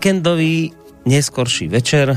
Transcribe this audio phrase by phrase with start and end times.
[0.00, 0.72] Víkendový
[1.04, 2.16] neskorší večer.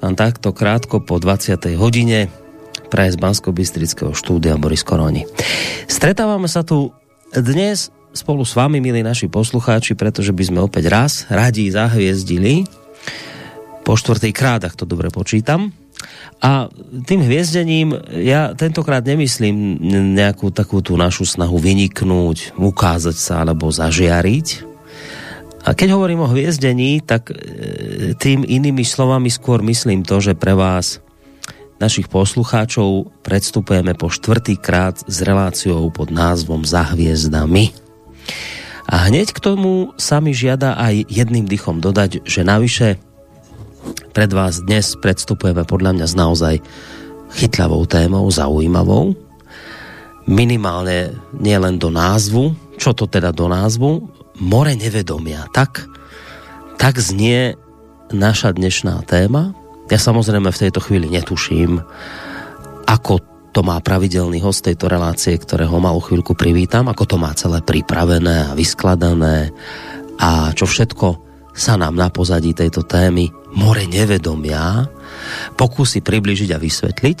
[0.00, 1.76] Vám takto krátko po 20.
[1.76, 2.32] hodine
[2.88, 5.28] praje z bansko bystrického štúdia Boris Koroni.
[5.84, 6.96] Stretávame sa tu
[7.36, 12.64] dnes spolu s vami, milí naši poslucháči, pretože by sme opäť raz radi zahviezdili
[13.84, 15.76] po štvrtý krát, ak to dobre počítam.
[16.40, 16.72] A
[17.04, 19.76] tým hviezdením ja tentokrát nemyslím
[20.16, 24.77] nejakú takú tú našu snahu vyniknúť, ukázať sa alebo zažiariť,
[25.68, 27.36] a keď hovorím o hviezdení, tak e,
[28.16, 31.04] tým inými slovami skôr myslím to, že pre vás,
[31.76, 37.76] našich poslucháčov, predstupujeme po štvrtýkrát s reláciou pod názvom Za hviezdami.
[38.88, 42.96] A hneď k tomu sa mi žiada aj jedným dychom dodať, že navyše
[44.16, 46.54] pred vás dnes predstupujeme podľa mňa s naozaj
[47.36, 49.12] chytľavou témou, zaujímavou.
[50.24, 55.46] Minimálne nielen do názvu, čo to teda do názvu, more nevedomia.
[55.50, 55.86] Tak,
[56.78, 57.58] tak znie
[58.14, 59.52] naša dnešná téma.
[59.88, 61.80] Ja samozrejme v tejto chvíli netuším,
[62.88, 63.20] ako
[63.52, 68.52] to má pravidelný host tejto relácie, ktorého malú chvíľku privítam, ako to má celé pripravené
[68.52, 69.50] a vyskladané
[70.20, 71.06] a čo všetko
[71.58, 74.86] sa nám na pozadí tejto témy more nevedomia
[75.58, 77.18] pokúsi približiť a vysvetliť.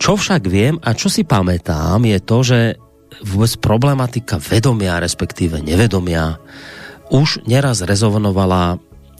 [0.00, 2.60] Čo však viem a čo si pamätám je to, že
[3.24, 6.38] vôbec problematika vedomia, respektíve nevedomia,
[7.08, 8.78] už neraz rezonovala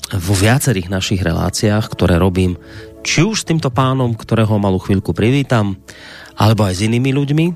[0.08, 2.56] vo viacerých našich reláciách, ktoré robím,
[3.04, 5.76] či už s týmto pánom, ktorého malú chvíľku privítam,
[6.36, 7.46] alebo aj s inými ľuďmi.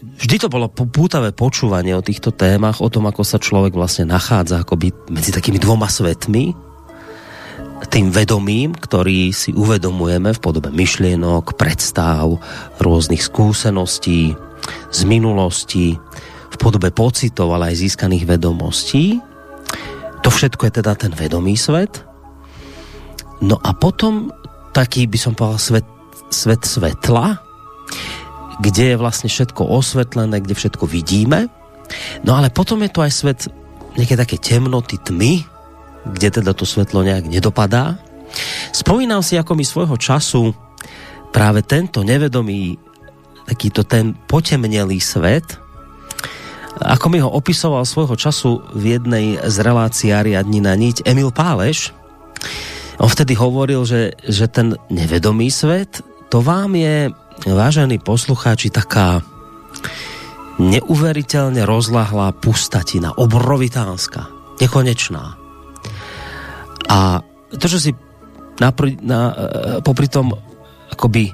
[0.00, 4.62] Vždy to bolo pútavé počúvanie o týchto témach, o tom, ako sa človek vlastne nachádza
[4.62, 6.69] akoby medzi takými dvoma svetmi,
[7.88, 12.36] tým vedomím, ktorý si uvedomujeme v podobe myšlienok, predstav,
[12.76, 14.36] rôznych skúseností
[14.92, 15.96] z minulosti,
[16.50, 19.16] v podobe pocitov, ale aj získaných vedomostí.
[20.20, 22.04] To všetko je teda ten vedomý svet.
[23.40, 24.28] No a potom
[24.76, 25.88] taký, by som povedal, svet,
[26.28, 27.40] svet svetla,
[28.60, 31.48] kde je vlastne všetko osvetlené, kde všetko vidíme.
[32.28, 33.40] No ale potom je to aj svet
[33.96, 35.42] nejaké také temnoty, tmy,
[36.06, 38.00] kde teda to svetlo nejak nedopadá.
[38.70, 40.54] Spomínam si, ako mi svojho času
[41.34, 42.78] práve tento nevedomý,
[43.46, 45.58] takýto ten potemnelý svet,
[46.80, 51.92] ako mi ho opisoval svojho času v jednej z relácií Ariadni na niť Emil Páleš,
[53.00, 57.08] on vtedy hovoril, že, že ten nevedomý svet, to vám je,
[57.48, 59.24] vážení poslucháči, taká
[60.60, 64.28] neuveriteľne rozlahlá pustatina, obrovitánska,
[64.60, 65.39] nekonečná.
[66.90, 67.22] A
[67.54, 67.90] to, čo si
[68.58, 69.34] napr- na, e,
[69.80, 70.34] popri tom
[70.90, 71.30] akoby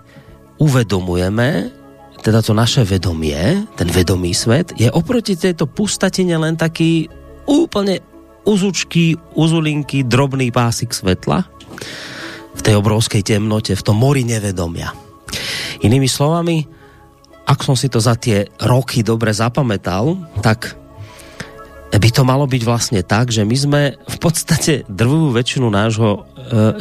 [0.60, 1.72] uvedomujeme,
[2.20, 7.08] teda to naše vedomie, ten vedomý svet, je oproti tejto pustatine len taký
[7.48, 8.02] úplne
[8.46, 11.44] uzučký, uzulinky, drobný pásik svetla
[12.56, 14.94] v tej obrovskej temnote, v tom mori nevedomia.
[15.84, 16.64] Inými slovami,
[17.46, 20.85] ak som si to za tie roky dobre zapamätal, tak
[21.94, 26.20] by to malo byť vlastne tak, že my sme v podstate drvú väčšinu nášho e,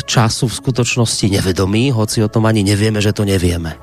[0.02, 3.78] času v skutočnosti nevedomí, hoci o tom ani nevieme, že to nevieme.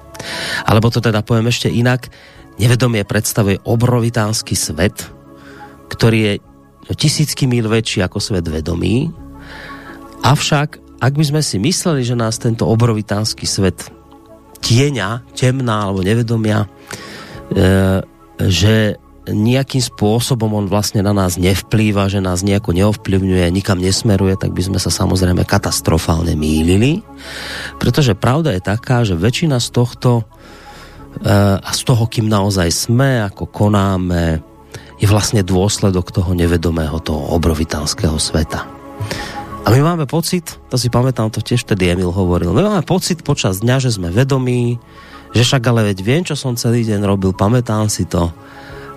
[0.66, 2.10] Alebo to teda poviem ešte inak,
[2.58, 5.06] nevedomie predstavuje obrovitánsky svet,
[5.88, 6.34] ktorý je
[6.98, 9.14] tisícky mil väčší ako svet vedomí,
[10.26, 13.90] avšak ak by sme si mysleli, že nás tento obrovitánsky svet
[14.62, 16.66] tieňa, temná alebo nevedomia,
[17.50, 17.98] e,
[18.46, 18.98] že
[19.30, 24.62] nejakým spôsobom on vlastne na nás nevplýva, že nás nejako neovplyvňuje, nikam nesmeruje, tak by
[24.66, 27.06] sme sa samozrejme katastrofálne mýlili.
[27.78, 30.26] Pretože pravda je taká, že väčšina z tohto
[31.22, 34.42] eh, a z toho, kým naozaj sme, ako konáme,
[34.98, 38.66] je vlastne dôsledok toho nevedomého, toho obrovitánskeho sveta.
[39.62, 43.22] A my máme pocit, to si pamätám, to tiež vtedy Emil hovoril, my máme pocit
[43.22, 44.82] počas dňa, že sme vedomí,
[45.30, 48.34] že však ale veď viem, čo som celý deň robil, pamätám si to,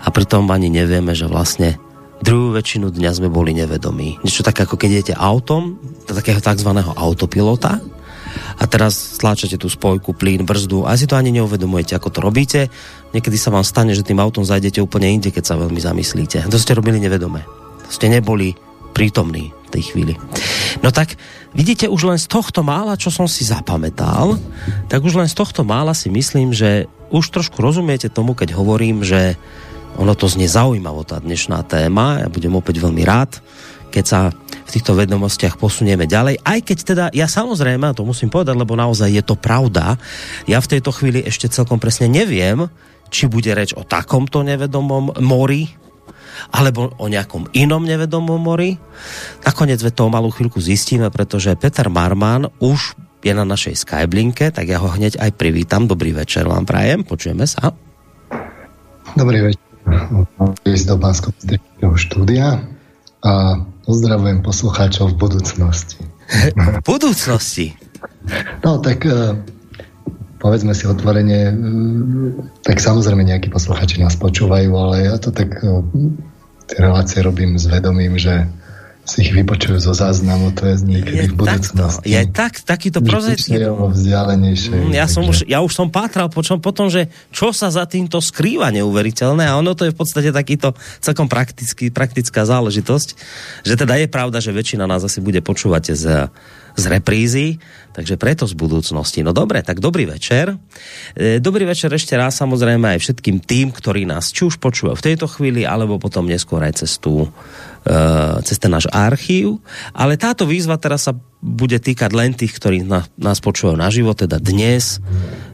[0.06, 1.82] a pritom ani nevieme, že vlastne
[2.22, 4.22] druhú väčšinu dňa sme boli nevedomí.
[4.22, 6.72] Niečo tak ako keď idete autom, takého tzv.
[6.96, 7.82] autopilota
[8.56, 12.62] a teraz stláčate tú spojku, plyn, brzdu a si to ani neuvedomujete, ako to robíte.
[13.12, 16.48] Niekedy sa vám stane, že tým autom zajdete úplne inde, keď sa veľmi zamyslíte.
[16.48, 17.44] To ste robili nevedome.
[17.88, 18.56] To ste neboli
[18.96, 20.14] prítomní v tej chvíli.
[20.80, 21.20] No tak
[21.52, 24.40] vidíte, už len z tohto mála, čo som si zapamätal,
[24.88, 29.04] tak už len z tohto mála si myslím, že už trošku rozumiete tomu, keď hovorím,
[29.04, 29.36] že
[29.96, 32.24] ono to znie zaujímavo, tá dnešná téma.
[32.24, 33.40] Ja budem opäť veľmi rád,
[33.92, 34.20] keď sa
[34.66, 36.44] v týchto vedomostiach posunieme ďalej.
[36.44, 39.96] Aj keď teda, ja samozrejme, to musím povedať, lebo naozaj je to pravda,
[40.50, 42.68] ja v tejto chvíli ešte celkom presne neviem,
[43.08, 45.72] či bude reč o takomto nevedomom mori,
[46.52, 48.76] alebo o nejakom inom nevedomom mori.
[49.48, 54.68] Nakoniec to o malú chvíľku zistíme, pretože Peter Marman už je na našej Skyblinke, tak
[54.68, 55.88] ja ho hneď aj privítam.
[55.88, 57.72] Dobrý večer vám prajem, počujeme sa.
[59.16, 59.75] Dobrý večer.
[60.66, 61.30] Ísť do bansko
[61.96, 62.66] štúdia
[63.26, 63.32] a
[63.86, 66.02] pozdravujem poslucháčov v budúcnosti.
[66.54, 67.78] v budúcnosti?
[68.66, 69.38] No tak e,
[70.42, 71.54] povedzme si otvorene, e,
[72.66, 75.82] tak samozrejme nejakí posluchači nás počúvajú, ale ja to tak e,
[76.70, 78.50] tie relácie robím s vedomím, že
[79.06, 82.02] si ich vypočujú zo záznamu, to je niekedy je v budúcnosti.
[82.02, 83.62] Takto, je tak, takýto prozretný.
[83.62, 88.18] Mm, ja, som už, ja už som pátral počom potom, že čo sa za týmto
[88.18, 90.74] skrýva neuveriteľné a ono to je v podstate takýto
[91.06, 93.08] celkom praktický, praktická záležitosť,
[93.62, 96.06] že teda je pravda, že väčšina nás asi bude počúvať z
[96.76, 97.56] z reprízy,
[97.96, 99.24] takže preto z budúcnosti.
[99.24, 100.60] No dobre, tak dobrý večer.
[101.16, 105.06] E, dobrý večer ešte raz samozrejme aj všetkým tým, ktorí nás či už počúvajú v
[105.08, 107.32] tejto chvíli, alebo potom neskôr aj cez tú
[108.42, 109.62] cez ten náš archív.
[109.94, 111.14] Ale táto výzva teraz sa
[111.46, 114.98] bude týkať len tých, ktorí na, nás počúvajú naživo, teda dnes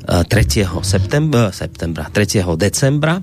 [0.07, 0.27] 3.
[0.27, 2.47] E, septembra, septembra 3.
[2.55, 3.19] decembra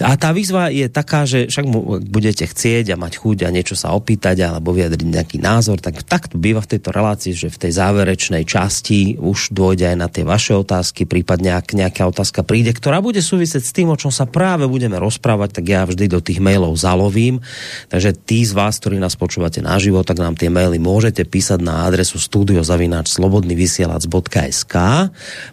[0.00, 1.66] a tá výzva je taká, že však
[2.08, 6.38] budete chcieť a mať chuť a niečo sa opýtať alebo vyjadriť nejaký názor, tak takto
[6.38, 10.54] býva v tejto relácii, že v tej záverečnej časti už dôjde aj na tie vaše
[10.56, 14.68] otázky, prípadne ak nejaká otázka príde, ktorá bude súvisieť s tým, o čom sa práve
[14.68, 17.40] budeme rozprávať, tak ja vždy do tých mailov zalovím.
[17.92, 21.86] Takže tí z vás, ktorí nás počúvate naživo, tak nám tie maily môžete písať na
[21.86, 24.74] adresu studiozavináčslobodnyvysielac.sk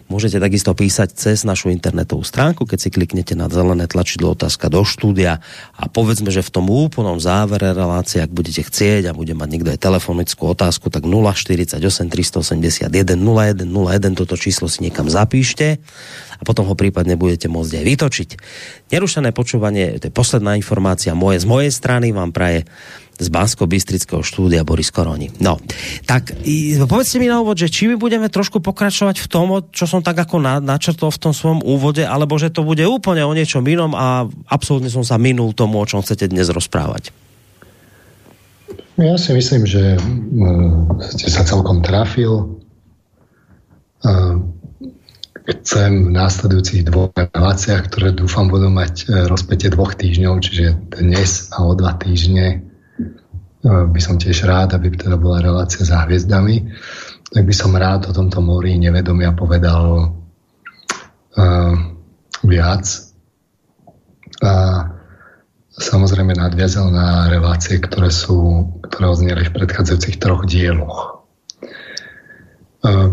[0.06, 4.86] Môžete takisto písať cez našu internetovú stránku, keď si kliknete na zelené tlačidlo otázka do
[4.86, 5.42] štúdia
[5.74, 9.74] a povedzme, že v tom úplnom závere relácie, ak budete chcieť a bude mať niekto
[9.74, 15.82] aj telefonickú otázku, tak 048 381 0101 toto číslo si niekam zapíšte
[16.38, 18.28] a potom ho prípadne budete môcť aj vytočiť.
[18.94, 22.62] Nerušené počúvanie, to je posledná informácia moje z mojej strany, vám praje
[23.16, 25.32] z Bansko-Bystrického štúdia Boris Koroni.
[25.40, 25.56] No,
[26.04, 26.36] tak
[26.84, 30.20] povedzte mi na úvod, že či my budeme trošku pokračovať v tom, čo som tak
[30.20, 33.96] ako na, načrtol v tom svojom úvode, alebo že to bude úplne o niečom inom
[33.96, 37.14] a absolútne som sa minul tomu, o čom chcete dnes rozprávať.
[38.96, 42.58] Ja si myslím, že uh, ste sa celkom trafil.
[44.00, 44.40] Uh,
[45.46, 51.52] chcem v následujúcich dvoch reláciách, ktoré dúfam budú mať uh, rozpätie dvoch týždňov, čiže dnes
[51.54, 52.65] a o dva týždne
[53.66, 56.70] by som tiež rád, aby teda bola relácia za hviezdami,
[57.34, 60.14] tak by som rád o tomto mori nevedomia povedal
[61.34, 61.74] uh,
[62.46, 62.84] viac.
[64.46, 64.52] A
[65.74, 71.26] samozrejme nadviazal na relácie, ktoré sú, ktoré odzneli v predchádzajúcich troch dieloch.
[72.86, 73.10] Uh,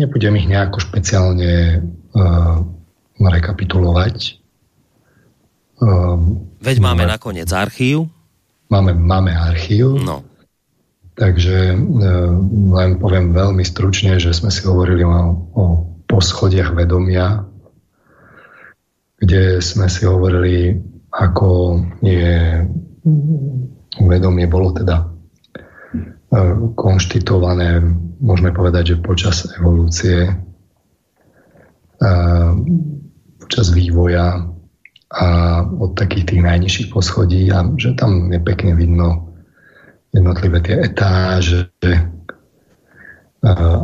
[0.00, 1.84] nebudem ich nejako špeciálne
[2.16, 2.56] uh,
[3.20, 4.40] rekapitulovať.
[5.82, 8.08] Uh, Veď máme nakoniec archív
[8.72, 10.00] máme, máme archív.
[10.00, 10.24] No.
[11.12, 11.76] Takže e,
[12.72, 15.12] len poviem veľmi stručne, že sme si hovorili o,
[15.52, 15.64] o
[16.08, 17.44] poschodiach vedomia,
[19.20, 20.80] kde sme si hovorili,
[21.12, 22.64] ako je
[24.00, 25.06] vedomie bolo teda e,
[26.72, 27.84] konštitované,
[28.24, 30.32] môžeme povedať, že počas evolúcie,
[32.00, 32.10] e,
[33.36, 34.51] počas vývoja
[35.12, 39.28] a od takých tých najnižších poschodí a že tam je pekne vidno
[40.12, 41.68] jednotlivé tie etáže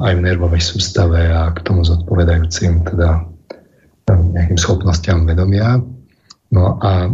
[0.04, 3.26] aj v nervovej sústave a k tomu zodpovedajúcim teda
[4.08, 5.82] nejakým schopnostiam vedomia.
[6.48, 7.10] No a e,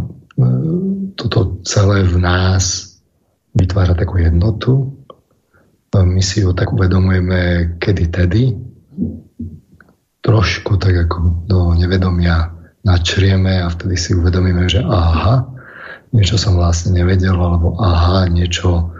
[1.19, 2.95] toto celé v nás
[3.51, 4.95] vytvára takú jednotu.
[5.95, 8.51] My si ju tak uvedomujeme kedy tedy,
[10.23, 12.54] trošku tak ako do nevedomia
[12.85, 15.49] načrieme a vtedy si uvedomíme, že aha,
[16.13, 18.93] niečo som vlastne nevedel, alebo aha, niečo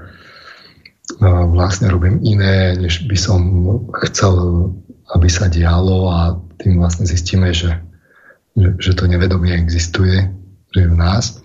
[1.53, 3.39] vlastne robím iné, než by som
[4.09, 4.33] chcel,
[5.13, 7.77] aby sa dialo a tým vlastne zistíme, že,
[8.57, 10.33] že, to nevedomie existuje,
[10.73, 11.39] že v nás.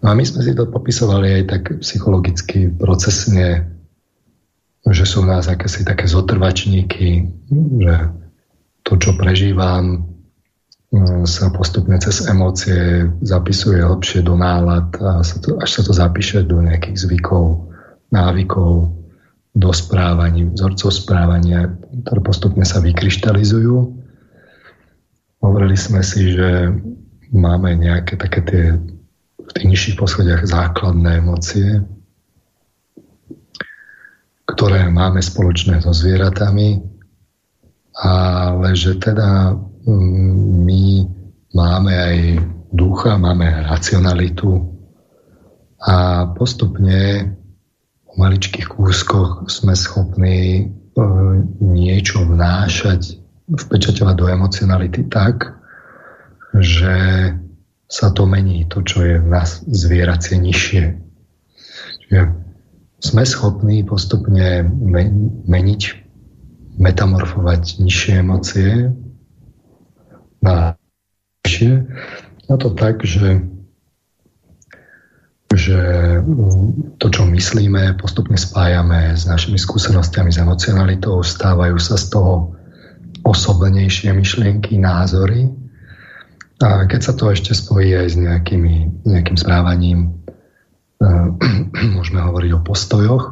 [0.00, 3.68] No a my sme si to popisovali aj tak psychologicky, procesne,
[4.88, 7.28] že sú v nás akési také zotrvačníky,
[7.84, 7.94] že
[8.84, 10.13] to, čo prežívam,
[11.26, 16.46] sa postupne cez emócie zapisuje hlbšie do nálad a sa to, až sa to zapíše
[16.46, 17.66] do nejakých zvykov,
[18.14, 18.94] návykov,
[19.54, 21.70] do správaní, vzorcov správania,
[22.06, 23.76] ktoré postupne sa vykryštalizujú.
[25.42, 26.74] Hovorili sme si, že
[27.34, 28.64] máme nejaké také tie
[29.44, 31.84] v tých nižších poschodiach základné emócie,
[34.48, 36.80] ktoré máme spoločné so zvieratami,
[37.94, 39.54] ale že teda
[40.74, 41.06] my
[41.54, 42.18] máme aj
[42.74, 44.74] ducha, máme racionalitu
[45.78, 47.30] a postupne
[48.10, 50.62] v maličkých kúskoch sme schopní e,
[51.62, 53.22] niečo vnášať,
[53.54, 55.54] vpečaťovať do emocionality tak,
[56.58, 56.94] že
[57.86, 60.84] sa to mení, to, čo je v nás zvieracie nižšie.
[62.06, 62.20] Čiže
[62.98, 64.66] sme schopní postupne
[65.46, 65.82] meniť,
[66.80, 68.90] metamorfovať nižšie emócie
[70.44, 70.76] na
[71.44, 71.72] vyššie.
[72.52, 73.40] A to tak, že,
[75.56, 75.78] že
[77.00, 82.52] to, čo myslíme, postupne spájame s našimi skúsenostiami, s emocionalitou, stávajú sa z toho
[83.24, 85.48] osobnejšie myšlienky, názory.
[86.60, 90.12] A keď sa to ešte spojí aj s nejakými, nejakým správaním,
[91.96, 93.24] môžeme hovoriť o postojoch.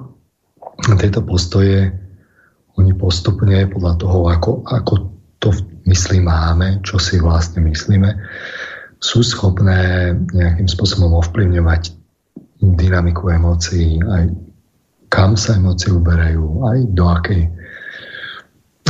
[0.88, 1.92] A tieto postoje,
[2.81, 5.12] oni postupne podľa toho, ako, ako
[5.42, 8.14] to v mysli máme, čo si vlastne myslíme,
[9.02, 11.90] sú schopné nejakým spôsobom ovplyvňovať
[12.62, 14.30] dynamiku emócií, aj
[15.11, 17.42] kam sa emócie uberajú, aj do akej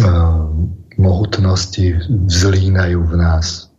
[0.05, 0.45] uh,
[1.01, 1.97] mohutnosti
[2.29, 3.73] vzlínajú v nás.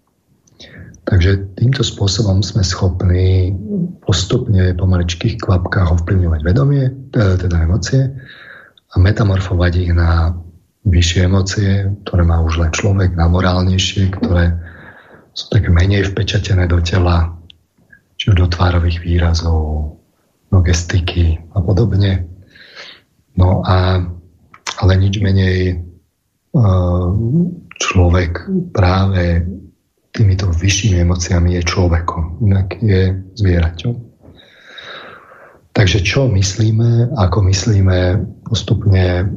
[1.04, 3.54] Takže týmto spôsobom sme schopní
[4.02, 8.10] postupne po maličkých kvapkách ovplyvňovať vedomie, teda emócie
[8.90, 10.34] a metamorfovať ich na
[10.84, 14.56] vyššie emócie, ktoré má už len človek, na morálnejšie, ktoré
[15.34, 17.40] sú tak menej vpečatené do tela,
[18.20, 19.98] či už do tvárových výrazov,
[20.52, 22.30] do gestiky a podobne.
[23.34, 24.06] No a
[24.82, 25.82] ale nič menej
[27.82, 29.42] človek práve
[30.14, 33.96] týmito vyššími emóciami je človekom, inak je zvieraťom.
[35.74, 39.34] Takže čo myslíme, ako myslíme, postupne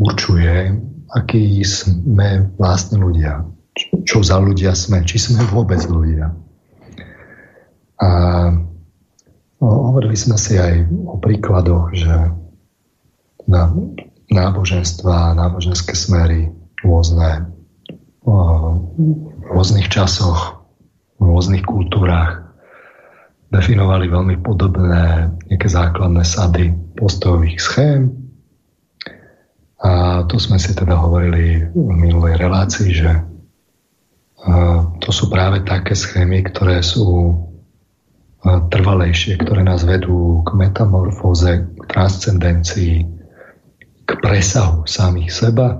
[0.00, 0.80] určuje,
[1.12, 3.44] aký sme vlastne ľudia.
[4.08, 6.32] Čo za ľudia sme, či sme vôbec ľudia.
[8.00, 8.08] A
[9.60, 12.14] no, hovorili sme si aj o príkladoch, že
[13.44, 13.62] na
[14.30, 16.48] náboženstva, náboženské smery,
[16.80, 17.50] rôzne
[18.24, 18.30] v
[19.50, 20.64] rôznych časoch,
[21.18, 22.46] v rôznych kultúrach
[23.50, 28.29] definovali veľmi podobné nejaké základné sady postojových schém.
[29.80, 33.10] A to sme si teda hovorili v minulej relácii, že
[35.00, 37.36] to sú práve také schémy, ktoré sú
[38.44, 43.04] trvalejšie, ktoré nás vedú k metamorfóze, k transcendencii,
[44.08, 45.76] k presahu samých seba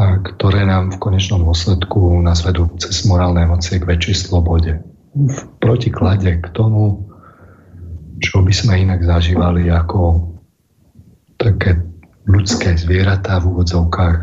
[0.00, 4.80] a ktoré nám v konečnom dôsledku nás vedú cez morálne emócie k väčšej slobode.
[5.12, 7.04] V protiklade k tomu,
[8.16, 10.32] čo by sme inak zažívali ako
[11.36, 11.84] také
[12.26, 14.16] ľudské zvieratá v úvodzovkách,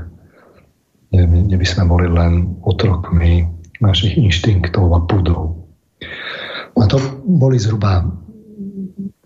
[1.13, 3.48] kde by sme boli len otrokmi
[3.80, 5.70] našich inštinktov a púdov.
[6.77, 8.06] A to boli zhruba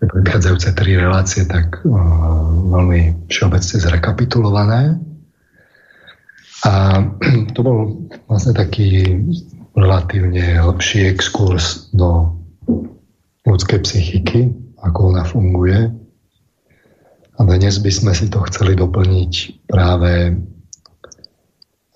[0.02, 1.92] predchádzajúce tri relácie tak uh,
[2.74, 4.98] veľmi všeobecne zrekapitulované.
[6.66, 6.74] A
[7.56, 7.78] to bol
[8.26, 9.20] vlastne taký
[9.78, 12.36] relatívne lepší exkurs do
[13.48, 14.52] ľudskej psychiky,
[14.84, 16.01] ako ona funguje.
[17.42, 20.38] A dnes by sme si to chceli doplniť práve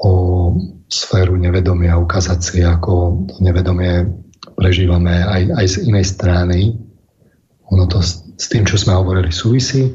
[0.01, 0.11] o
[0.89, 4.09] sféru nevedomia, ukázať si, ako to nevedomie
[4.57, 6.73] prežívame aj, aj z inej strany.
[7.69, 9.85] Ono to s, s tým, čo sme hovorili, súvisí.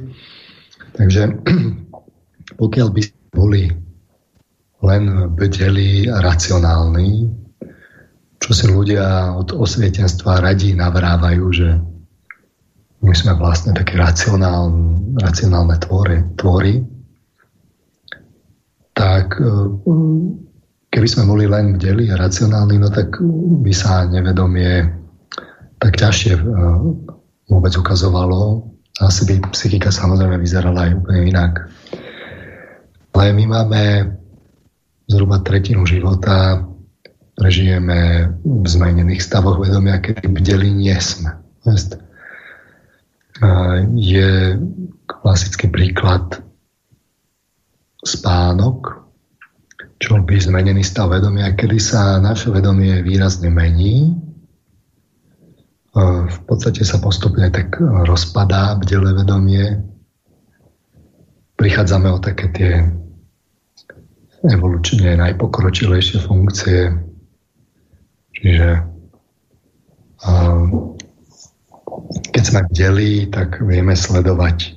[0.95, 1.43] Takže
[2.63, 3.03] pokiaľ by
[3.35, 3.75] boli
[4.87, 7.27] len bdelí a racionálni,
[8.39, 11.75] čo si ľudia od osvietenstva radí navrávajú, že
[13.01, 16.85] my sme vlastne také racionálne, racionálne tvory, tvory,
[18.93, 19.53] tak e,
[20.93, 23.17] keby sme boli len bdeli a racionálni, no tak
[23.65, 24.85] by sa nevedomie
[25.81, 26.43] tak ťažšie e,
[27.49, 28.69] vôbec ukazovalo.
[29.01, 31.53] Asi by psychika samozrejme vyzerala aj úplne inak.
[33.17, 33.83] Ale my máme
[35.09, 36.69] zhruba tretinu života
[37.41, 41.41] prežijeme v zmenených stavoch vedomia, keď bdeli nie sme.
[43.97, 44.61] Je
[45.09, 46.45] klasický príklad
[48.05, 49.01] spánok,
[50.01, 54.13] čo by zmenený stav vedomia, kedy sa naše vedomie výrazne mení.
[55.97, 59.83] V podstate sa postupne tak rozpadá bdelé vedomie.
[61.57, 62.73] Prichádzame o také tie
[64.45, 66.93] evolučne najpokročilejšie funkcie.
[68.33, 68.69] Čiže
[72.29, 74.69] keď sme deli, tak vieme sledovať e,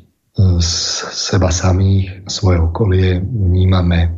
[1.11, 4.15] seba samých, svoje okolie, vnímame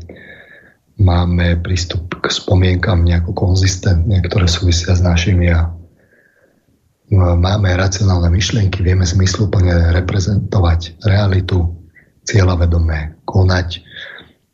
[0.99, 5.75] máme prístup k spomienkam nejako konzistentne, ktoré súvisia s našim ja.
[7.15, 11.85] Máme racionálne myšlienky, vieme zmysluplne reprezentovať realitu,
[12.25, 13.85] cieľavedomé konať.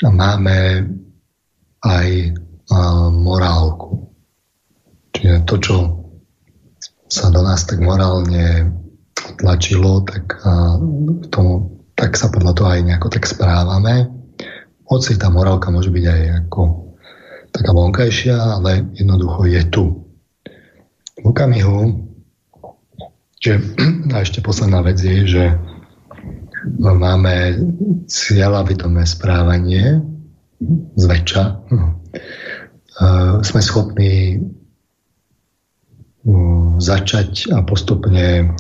[0.03, 0.83] A máme
[1.79, 2.07] aj
[3.15, 4.11] morálku.
[5.15, 5.75] Čiže to, čo
[7.11, 8.71] sa do nás tak morálne
[9.35, 10.39] tlačilo, tak,
[11.27, 14.07] tomu, tak sa podľa toho aj nejako tak správame.
[14.87, 16.61] Hoci tá morálka môže byť aj ako
[17.51, 19.85] taká vonkajšia, ale jednoducho je tu.
[21.19, 21.99] V okamihu,
[23.43, 23.59] že,
[24.15, 25.45] a ešte posledná vec je, že
[26.79, 27.59] máme
[28.07, 29.99] cieľavidomé správanie,
[30.95, 31.91] zväčša, hm.
[33.43, 34.39] sme schopní
[36.77, 38.53] začať a postupne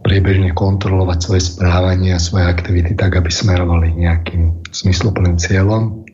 [0.00, 6.08] priebežne kontrolovať svoje správanie a svoje aktivity tak, aby smerovali nejakým smysluplným cieľom.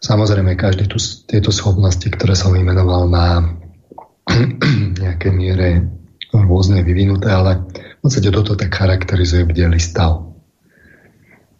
[0.00, 3.46] Samozrejme, každý tu, tieto schopnosti, ktoré som vymenoval, má
[5.02, 5.86] nejaké miere
[6.34, 10.30] rôzne vyvinuté, ale v podstate toto tak charakterizuje bdelý stav.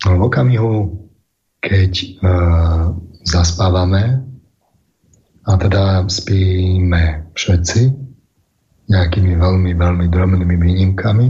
[0.01, 0.97] V okamihu,
[1.61, 2.07] keď e,
[3.29, 4.30] zaspávame,
[5.51, 7.81] a teda spíme všetci,
[8.87, 11.27] nejakými veľmi, veľmi drobnými výnimkami,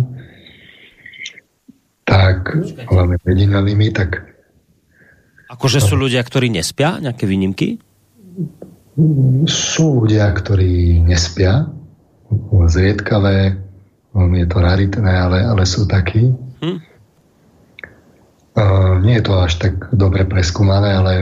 [2.05, 2.53] tak,
[2.91, 4.29] hlavne jedinelými, tak...
[5.49, 7.81] Akože sú ľudia, ktorí nespia, nejaké výnimky?
[9.49, 11.71] Sú ľudia, ktorí nespia,
[12.67, 13.57] zriedkavé,
[14.15, 16.35] je to raritné, ale, ale sú takí.
[16.61, 16.79] Hm?
[19.01, 21.15] Nie je to až tak dobre preskúmané, ale,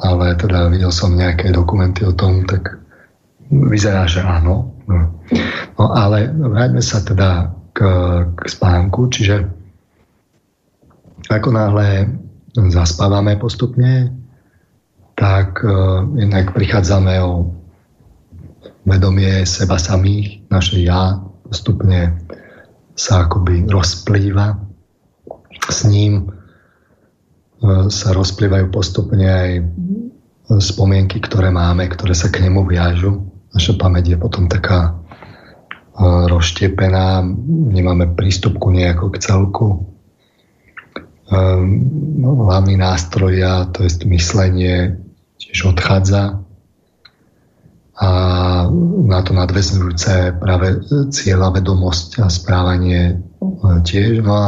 [0.00, 2.78] ale teda videl som nejaké dokumenty o tom, tak
[3.50, 4.72] vyzerá, že áno.
[4.86, 5.18] No,
[5.78, 7.80] no ale vráťme sa teda k,
[8.38, 9.50] k spánku, čiže
[11.26, 12.06] ako náhle
[12.70, 14.14] zaspávame postupne,
[15.18, 17.50] tak uh, jednak prichádzame o
[18.86, 21.18] vedomie seba samých, naše ja
[21.50, 22.22] postupne
[22.94, 24.56] sa akoby rozplýva.
[25.66, 26.35] S ním e,
[27.64, 29.50] sa rozplývajú postupne aj
[30.62, 33.26] spomienky, ktoré máme, ktoré sa k nemu viažu.
[33.50, 34.92] Naša pamäť je potom taká e,
[36.30, 37.24] rozštiepená,
[37.72, 39.66] nemáme prístup ku nejako k celku.
[39.72, 39.76] E,
[42.20, 45.02] no, hlavný nástroj ja, to je myslenie,
[45.40, 46.46] tiež odchádza
[47.96, 48.08] a
[49.08, 53.14] na to nadvezujúce práve cieľa, vedomosť a správanie e,
[53.82, 54.20] tiež.
[54.22, 54.46] No a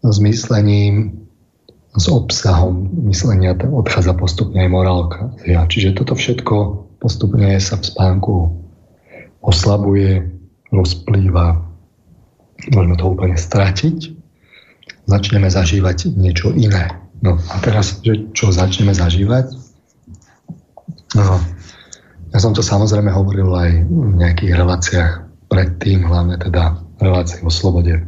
[0.00, 1.19] s myslením,
[1.90, 5.20] s obsahom myslenia odchádza postupne aj morálka.
[5.42, 6.54] Čiže toto všetko
[7.02, 8.34] postupne sa v spánku
[9.42, 10.30] oslabuje,
[10.70, 11.58] rozplýva,
[12.70, 14.14] môžeme to úplne stratiť,
[15.08, 16.92] začneme zažívať niečo iné.
[17.24, 19.50] No a teraz, že čo začneme zažívať?
[21.18, 21.42] No,
[22.30, 25.12] ja som to samozrejme hovoril aj v nejakých reláciách
[25.50, 28.06] predtým, hlavne teda relácie o slobode,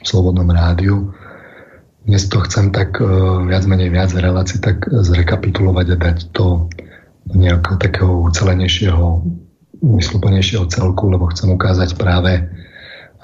[0.00, 1.12] v Slobodnom rádiu.
[2.04, 6.68] Dnes to chcem tak uh, viac menej viac relácií tak zrekapitulovať a dať to
[7.24, 9.24] do nejakého takého ucelenejšieho,
[9.80, 12.44] mysluplnejšieho celku, lebo chcem ukázať práve,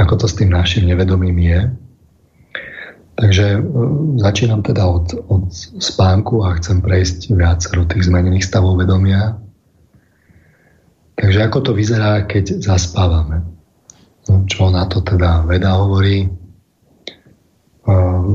[0.01, 1.61] ako to s tým našim nevedomím je.
[3.21, 3.63] Takže uh,
[4.17, 9.37] začínam teda od, od spánku a chcem prejsť viacero tých zmenených stavov vedomia
[11.21, 13.45] Takže ako to vyzerá, keď zaspávame?
[14.25, 16.33] No, čo na to teda veda hovorí?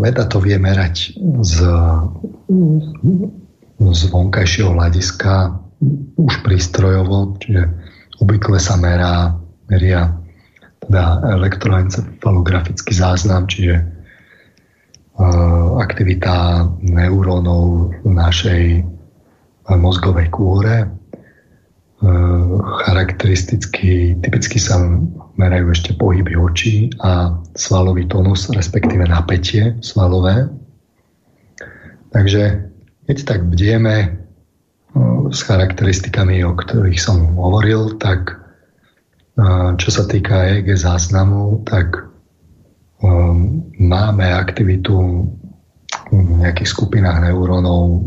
[0.01, 1.55] Veda to vie merať z,
[3.79, 5.33] z vonkajšieho hľadiska
[6.15, 7.63] už prístrojovo, čiže
[8.23, 9.35] obvykle sa merá,
[9.67, 10.15] meria
[10.85, 13.81] teda elektroencefalografický záznam, čiže
[15.79, 18.63] aktivita neurónov v našej
[19.65, 20.91] mozgovej kôre
[22.85, 24.77] charakteristicky, typicky sa
[25.35, 30.47] merajú ešte pohyby očí a svalový tonus, respektíve napätie svalové.
[32.13, 32.71] Takže
[33.09, 34.11] keď tak bdieme eh,
[35.33, 38.37] s charakteristikami, o ktorých som hovoril, tak
[39.41, 42.05] eh, čo sa týka EEG záznamu, tak
[43.77, 44.95] máme aktivitu
[46.09, 48.01] v nejakých skupinách neurónov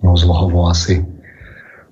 [0.00, 1.04] rozlohovo asi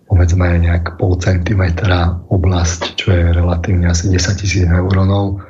[0.08, 5.44] povedzme nejak pol centimetra oblasť, čo je relatívne asi 10 tisíc neurónov,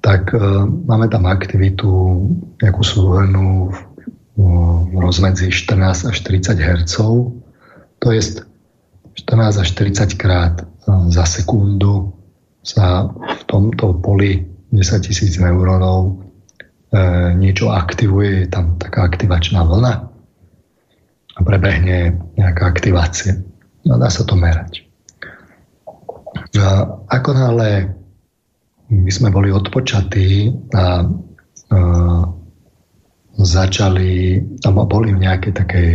[0.00, 1.88] tak e, máme tam aktivitu
[2.60, 3.72] nejakú súhrnú
[4.34, 6.94] v rozmedzi 14 až 30 Hz.
[8.02, 8.20] To je
[9.14, 10.64] 14 až 30 krát e,
[11.12, 12.16] za sekundu
[12.64, 14.40] sa v tomto poli
[14.72, 16.12] 10 tisíc neurónov e,
[17.36, 20.14] niečo aktivuje, je tam taká aktivačná vlna
[21.42, 23.38] prebehne nejaká aktivácia.
[23.84, 24.86] No, dá sa to merať.
[26.58, 27.94] A ako náhle
[28.90, 31.02] my sme boli odpočatí a,
[31.74, 31.78] a
[33.34, 35.90] začali, alebo boli v nejakej takej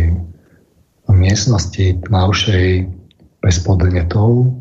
[1.10, 2.66] miestnosti tmavšej
[3.40, 4.52] bez podnetov,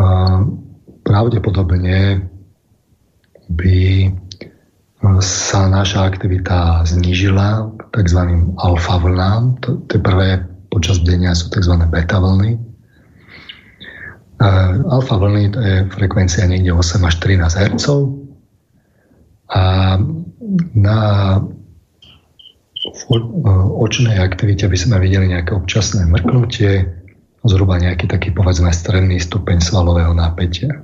[0.00, 0.40] a
[1.04, 2.24] pravdepodobne
[3.52, 3.80] by
[5.20, 8.20] sa naša aktivita znížila k tzv.
[8.60, 9.60] alfa vlnám.
[9.88, 11.74] Tie prvé počas denia sú tzv.
[11.90, 12.56] beta vlny.
[14.88, 17.86] Alfa vlny to je frekvencia niekde 8 až 13 Hz.
[19.50, 19.62] A
[20.72, 20.98] na
[23.76, 26.88] očnej aktivite by sme videli nejaké občasné mrknutie,
[27.44, 30.80] zhruba nejaký taký povedzme stredný stupeň svalového napätia.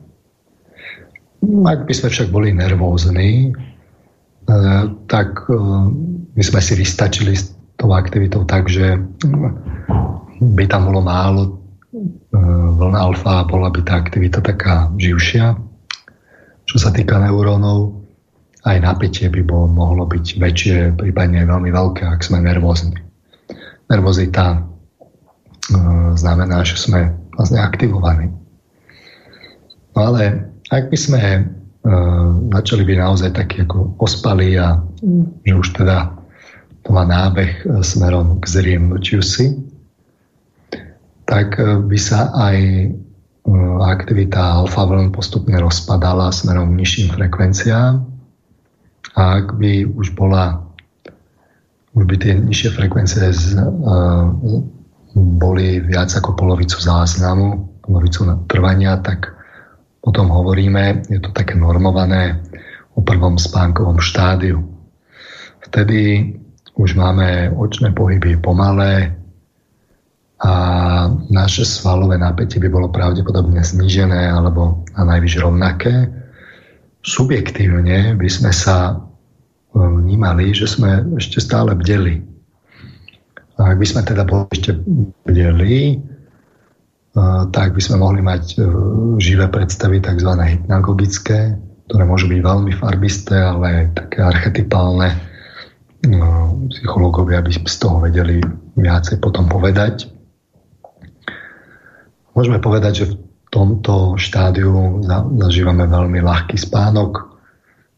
[1.64, 4.59] Ak by sme však boli nervózni, e,
[5.07, 5.57] tak e,
[6.33, 9.00] by sme si vystačili s tou aktivitou tak, že
[10.40, 11.50] by tam bolo málo e,
[12.76, 15.56] vlna alfa a bola by tá aktivita taká živšia.
[16.66, 18.02] Čo sa týka neurónov,
[18.66, 22.98] aj napätie by bolo, mohlo byť väčšie, prípadne veľmi veľké, ak sme nervózni.
[23.86, 24.58] Nervozita e,
[26.18, 28.32] znamená, že sme vlastne aktivovaní.
[29.94, 31.40] No ale ak by sme e,
[32.50, 34.80] začali byť naozaj takí ako ospalí a
[35.46, 36.25] že už teda
[36.87, 39.59] to má nábeh e, smerom k zriemnutiu si,
[41.27, 42.87] tak e, by sa aj e,
[43.83, 47.94] aktivita alfa vln postupne rozpadala smerom k nižším frekvenciám
[49.18, 50.62] a ak by už bola,
[51.99, 53.57] už by tie nižšie frekvencie z,
[55.16, 59.33] boli viac ako polovicu záznamu, polovicu trvania, tak
[60.05, 62.44] potom hovoríme, je to také normované
[62.92, 64.61] o prvom spánkovom štádiu.
[65.64, 66.37] Vtedy
[66.76, 69.16] už máme očné pohyby pomalé
[70.36, 70.52] a
[71.32, 76.12] naše svalové napätie by bolo pravdepodobne znížené alebo na najvyš rovnaké.
[77.00, 79.00] Subjektívne by sme sa
[79.72, 82.20] vnímali, že sme ešte stále bdeli.
[83.56, 84.76] A ak by sme teda boli ešte
[85.24, 85.96] bdeli,
[87.48, 88.68] tak by sme mohli mať e,
[89.16, 90.36] živé predstavy tzv.
[90.36, 91.56] hypnagogické,
[91.88, 95.36] ktoré môžu byť veľmi farbisté, ale také archetypálne.
[96.07, 98.38] No, psychológovia by z toho vedeli
[98.79, 100.07] viacej potom povedať.
[102.37, 105.03] Môžeme povedať, že v tomto štádiu
[105.40, 107.35] zažívame veľmi ľahký spánok,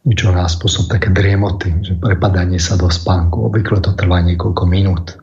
[0.09, 3.44] čo nás spôsob také driemoty, že prepadanie sa do spánku.
[3.51, 5.21] Obvykle to trvá niekoľko minút.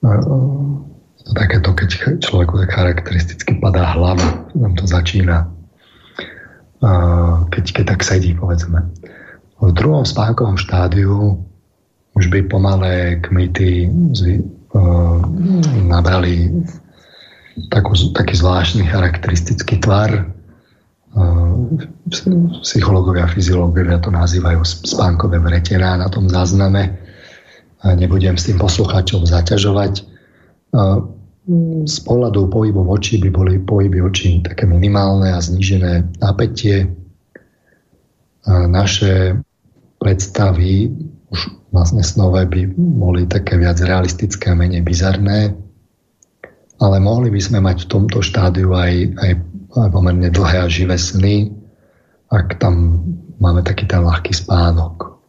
[0.00, 5.48] To takéto, keď človeku tak charakteristicky padá hlava, tam to začína,
[7.48, 8.84] keď, keď tak sedí, povedzme.
[9.60, 11.36] V druhom spánkovom štádiu
[12.16, 15.20] už by pomalé kmity uh,
[15.84, 16.48] nabrali
[17.68, 20.32] takú, taký zvláštny charakteristický tvar,
[22.62, 27.02] psychológovia, fyziológovia to nazývajú spánkové vretená na tom zázname.
[27.82, 30.06] Nebudem s tým poslucháčov zaťažovať.
[31.82, 36.94] Z pohľadu pohybov očí by boli pohyby očí také minimálne a znížené napätie.
[38.46, 39.34] Naše
[40.00, 40.90] predstavy
[41.30, 45.54] už vlastne snové by boli také viac realistické a menej bizarné,
[46.80, 49.32] ale mohli by sme mať v tomto štádiu aj, aj
[49.92, 51.52] pomerne dlhé a živé sny,
[52.32, 53.04] ak tam
[53.38, 55.20] máme taký ten ľahký spánok.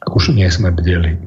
[0.00, 1.18] Ak už nie sme bdeli.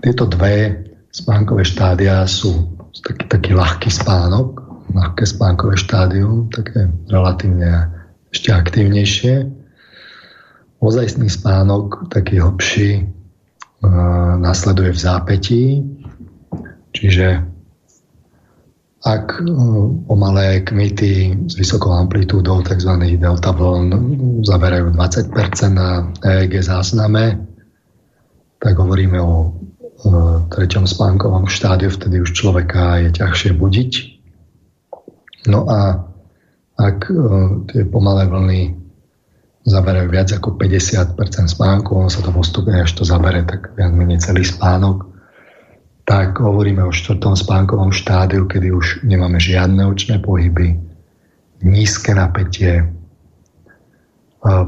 [0.00, 0.82] Tieto dve
[1.12, 7.92] spánkové štádia sú taký, taký ľahký spánok, ľahké spánkové štádium, také relatívne
[8.34, 9.59] ešte aktívnejšie.
[10.80, 13.02] Ozajstný spánok, taký hlbší, e,
[14.40, 15.62] nasleduje v zápetí,
[16.96, 17.44] čiže
[19.00, 19.40] ak
[20.04, 22.92] pomalé kmity s vysokou amplitúdou tzv.
[23.16, 23.88] delta vln
[24.44, 25.32] zaberajú 20%
[25.72, 27.40] na EEG zázname,
[28.60, 29.56] tak hovoríme o
[30.52, 33.92] treťom spánkovom štádiu, vtedy už človeka je ťažšie budiť.
[35.48, 36.04] No a
[36.76, 37.08] ak
[37.72, 38.60] tie pomalé vlny
[39.64, 41.16] zaberajú viac ako 50%
[41.52, 45.04] spánku, ono sa to postupne až to zabere, tak viac menej celý spánok,
[46.08, 50.80] tak hovoríme o štvrtom spánkovom štádiu, kedy už nemáme žiadne očné pohyby,
[51.60, 52.88] nízke napätie,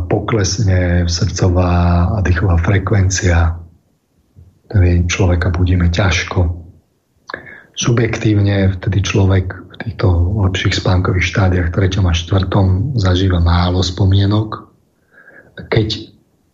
[0.07, 3.57] poklesne srdcová a dýchová frekvencia,
[4.69, 6.61] tedy človeka budíme ťažko.
[7.73, 10.13] Subjektívne vtedy človek v týchto
[10.45, 12.05] lepších spánkových štádiach 3.
[12.05, 13.01] a 4.
[13.01, 14.72] zažíva málo spomienok.
[15.57, 15.89] Keď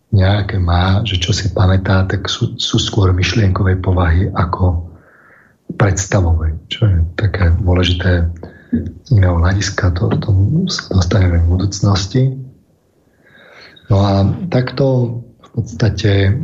[0.09, 4.89] nejaké má, že čo si pamätá, tak sú, sú skôr myšlienkovej povahy ako
[5.77, 8.25] predstavovej, čo je také dôležité
[9.05, 10.29] z iného hľadiska, to, to
[10.69, 12.37] sa dostaneme v budúcnosti.
[13.89, 14.13] No a
[14.49, 14.85] takto
[15.41, 16.37] v podstate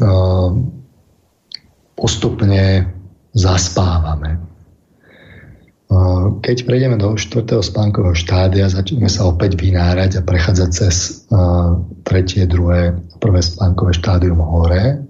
[0.00, 0.52] uh,
[1.96, 2.92] postupne
[3.32, 4.51] zaspávame.
[6.40, 7.60] Keď prejdeme do 4.
[7.60, 11.28] spánkového štádia, začneme sa opäť vynárať a prechádzať cez
[12.00, 15.04] tretie, druhé, prvé spánkové štádium hore.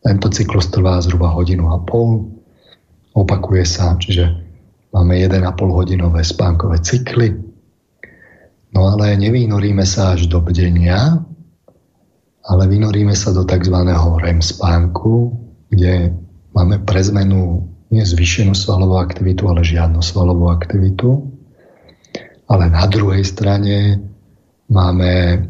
[0.00, 2.24] Tento cyklus trvá zhruba hodinu a pol.
[3.12, 4.32] Opakuje sa, čiže
[4.96, 7.36] máme 1,5 hodinové spánkové cykly.
[8.72, 11.20] No ale nevynoríme sa až do bdenia,
[12.48, 13.76] ale vynoríme sa do tzv.
[14.24, 15.36] REM spánku,
[15.68, 16.16] kde
[16.56, 21.32] máme pre zmenu nie zvýšenú svalovú aktivitu, ale žiadnu svalovú aktivitu.
[22.48, 24.00] Ale na druhej strane
[24.68, 25.42] máme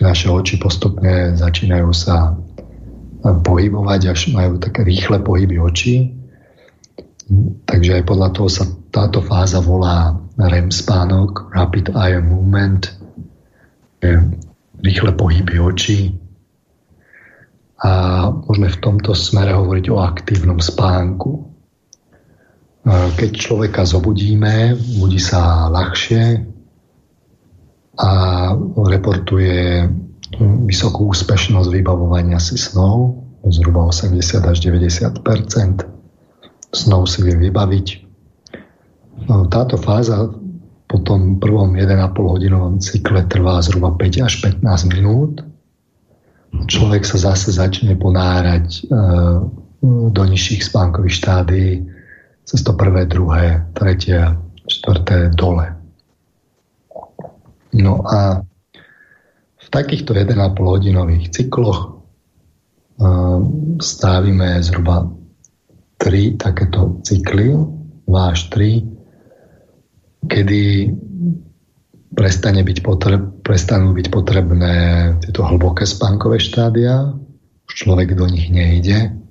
[0.00, 2.36] naše oči postupne začínajú sa
[3.24, 6.12] pohybovať, až majú také rýchle pohyby očí.
[7.66, 12.92] Takže aj podľa toho sa táto fáza volá REM spánok, Rapid Eye Movement,
[14.84, 16.14] rýchle pohyby očí.
[17.76, 17.92] A
[18.32, 21.55] môžeme v tomto smere hovoriť o aktívnom spánku.
[22.86, 26.38] Keď človeka zobudíme, budí sa ľahšie
[27.98, 28.10] a
[28.86, 29.90] reportuje
[30.70, 35.18] vysokú úspešnosť vybavovania si snov, zhruba 80 až 90
[36.74, 37.86] snov si vie vybaviť.
[39.26, 40.30] No, táto fáza
[40.86, 45.42] po tom prvom 1,5 hodinovom cykle trvá zhruba 5 až 15 minút.
[46.70, 48.80] Človek sa zase začne ponárať e,
[50.14, 51.95] do nižších spánkových štádií,
[52.46, 54.22] cez to prvé, druhé, tretie,
[54.70, 55.74] štvrté dole.
[57.74, 58.40] No a
[59.58, 61.98] v takýchto 1,5 hodinových cykloch
[63.02, 63.38] uh,
[63.82, 65.10] stávime zhruba
[65.98, 67.50] 3 takéto cykly,
[68.06, 70.94] 2 až 3, kedy
[72.14, 74.74] prestane byť potreb, prestanú byť potrebné
[75.20, 77.12] tieto hlboké spánkové štádia,
[77.66, 79.25] človek do nich nejde,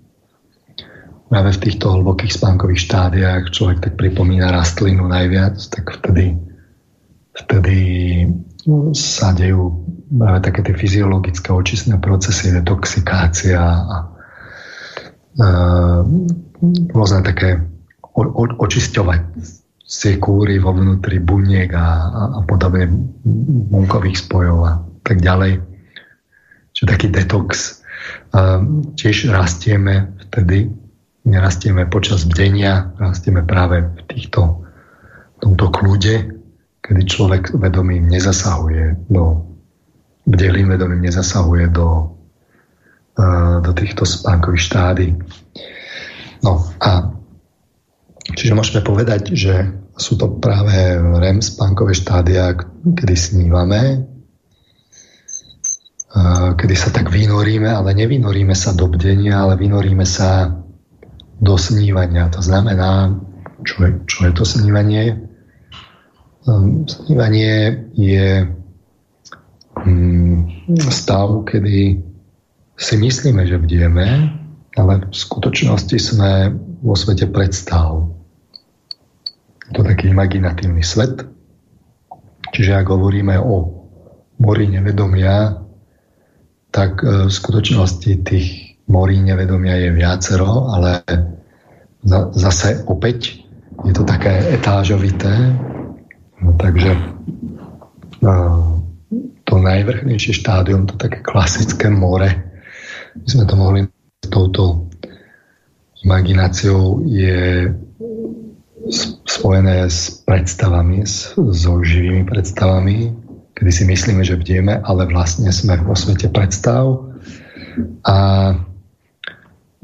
[1.36, 6.40] práve v týchto hlbokých spánkových štádiách človek tak pripomína rastlinu najviac, tak vtedy,
[7.36, 7.80] vtedy
[8.96, 9.84] sa dejú
[10.16, 13.98] práve také tie fyziologické očistné procesy, detoxikácia a, a
[16.96, 17.60] rôzne také
[18.00, 19.22] o, o, očisťovať
[20.24, 22.88] kúry vo vnútri buniek a, a, a podobne
[23.76, 24.72] bunkových spojov a
[25.04, 25.60] tak ďalej.
[26.72, 27.84] Čiže taký detox.
[28.32, 28.64] A
[28.96, 30.85] tiež rastieme vtedy,
[31.26, 34.64] nerastieme počas bdenia, rastieme práve v týchto,
[35.36, 36.16] v tomto kľude,
[36.86, 39.56] kedy človek vedomým nezasahuje do
[40.26, 42.18] bdelým vedomým nezasahuje do,
[43.18, 45.08] uh, do týchto spánkových štády.
[46.42, 47.14] No a
[48.34, 54.04] čiže môžeme povedať, že sú to práve REM spánkové štádia, kedy snívame,
[56.18, 60.58] uh, kedy sa tak vynoríme, ale nevynoríme sa do bdenia, ale vynoríme sa
[61.40, 62.30] do snívania.
[62.32, 63.12] To znamená,
[63.66, 65.20] čo je, čo je to snívanie?
[66.46, 68.46] Um, snívanie je
[69.82, 70.48] um,
[70.94, 72.00] stav, kedy
[72.76, 74.08] si myslíme, že bdieme,
[74.76, 76.52] ale v skutočnosti sme
[76.84, 78.04] vo svete predstav.
[79.74, 81.26] To je taký imaginatívny svet.
[82.54, 83.84] Čiže ak hovoríme o
[84.40, 85.66] mori nevedomia,
[86.70, 88.48] tak e, v skutočnosti tých
[88.88, 91.02] morí nevedomia je viacero, ale
[92.34, 93.42] zase opäť
[93.86, 95.34] je to také etážovité.
[96.42, 96.92] No, takže
[99.46, 102.30] to najvrchnejšie štádium, to také klasické more,
[103.16, 103.80] my sme to mohli
[104.22, 104.92] s touto
[106.06, 107.74] imagináciou je
[109.26, 111.02] spojené s predstavami,
[111.34, 113.10] so živými predstavami,
[113.58, 117.10] kedy si myslíme, že bdieme, ale vlastne sme vo svete predstav.
[118.06, 118.18] A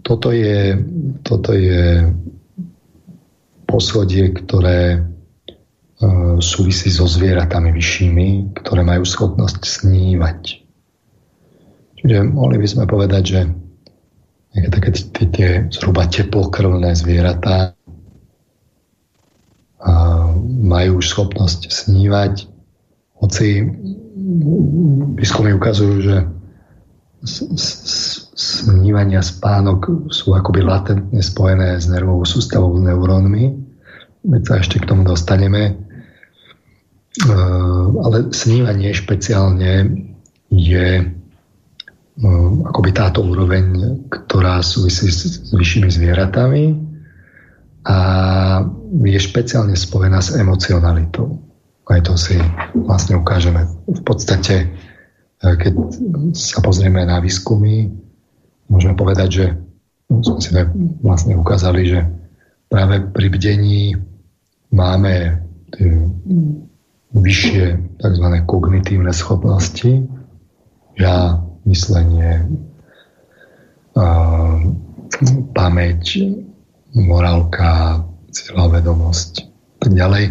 [0.01, 0.77] toto je,
[1.23, 2.13] toto je
[3.65, 4.99] poschodie, ktoré e,
[6.43, 10.41] súvisí so zvieratami vyššími, ktoré majú schopnosť snívať.
[12.01, 13.41] Čiže mohli by sme povedať, že
[14.73, 17.77] také tie, tie zhruba teplokrvné zvieratá
[20.61, 22.45] majú už schopnosť snívať,
[23.17, 23.65] hoci
[25.17, 26.15] výskumy ukazujú, že
[28.41, 33.53] snívania spánok sú akoby latentne spojené s nervovou sústavou, s neurónmi.
[34.25, 35.77] Veď sa ešte k tomu dostaneme.
[38.01, 39.93] Ale snívanie špeciálne
[40.49, 40.87] je
[42.65, 46.63] akoby táto úroveň, ktorá súvisí s vyššími zvieratami
[47.87, 47.97] a
[49.01, 51.41] je špeciálne spojená s emocionalitou.
[51.89, 52.37] Aj to si
[52.77, 53.65] vlastne ukážeme.
[53.89, 54.69] V podstate,
[55.41, 55.73] e, keď
[56.37, 57.89] sa pozrieme na výskumy,
[58.71, 59.45] môžeme povedať, že
[60.07, 60.51] sme si
[61.03, 61.99] vlastne ukázali, že
[62.71, 63.99] práve pri bdení
[64.71, 65.43] máme
[67.11, 67.63] vyššie
[67.99, 68.27] tzv.
[68.47, 70.07] kognitívne schopnosti,
[70.95, 72.47] ja, myslenie,
[75.51, 76.03] pamäť,
[76.95, 80.25] morálka, cieľovedomosť a tak ďalej.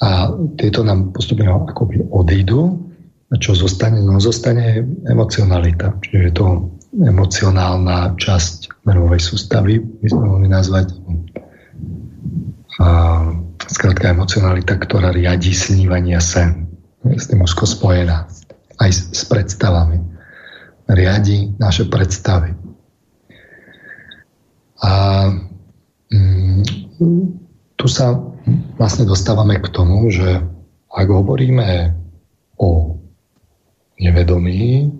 [0.00, 2.88] A tieto nám postupne akoby odídu.
[3.30, 4.00] A čo zostane?
[4.00, 6.00] No zostane emocionalita.
[6.00, 6.46] Čiže je to
[6.90, 10.86] emocionálna časť nervovej sústavy, by sme mohli nazvať.
[12.80, 12.88] A,
[13.70, 16.66] skrátka emocionalita, ktorá riadi snívanie sen.
[17.06, 18.26] Je s tým úzko spojená.
[18.80, 20.02] Aj s, s predstavami.
[20.90, 22.50] Riadi naše predstavy.
[24.80, 24.92] A
[26.10, 26.60] mm,
[27.76, 28.16] tu sa
[28.80, 30.40] vlastne dostávame k tomu, že
[30.90, 31.94] ak hovoríme
[32.58, 32.98] o
[34.00, 34.90] nevedomí,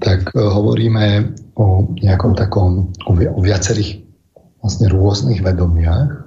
[0.00, 4.04] tak e, hovoríme o nejakom takom, o viacerých
[4.60, 6.26] vlastne rôznych vedomiach,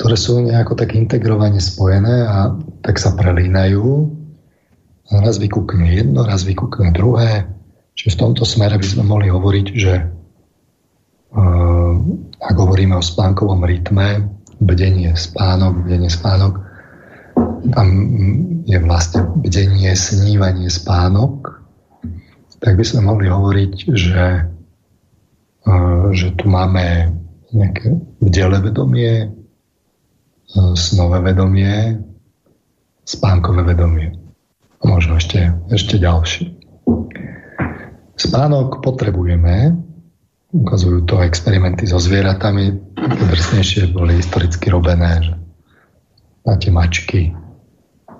[0.00, 4.10] ktoré sú nejako tak integrovane spojené a tak sa prelínajú.
[5.12, 7.44] Raz vykúkne jedno, raz vykúkne druhé.
[7.94, 9.94] Čiže v tomto smere by sme mohli hovoriť, že
[11.36, 11.94] uh,
[12.40, 14.26] ak hovoríme o spánkovom rytme,
[14.64, 16.64] bdenie, spánok, bdenie, spánok,
[17.76, 17.88] tam
[18.64, 21.61] je vlastne bdenie, snívanie, spánok,
[22.62, 24.24] tak by sme mohli hovoriť, že,
[25.66, 25.74] e,
[26.14, 27.10] že tu máme
[27.50, 27.90] nejaké
[28.22, 29.28] bdele vedomie, e,
[30.78, 31.98] snové vedomie,
[33.02, 34.14] spánkové vedomie.
[34.78, 36.54] A možno ešte, ešte ďalšie.
[38.14, 39.74] Spánok potrebujeme,
[40.54, 45.34] ukazujú to experimenty so zvieratami, drsnejšie boli historicky robené, že
[46.46, 47.34] máte mačky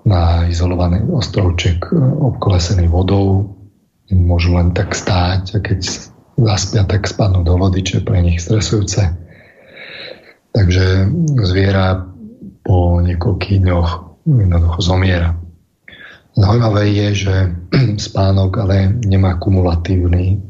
[0.02, 3.61] na izolovaný ostrovček obkolesený vodou,
[4.10, 5.80] môžu len tak stáť a keď
[6.40, 9.14] zaspia, tak spadnú do vody, čo je pre nich stresujúce.
[10.52, 11.08] Takže
[11.46, 12.02] zviera
[12.66, 13.88] po niekoľkých dňoch
[14.26, 15.38] jednoducho zomiera.
[16.32, 17.36] Zaujímavé je, že
[18.10, 20.40] spánok ale nemá kumulatívny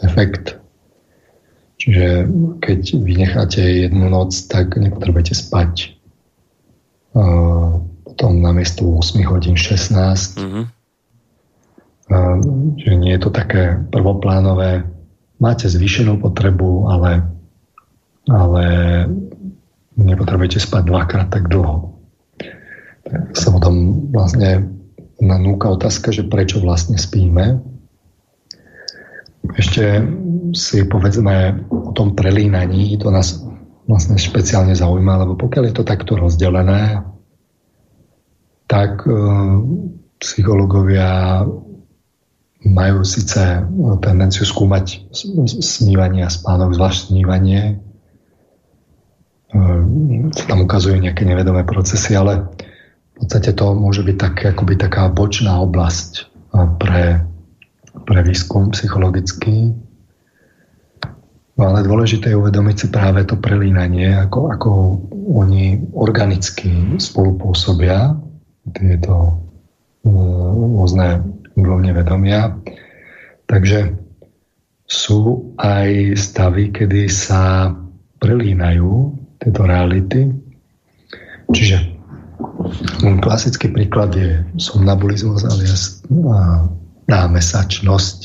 [0.00, 0.56] efekt.
[1.76, 2.26] Čiže
[2.64, 5.96] keď vynecháte jednu noc, tak nepotrebujete spať
[8.04, 10.40] potom namiesto 8 hodín 16.
[10.40, 10.64] Mm-hmm
[12.76, 14.86] že nie je to také prvoplánové.
[15.42, 17.26] Máte zvýšenú potrebu, ale,
[18.30, 18.64] ale
[19.98, 21.98] nepotrebujete spať dvakrát tak dlho.
[23.34, 24.70] Sa potom vlastne
[25.18, 27.58] nanúka otázka, že prečo vlastne spíme.
[29.56, 30.02] Ešte
[30.54, 33.46] si povedzme o tom prelínaní, to nás
[33.86, 37.06] vlastne špeciálne zaujíma, lebo pokiaľ je to takto rozdelené,
[38.66, 39.14] tak e,
[40.18, 41.46] psychológovia
[42.66, 43.62] majú síce
[44.02, 45.10] tendenciu skúmať
[45.62, 47.78] snívanie a spánok, zvlášť snívanie.
[50.34, 52.44] Sa tam ukazujú nejaké nevedomé procesy, ale
[53.16, 56.28] v podstate to môže byť tak, akoby taká bočná oblasť
[56.76, 57.24] pre,
[58.04, 59.72] pre výskum psychologický.
[61.56, 64.70] No ale dôležité je uvedomiť si práve to prelínanie, ako, ako
[65.32, 68.12] oni organicky spolupôsobia,
[68.76, 69.40] tieto
[70.04, 71.24] rôzne
[71.56, 72.52] úrovne vedomia.
[73.48, 73.96] Takže
[74.86, 77.74] sú aj stavy, kedy sa
[78.22, 80.30] prelínajú tieto reality.
[81.50, 81.96] Čiže
[83.22, 86.02] klasický príklad je somnambulizmus alias
[87.06, 88.20] námesačnosť.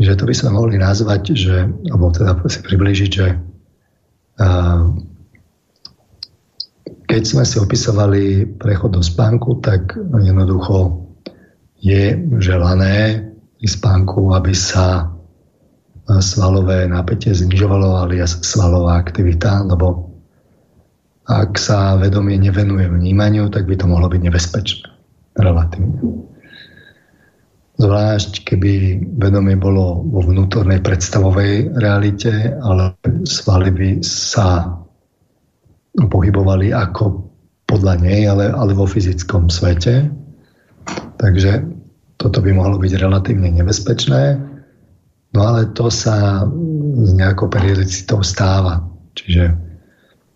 [0.00, 3.26] Čiže to by sme mohli nazvať, že, alebo teda si približiť, že
[7.04, 11.09] keď sme si opisovali prechod do spánku, tak jednoducho
[11.80, 13.24] je želané
[13.56, 15.04] pri spánku, aby sa e,
[16.20, 20.12] svalové napätie znižovalo, alias svalová aktivita, lebo
[21.28, 24.88] ak sa vedomie nevenuje vnímaniu, tak by to mohlo byť nebezpečné.
[25.38, 26.26] Relatívne.
[27.80, 32.92] Zvlášť, keby vedomie bolo vo vnútornej predstavovej realite, ale
[33.24, 34.68] svaly by sa
[35.96, 37.24] pohybovali ako
[37.64, 40.12] podľa nej, ale, ale vo fyzickom svete,
[41.20, 41.64] Takže
[42.16, 44.40] toto by mohlo byť relatívne nebezpečné.
[45.30, 46.44] No ale to sa
[47.00, 48.82] s nejakou periodicitou stáva.
[49.14, 49.54] Čiže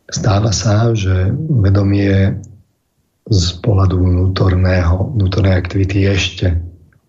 [0.09, 2.39] stáva sa, že vedomie
[3.25, 6.61] z pohľadu vnútorného, vnútornej aktivity ešte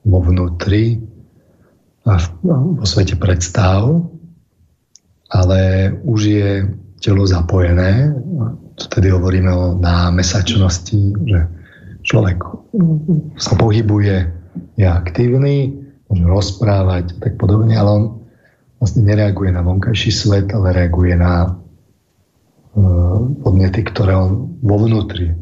[0.07, 1.03] vo vnútri
[2.07, 2.25] a v,
[2.79, 3.99] vo svete predstav,
[5.33, 6.51] ale už je
[7.03, 8.15] telo zapojené.
[8.79, 11.39] Vtedy hovoríme o námesačnosti, že
[12.05, 12.37] človek
[13.41, 14.29] sa pohybuje,
[14.77, 15.73] je aktívny,
[16.07, 18.03] môže rozprávať a tak podobne, ale on
[18.77, 25.33] vlastne nereaguje na vonkajší svet, ale reaguje na uh, podnety, ktoré on vo vnútri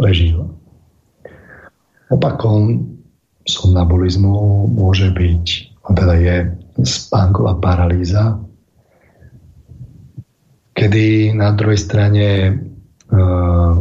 [0.00, 0.48] prežíva.
[2.08, 2.88] Opakom
[3.44, 5.46] somnambulizmu môže byť,
[5.84, 6.36] a teda je
[6.82, 8.40] spánková paralýza,
[10.72, 12.26] kedy na druhej strane
[13.12, 13.76] uh,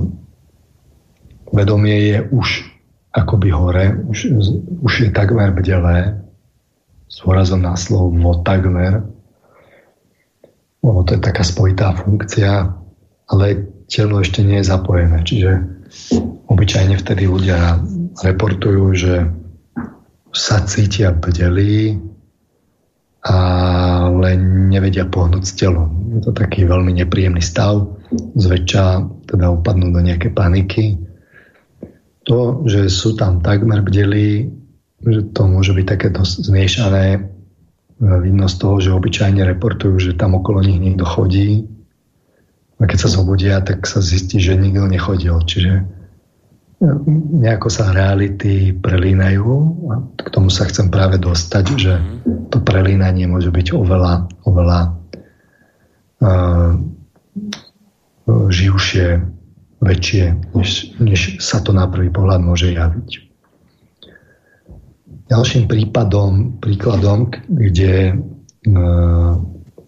[1.51, 2.47] vedomie je už
[3.11, 4.31] akoby hore, už,
[4.81, 6.23] už je takmer bdelé,
[7.11, 9.03] s úrazom na slovo takmer,
[10.79, 12.71] lebo to je taká spojitá funkcia,
[13.27, 13.45] ale
[13.91, 15.19] telo ešte nie je zapojené.
[15.27, 15.51] Čiže
[16.47, 17.83] obyčajne vtedy ľudia
[18.23, 19.13] reportujú, že
[20.31, 21.99] sa cítia bdelí,
[23.27, 24.29] ale
[24.71, 26.15] nevedia pohnúť s telom.
[26.17, 27.91] Je to taký veľmi nepríjemný stav.
[28.39, 28.85] Zväčša
[29.27, 31.10] teda upadnú do nejaké paniky.
[32.31, 34.47] To, že sú tam takmer bdelí,
[35.03, 37.27] že to môže byť také dosť zmiešané.
[37.99, 41.67] Vidno z toho, že obyčajne reportujú, že tam okolo nich niekto chodí.
[42.79, 45.43] A keď sa zobudia, tak sa zistí, že nikto nechodil.
[45.43, 45.85] Čiže
[47.43, 49.53] nejako sa reality prelínajú
[49.93, 51.93] a k tomu sa chcem práve dostať, že
[52.49, 54.79] to prelínanie môže byť oveľa, oveľa
[56.25, 56.73] uh,
[58.49, 59.21] živšie,
[59.81, 60.69] väčšie, než,
[61.01, 63.09] než sa to na prvý pohľad môže javiť.
[65.27, 69.33] Ďalším prípadom, príkladom, kde uh,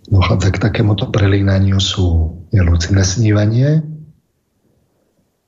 [0.08, 3.94] dochádza k takémuto prelínaniu sú je lucidné snívanie,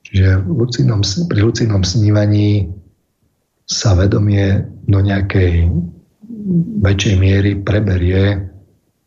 [0.06, 2.70] Čiže lucidnom, pri lucidnom snívaní
[3.66, 5.66] sa vedomie do nejakej
[6.78, 8.38] väčšej miery preberie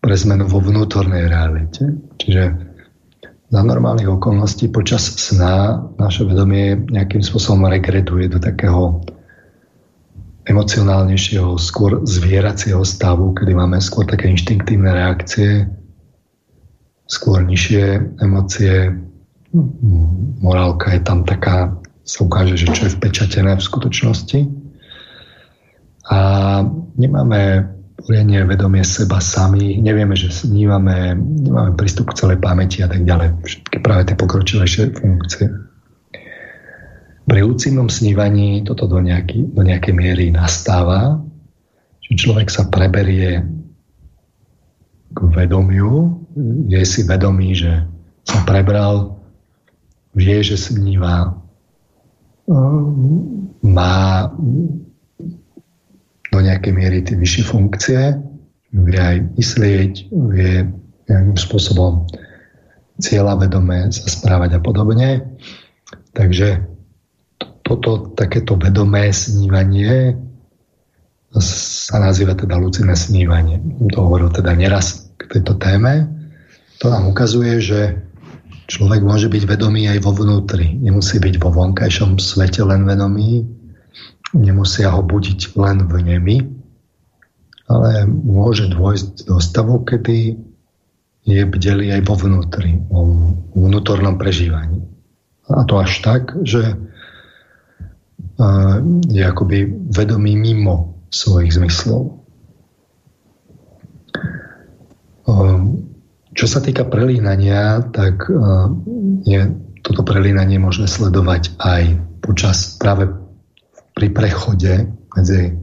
[0.04, 1.96] pre zmenu vo vnútornej realite.
[2.20, 2.68] Čiže
[3.50, 9.02] za normálnych okolností počas sna naše vedomie nejakým spôsobom regreduje do takého
[10.45, 15.66] emocionálnejšieho, skôr zvieracieho stavu, kedy máme skôr také inštinktívne reakcie,
[17.10, 18.93] skôr nižšie emócie,
[20.41, 21.74] morálka je tam taká,
[22.06, 24.39] sa ukáže, že čo je vpečatené v skutočnosti.
[26.10, 26.20] A
[26.97, 27.70] nemáme
[28.00, 33.43] poriadne vedomie seba sami, nevieme, že snímame, nemáme prístup k celej pamäti a tak ďalej.
[33.43, 35.47] Všetky práve tie pokročilejšie funkcie.
[37.30, 41.22] Pri lucidnom snívaní toto do, nejaký, do nejakej miery nastáva,
[42.02, 43.45] že človek sa preberie
[45.14, 46.26] k vedomiu,
[46.66, 47.86] je si vedomý, že
[48.26, 49.22] sa prebral
[50.18, 51.38] vie, že sníva,
[53.62, 53.95] má
[56.30, 58.00] do nejakej miery tie vyššie funkcie,
[58.74, 59.94] vie aj myslieť,
[60.34, 60.54] vie
[61.10, 62.06] nejakým spôsobom
[63.02, 65.26] cieľa vedomé sa správať a podobne.
[66.14, 66.62] Takže
[67.66, 70.18] toto takéto vedomé snívanie
[71.38, 73.62] sa nazýva teda lucidné snívanie.
[73.94, 76.10] To hovoril teda neraz k tejto téme.
[76.82, 77.80] To nám ukazuje, že
[78.70, 80.78] Človek môže byť vedomý aj vo vnútri.
[80.78, 83.42] Nemusí byť vo vonkajšom svete len vedomý.
[84.34, 86.38] Nemusia ho budiť len v nemi.
[87.70, 90.42] Ale môže dôjsť do stavu, kedy
[91.30, 93.06] je bdelý aj vo vnútri, vo
[93.54, 94.82] vnútornom prežívaní.
[95.46, 96.74] A to až tak, že
[99.06, 102.26] je akoby vedomý mimo svojich zmyslov.
[106.34, 108.26] Čo sa týka prelínania, tak
[109.30, 109.40] je
[109.86, 111.84] toto prelínanie možné sledovať aj
[112.26, 113.14] počas práve
[114.00, 114.88] pri prechode
[115.20, 115.60] medzi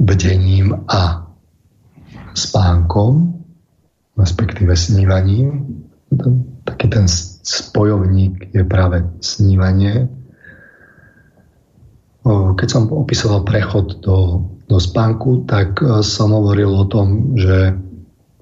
[0.00, 1.28] bdením a
[2.32, 3.36] spánkom,
[4.16, 5.84] respektíve snívaním.
[6.64, 7.04] Taký ten
[7.44, 10.08] spojovník je práve snívanie.
[12.56, 17.70] Keď som opisoval prechod do, do spánku, tak e, som hovoril o tom, že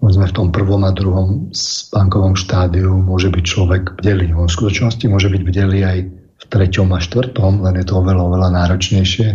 [0.00, 4.32] povedzme v tom prvom a druhom spánkovom štádiu môže byť človek bdelý.
[4.32, 5.98] On v skutočnosti môže byť bdelý aj
[6.54, 9.28] treťom a štvrtom, len je to oveľa, oveľa náročnejšie.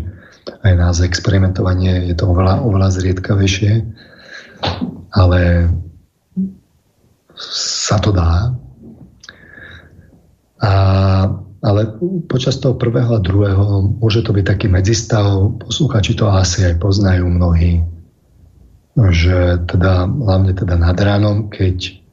[0.64, 3.72] Aj na experimentovanie je to oveľa, oveľa zriedkavejšie.
[5.12, 5.40] Ale
[7.36, 8.56] sa to dá.
[10.64, 10.72] A,
[11.60, 11.82] ale
[12.32, 15.28] počas toho prvého a druhého môže to byť taký medzistav.
[15.60, 17.84] Posluchači to asi aj poznajú mnohí
[19.08, 22.04] že teda, hlavne teda nad ránom, keď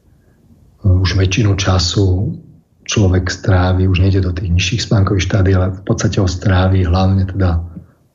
[0.86, 2.38] už väčšinu času
[2.86, 7.26] človek strávi, už nejde do tých nižších spánkových štádí, ale v podstate ho strávi hlavne
[7.26, 7.58] teda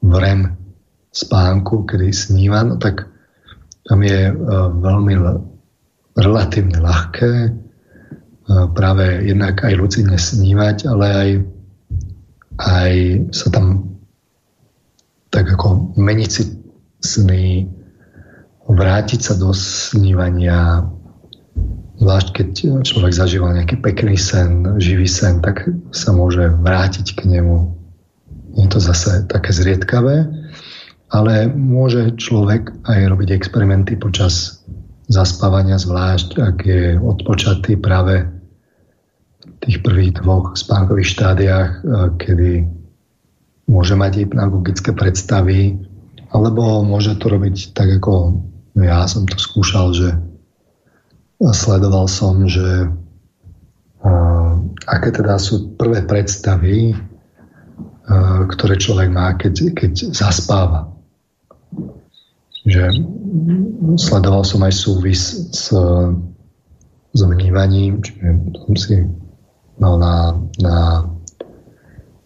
[0.01, 0.41] v REM
[1.11, 3.05] spánku, kedy sníva, no tak
[3.85, 5.13] tam je uh, veľmi
[6.15, 11.29] relatívne ľahké uh, práve jednak aj lucidne snívať, ale aj,
[12.63, 12.93] aj
[13.35, 13.91] sa tam
[15.31, 16.43] tak ako meniť si
[17.01, 17.67] sny,
[18.67, 20.85] vrátiť sa do snívania,
[22.01, 22.49] zvlášť keď
[22.81, 27.77] človek zažíva nejaký pekný sen, živý sen, tak sa môže vrátiť k nemu.
[28.57, 30.25] Je to zase také zriedkavé,
[31.13, 34.65] ale môže človek aj robiť experimenty počas
[35.13, 38.25] zaspávania, zvlášť ak je odpočatý práve
[39.45, 41.71] v tých prvých dvoch spánkových štádiách,
[42.17, 42.65] kedy
[43.69, 45.77] môže mať hypnagogické predstavy,
[46.33, 48.41] alebo môže to robiť tak, ako
[48.79, 50.17] ja som to skúšal, že
[51.49, 52.85] sledoval som, že
[54.85, 56.93] aké teda sú prvé predstavy,
[58.49, 60.89] ktoré človek má, keď, keď zaspáva.
[62.65, 62.93] Že
[63.97, 65.73] sledoval som aj súvis s,
[67.09, 68.95] s vnímaním, čiže som si
[69.81, 70.77] mal na, na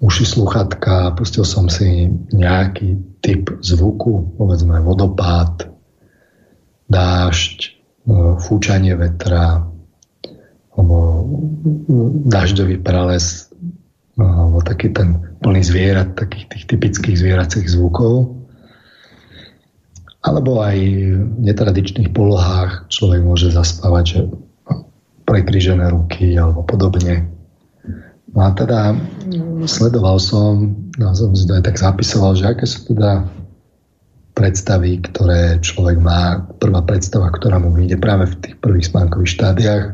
[0.03, 5.71] uši sluchatka, pustil som si nejaký typ zvuku, povedzme vodopád,
[6.91, 7.74] dážď,
[8.41, 9.65] fúčanie vetra,
[10.75, 10.97] alebo
[12.29, 13.49] dažďový prales,
[14.15, 18.37] alebo taký ten plný zvierat, takých tých typických zvieracích zvukov.
[20.25, 20.77] Alebo aj
[21.21, 24.19] v netradičných polohách človek môže zaspávať, že
[25.25, 27.29] prekryžené ruky alebo podobne.
[28.35, 28.93] No a teda
[29.65, 33.25] sledoval som, no som si to aj tak zapisoval, že aké sú teda
[34.35, 39.85] predstavy, ktoré človek má, prvá predstava, ktorá mu vyjde práve v tých prvých spánkových štádiách.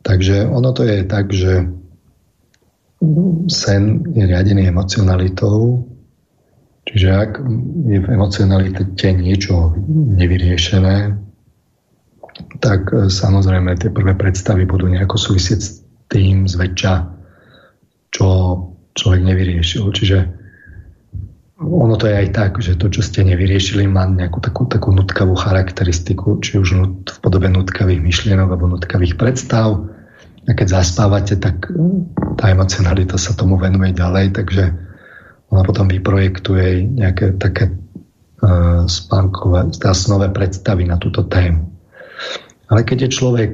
[0.00, 1.68] Takže ono to je tak, že
[3.52, 3.82] sen
[4.16, 5.84] je riadený emocionalitou,
[6.88, 7.30] čiže ak
[7.92, 9.76] je v emocionalite niečo
[10.16, 11.20] nevyriešené,
[12.64, 16.94] tak samozrejme tie prvé predstavy budú nejako súvisieť s tým zväčša,
[18.16, 18.26] čo
[18.96, 19.84] človek nevyriešil.
[19.92, 20.18] Čiže
[21.60, 25.38] ono to je aj tak, že to, čo ste nevyriešili, má nejakú takú, takú nutkavú
[25.38, 26.68] charakteristiku, či už
[27.06, 29.86] v podobe nutkavých myšlienok alebo nutkavých predstav.
[30.44, 31.70] A keď zaspávate, tak
[32.36, 34.74] tá emocionalita sa tomu venuje ďalej, takže
[35.54, 41.70] ona potom vyprojektuje nejaké také uh, spánkové, teda snové predstavy na túto tému.
[42.66, 43.52] Ale keď je človek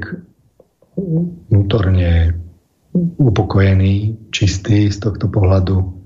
[1.53, 2.33] vnútorne
[3.21, 6.00] upokojený, čistý z tohto pohľadu,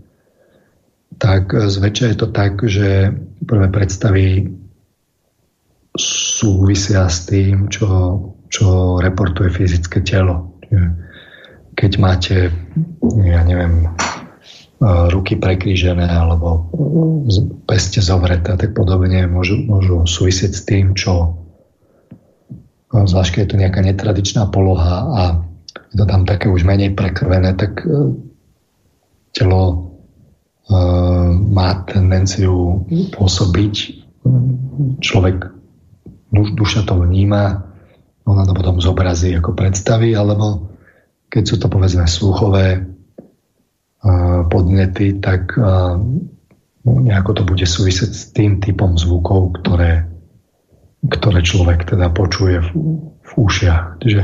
[1.18, 3.14] tak zväčša je to tak, že
[3.46, 4.26] prvé predstavy
[5.94, 7.86] súvisia s tým, čo,
[8.50, 10.58] čo reportuje fyzické telo.
[11.74, 12.50] Keď máte,
[13.22, 13.90] ja neviem,
[14.84, 16.68] ruky prekrížené alebo
[17.64, 21.40] peste zovreté tak podobne, môžu, môžu súvisieť s tým, čo
[22.94, 25.22] zvlášť keď je to nejaká netradičná poloha a
[25.90, 28.14] je to tam také už menej prekrvené, tak e,
[29.34, 29.74] telo e,
[31.50, 33.74] má tendenciu pôsobiť.
[35.04, 35.36] Človek,
[36.32, 37.68] duša to vníma,
[38.24, 40.72] ona to potom zobrazí ako predstavy, alebo
[41.28, 42.80] keď sú to povedzme sluchové e,
[44.48, 50.14] podnety, tak no, nejako to bude súvisieť s tým typom zvukov, ktoré
[51.04, 52.68] ktoré človek teda počuje v,
[53.20, 54.00] v ušiach.
[54.00, 54.22] Čiže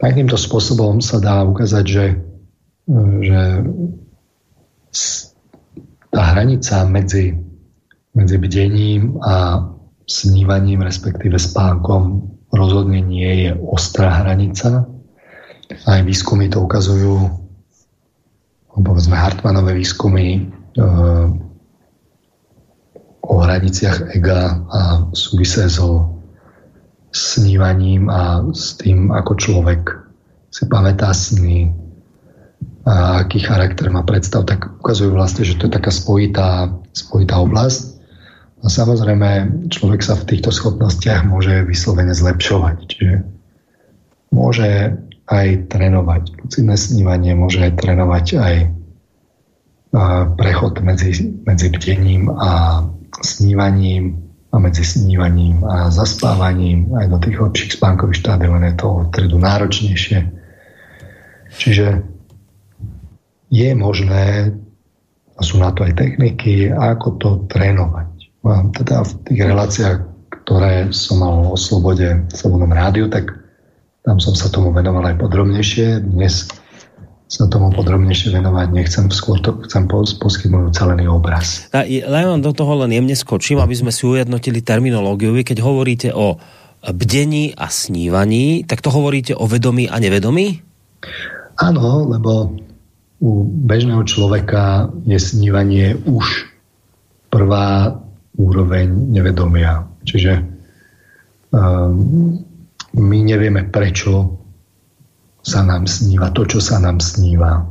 [0.00, 2.06] takýmto spôsobom sa dá ukázať, že,
[3.20, 3.40] že
[6.12, 7.32] tá hranica medzi,
[8.12, 9.64] medzi bdením a
[10.04, 14.84] snívaním, respektíve spánkom rozhodne nie je ostrá hranica.
[15.88, 17.32] Aj výskumy to ukazujú,
[18.76, 20.84] povedzme Hartmanové výskumy, e,
[23.24, 24.80] o hraniciach ega a
[25.16, 26.20] súvisé so
[27.16, 29.96] snívaním a s tým, ako človek
[30.52, 31.72] si pamätá sny
[32.82, 38.02] a aký charakter má predstav, tak ukazujú vlastne, že to je taká spojitá, spojitá oblasť.
[38.62, 39.30] A samozrejme,
[39.70, 42.76] človek sa v týchto schopnostiach môže vyslovene zlepšovať.
[42.86, 43.14] Čiže
[44.34, 44.98] môže
[45.30, 48.54] aj trénovať lucidné snívanie, môže aj trénovať aj
[50.40, 52.82] prechod medzi, medzi bdením a
[53.22, 54.18] snívaním
[54.52, 59.36] a medzi snívaním a zaspávaním aj do tých lepších spánkových štádiov, len je to tredu
[59.40, 60.18] náročnejšie.
[61.52, 61.86] Čiže
[63.52, 64.56] je možné,
[65.36, 68.08] a sú na to aj techniky, ako to trénovať.
[68.72, 69.98] Teda v tých reláciách,
[70.42, 73.36] ktoré som mal o slobode v Slobodnom rádiu, tak
[74.02, 76.02] tam som sa tomu venoval aj podrobnejšie.
[76.02, 76.48] Dnes
[77.32, 81.68] sa tomu podrobnejšie venovať nechcem, skôr to chcem poskytnúť celý obraz.
[81.72, 85.32] A vám do toho len jemne skočím, aby sme si ujednotili terminológiu.
[85.32, 86.36] Vy keď hovoríte o
[86.82, 90.60] bdení a snívaní, tak to hovoríte o vedomí a nevedomí?
[91.56, 92.52] Áno, lebo
[93.22, 96.50] u bežného človeka je snívanie už
[97.30, 97.94] prvá
[98.34, 99.86] úroveň nevedomia.
[100.02, 100.42] Čiže
[101.54, 102.42] um,
[102.98, 104.42] my nevieme, prečo
[105.46, 107.62] sa nám sníva to, čo sa nám sníva.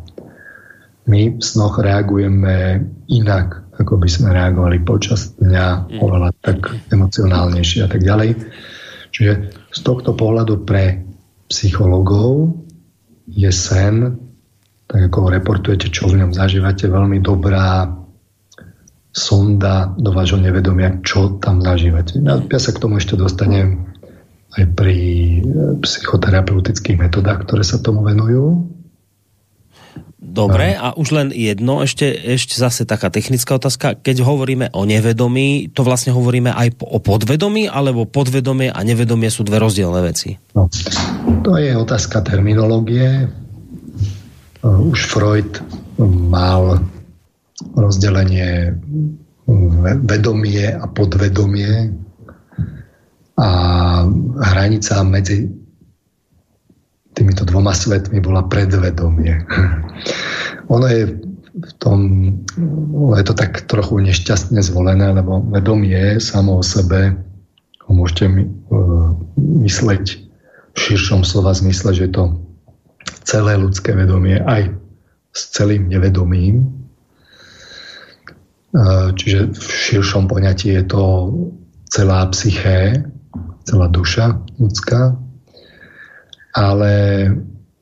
[1.12, 7.90] My v snoch reagujeme inak, ako by sme reagovali počas dňa, oveľa tak emocionálnejšie a
[7.92, 8.40] tak ďalej.
[9.12, 9.34] Čiže
[9.68, 11.04] z tohto pohľadu pre
[11.52, 12.56] psychologov
[13.28, 14.16] je sen,
[14.92, 17.88] tak ako reportujete, čo v ňom zažívate, veľmi dobrá
[19.16, 22.20] sonda do vášho nevedomia, čo tam zažívate.
[22.24, 23.88] Ja sa k tomu ešte dostanem
[24.60, 25.40] aj pri e,
[25.80, 28.68] psychoterapeutických metodách, ktoré sa tomu venujú.
[30.22, 34.00] Dobre, a už len jedno, ešte, ešte zase taká technická otázka.
[34.00, 39.44] Keď hovoríme o nevedomí, to vlastne hovoríme aj o podvedomí, alebo podvedomie a nevedomie sú
[39.44, 40.40] dve rozdielne veci?
[40.56, 40.72] No,
[41.44, 43.28] to je otázka terminológie.
[44.62, 45.62] E, už Freud
[46.30, 46.86] mal
[47.76, 48.78] rozdelenie
[50.08, 51.92] vedomie a podvedomie
[53.38, 53.50] a
[54.40, 55.50] hranica medzi
[57.12, 59.44] týmito dvoma svetmi bola predvedomie.
[60.74, 61.04] ono je
[61.52, 62.00] v tom,
[63.18, 67.12] je to tak trochu nešťastne zvolené, lebo vedomie samo o sebe
[67.84, 70.06] ho môžete uh, mysleť
[70.72, 72.24] v širšom slova zmysle, že je to
[73.24, 74.74] celé ľudské vedomie aj
[75.32, 76.68] s celým nevedomím.
[78.72, 81.04] Uh, čiže v širšom poňatí je to
[81.92, 83.04] celá psyché,
[83.68, 85.20] celá duša ľudská,
[86.56, 86.94] ale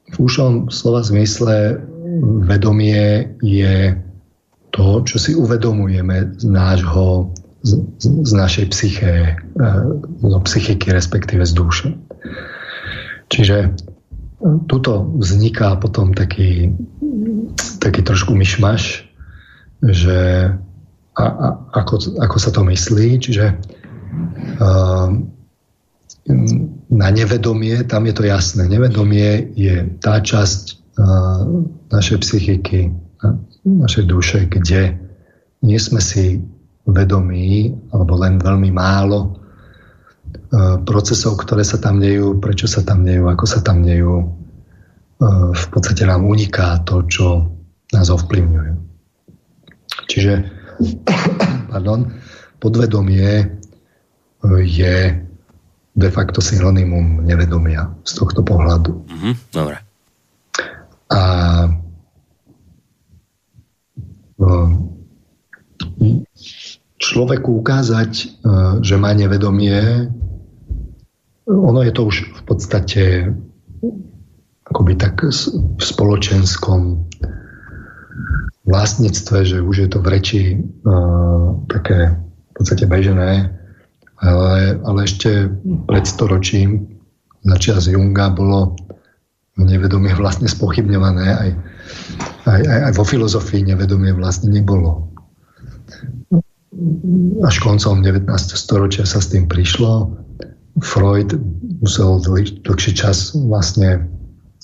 [0.09, 1.77] v úšom slova zmysle
[2.41, 3.93] vedomie je
[4.73, 7.71] to, čo si uvedomujeme z nášho, z,
[8.01, 9.37] z našej psyché,
[10.21, 11.87] z psychiky, respektíve z duše.
[13.29, 13.77] Čiže
[14.39, 16.71] tuto vzniká potom taký,
[17.83, 19.03] taký trošku myšmaš,
[19.83, 20.51] že
[21.19, 23.59] a, a, ako, ako sa to myslí, čiže
[24.63, 25.09] uh,
[26.89, 28.71] na nevedomie, tam je to jasné.
[28.71, 30.63] Nevedomie je tá časť
[30.95, 31.43] uh,
[31.91, 32.95] našej psychiky,
[33.67, 34.95] našej duše, kde
[35.59, 36.39] nie sme si
[36.87, 39.38] vedomí, alebo len veľmi málo
[40.83, 44.25] procesov, ktoré sa tam dejú, prečo sa tam dejú, ako sa tam dejú.
[45.19, 47.45] Uh, v podstate nám uniká to, čo
[47.93, 48.71] nás ovplyvňuje.
[50.09, 50.33] Čiže
[51.71, 52.09] pardon,
[52.57, 53.59] podvedomie
[54.63, 54.95] je
[55.99, 59.03] de facto synonymum nevedomia z tohto pohľadu.
[59.03, 59.77] Mm-hmm, dobre.
[61.09, 61.21] A
[66.95, 68.11] človeku ukázať,
[68.79, 70.07] že má nevedomie,
[71.49, 73.03] ono je to už v podstate
[74.69, 77.09] akoby tak v spoločenskom
[78.69, 83.49] vlastníctve, že už je to v reči uh, také v podstate bežené,
[84.21, 85.49] ale, ale ešte
[85.89, 87.01] pred storočím
[87.41, 88.77] na čas Junga bolo
[89.57, 91.25] nevedomie vlastne spochybňované.
[91.33, 91.49] Aj,
[92.45, 95.09] aj, aj, aj vo filozofii nevedomie vlastne nebolo.
[97.43, 98.29] Až koncom 19.
[98.53, 100.13] storočia sa s tým prišlo.
[100.83, 101.35] Freud
[101.83, 102.19] musel
[102.63, 104.07] dlhší čas vlastne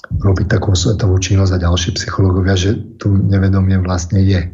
[0.05, 4.51] robiť takú svetovú činnosť a ďalší psychológovia, že tu nevedomie vlastne je.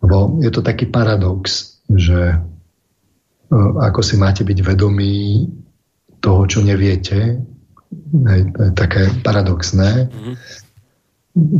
[0.00, 2.40] Lebo je to taký paradox, že
[3.50, 5.46] E, ako si máte byť vedomí
[6.22, 7.42] toho, čo neviete.
[8.14, 10.06] Hej, to je také paradoxné.
[10.06, 10.34] Mm-hmm.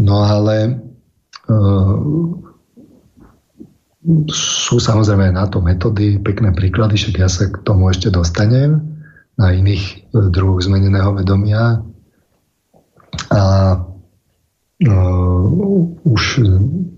[0.06, 0.78] No ale
[1.46, 1.94] uh,
[4.32, 8.80] sú samozrejme na to metódy, pekné príklady, však ja sa k tomu ešte dostanem
[9.36, 11.84] na iných uh, druhoch zmeneného vedomia.
[13.28, 13.42] A
[14.88, 15.44] uh,
[16.08, 16.22] už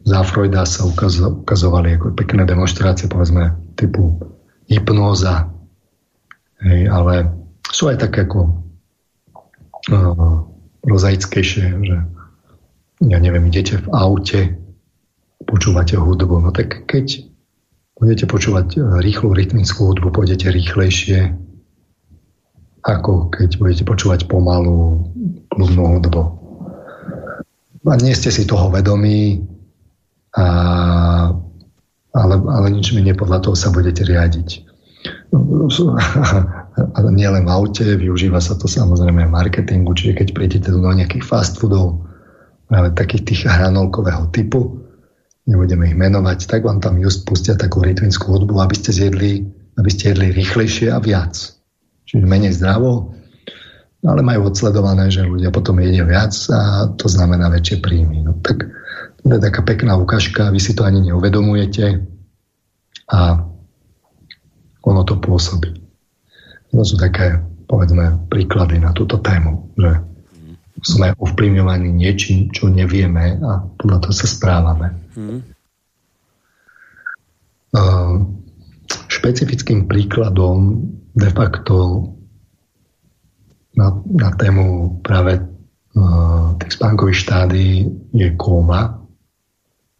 [0.06, 4.22] za Freuda sa ukazovali ako pekné demonstrácie, povedzme, typu
[4.70, 5.50] hypnóza.
[6.62, 7.14] Hej, ale
[7.66, 8.62] sú aj také ako
[9.90, 10.46] uh,
[10.86, 11.96] prozaickejšie, že
[13.02, 14.61] ja neviem, idete v aute,
[15.52, 17.28] počúvate hudbu, no tak keď
[18.00, 21.36] budete počúvať rýchlu rytmickú hudbu, pôjdete rýchlejšie,
[22.88, 25.12] ako keď budete počúvať pomalú
[25.52, 26.22] kľudnú hudbu.
[27.84, 29.44] A nie ste si toho vedomí,
[30.32, 30.44] a
[32.12, 34.48] ale, ale nič mi nepodľa toho sa budete riadiť.
[36.96, 41.24] a nielen v aute, využíva sa to samozrejme v marketingu, čiže keď prídete do nejakých
[41.24, 42.04] fast foodov,
[42.68, 44.80] práve takých tých hranolkového typu,
[45.46, 49.42] nebudeme ich menovať, tak vám tam just pustia takú rytmickú hudbu, aby ste zjedli,
[49.78, 51.34] aby ste jedli rýchlejšie a viac.
[52.06, 53.16] Čiže menej zdravo,
[54.02, 58.26] ale majú odsledované, že ľudia potom jedia viac a to znamená väčšie príjmy.
[58.26, 58.66] No tak
[59.22, 62.02] to je taká pekná ukážka, vy si to ani neuvedomujete
[63.10, 63.46] a
[64.82, 65.78] ono to pôsobí.
[66.74, 67.38] To sú také,
[67.70, 70.11] povedzme, príklady na túto tému, že
[70.82, 74.86] sme ovplyvňovaní niečím, čo nevieme a podľa toho sa správame.
[75.14, 75.40] Hmm.
[77.72, 78.26] Uh,
[79.08, 80.84] špecifickým príkladom
[81.16, 82.04] de facto
[83.78, 89.00] na, na tému práve uh, tých spánkových štádií je kóma.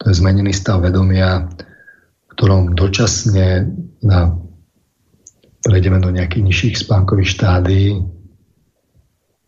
[0.02, 3.70] To je zmenený stav vedomia, v ktorom dočasne
[4.02, 4.34] na
[5.62, 8.02] prejdeme do nejakých nižších spánkových štádií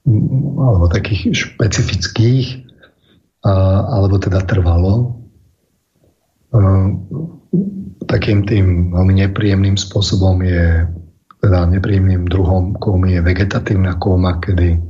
[0.05, 2.69] alebo takých špecifických
[3.89, 5.21] alebo teda trvalo
[8.05, 10.85] takým tým veľmi nepríjemným spôsobom je
[11.41, 14.81] teda nepríjemným druhom kómy je vegetatívna kóma, kedy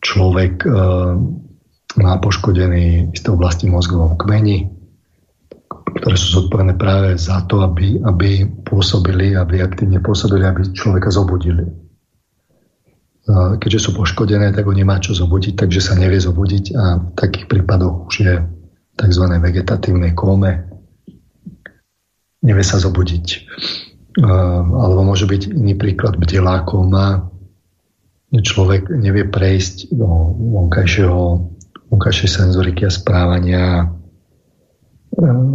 [0.00, 0.64] človek
[1.94, 4.68] má poškodený isté oblasti mozgovom kmeni,
[6.00, 11.64] ktoré sú zodpovedné práve za to, aby, aby pôsobili, aby aktívne pôsobili, aby človeka zobudili.
[13.24, 17.48] Keďže sú poškodené, tak on nemá čo zobudiť, takže sa nevie zobudiť a v takých
[17.48, 18.34] prípadoch už je
[19.00, 19.24] tzv.
[19.40, 20.68] vegetatívnej kóme.
[22.44, 23.26] Nevie sa zobudiť.
[24.76, 27.32] Alebo môže byť iný príklad bdelá kóma.
[28.28, 30.06] Človek nevie prejsť do
[30.60, 31.22] vonkajšieho,
[31.88, 33.88] vonkajšej senzoriky a správania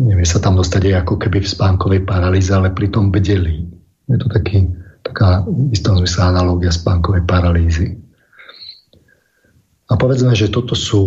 [0.08, 3.68] nevie sa tam dostať aj ako keby v spánkovej paralýze, ale pritom bdelí.
[4.08, 4.72] Je to taký,
[5.04, 7.98] taká v istom zmysle analogia spánkovej paralýzy.
[9.90, 11.02] A povedzme, že toto sú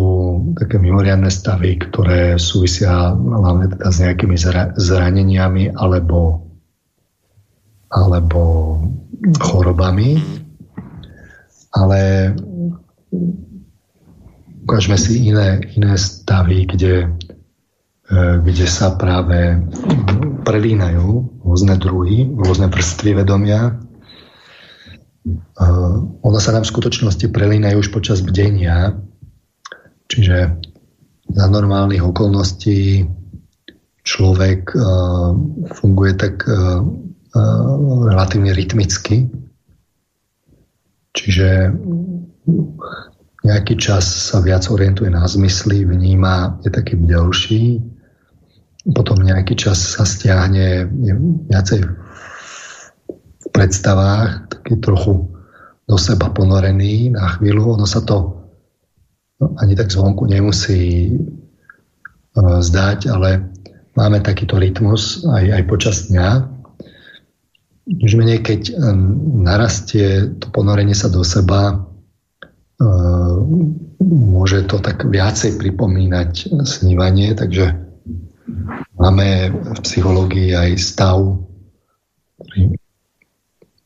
[0.59, 4.35] také mimoriadne stavy, ktoré súvisia hlavne teda s nejakými
[4.75, 6.43] zraneniami alebo,
[7.87, 8.41] alebo
[9.39, 10.19] chorobami.
[11.73, 12.01] Ale
[14.67, 17.07] ukážeme si iné, iné stavy, kde
[18.13, 19.63] E, kde sa práve
[20.43, 23.79] prelínajú rôzne druhy, rôzne vrstvy vedomia.
[26.23, 28.99] Ono sa nám v skutočnosti prelínajú už počas bdenia,
[30.11, 30.59] čiže
[31.31, 33.07] za normálnych okolností
[34.03, 34.79] človek e,
[35.79, 36.43] funguje tak
[38.03, 39.25] relatívne rytmicky,
[41.17, 41.73] čiže
[43.43, 47.81] nejaký čas sa viac orientuje na zmysly, vníma, je taký bdelší,
[48.93, 50.87] potom nejaký čas sa stiahne
[51.49, 51.79] viacej
[53.17, 55.27] v predstavách, taký trochu
[55.83, 57.75] do seba ponorený na chvíľu.
[57.75, 58.47] Ono sa to
[59.43, 61.11] no, ani tak zvonku nemusí
[62.39, 63.51] uh, zdať, ale
[63.99, 66.47] máme takýto rytmus aj, aj počas dňa.
[67.99, 71.83] Už menej, keď um, narastie to ponorenie sa do seba,
[72.79, 73.35] uh,
[73.99, 77.83] môže to tak viacej pripomínať snívanie, takže
[78.99, 81.17] Máme v psychológii aj stav,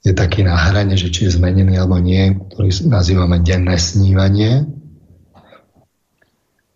[0.07, 4.63] je taký na hrane, že či je zmenený alebo nie, ktorý nazývame denné snívanie.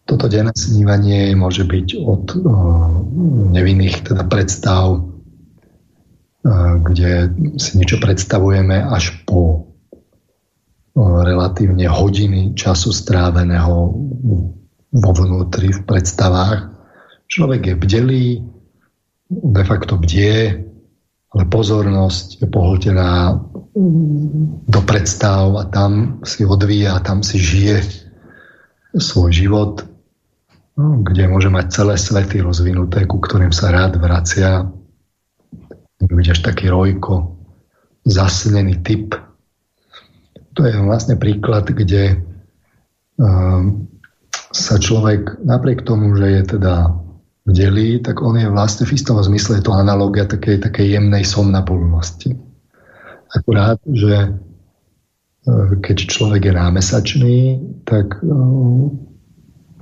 [0.03, 2.39] Toto denné snívanie môže byť od o,
[3.55, 5.03] nevinných teda predstav, o,
[6.83, 9.63] kde si niečo predstavujeme, až po o,
[11.23, 13.75] relatívne hodiny času stráveného
[14.91, 16.71] vo vnútri v predstavách
[17.31, 18.27] Človek je bdelý,
[19.31, 20.67] de facto bdie,
[21.31, 23.39] ale pozornosť je pohltená
[24.67, 27.79] do predstav a tam si odvíja, tam si žije
[28.91, 29.87] svoj život,
[30.75, 34.67] no, kde môže mať celé svety rozvinuté, ku ktorým sa rád vracia.
[36.03, 37.39] Vidíš taký rojko,
[38.03, 39.15] zasnený typ.
[40.59, 42.19] To je vlastne príklad, kde
[43.15, 43.87] um,
[44.51, 46.91] sa človek napriek tomu, že je teda
[47.45, 52.37] vdelí, tak on je vlastne v istom zmysle je to analogia takej, takej jemnej somnapolnosti.
[53.31, 54.29] Akurát, že e,
[55.81, 57.37] keď človek je námesačný,
[57.87, 58.27] tak e,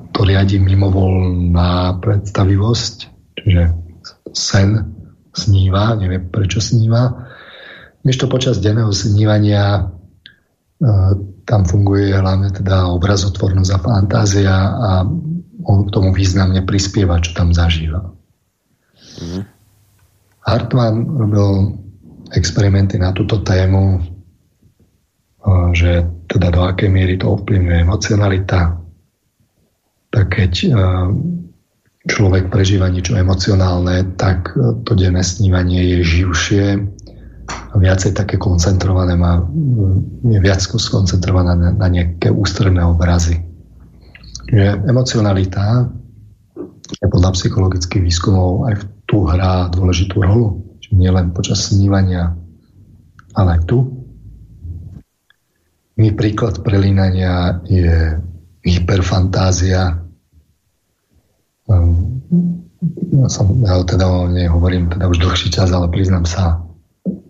[0.10, 2.96] to riadi mimovolná predstavivosť,
[3.44, 3.64] čiže
[4.32, 4.70] sen
[5.36, 7.28] sníva, nevie prečo sníva.
[8.06, 9.82] Než to počas denného snívania e,
[11.44, 14.90] tam funguje hlavne teda obrazotvornosť a fantázia a
[15.66, 18.14] on k tomu významne prispieva, čo tam zažíva.
[19.20, 19.44] Mm.
[20.46, 21.76] Hartmann robil
[22.32, 24.00] experimenty na túto tému,
[25.74, 28.78] že teda do akej miery to ovplyvňuje emocionalita,
[30.10, 30.54] tak keď
[32.10, 36.66] človek prežíva niečo emocionálne, tak to denné snívanie je živšie,
[37.76, 39.42] viacej také koncentrované, má,
[40.26, 43.49] je viac skoncentrované na, na nejaké ústredné obrazy.
[44.50, 45.94] Že emocionalita
[46.90, 50.78] je podľa psychologických výskumov aj v tu hrá dôležitú rolu.
[50.82, 52.34] Čiže nielen počas snívania,
[53.38, 53.78] ale aj tu.
[56.00, 58.18] Iný príklad prelínania je
[58.66, 60.02] hyperfantázia.
[61.70, 62.24] Um,
[63.14, 66.64] ja, som, ja teda o nej hovorím teda už dlhší čas, ale priznám sa,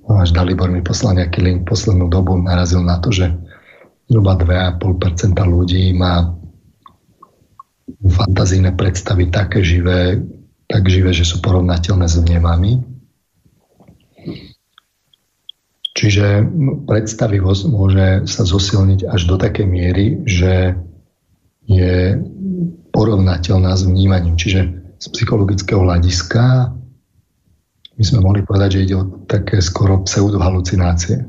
[0.10, 3.30] až Dalibor mi poslal nejaký link poslednú dobu, narazil na to, že
[4.10, 6.39] zhruba 2,5% ľudí má
[8.10, 10.22] fantazíne predstavy také živé,
[10.70, 12.72] tak živé, že sú porovnateľné s vnemami.
[16.00, 16.48] Čiže
[16.88, 20.78] predstavivosť môže sa zosilniť až do takej miery, že
[21.68, 22.18] je
[22.96, 24.40] porovnateľná s vnímaním.
[24.40, 24.60] Čiže
[25.00, 26.74] z psychologického hľadiska
[28.00, 31.29] my sme mohli povedať, že ide o také skoro pseudohalucinácie.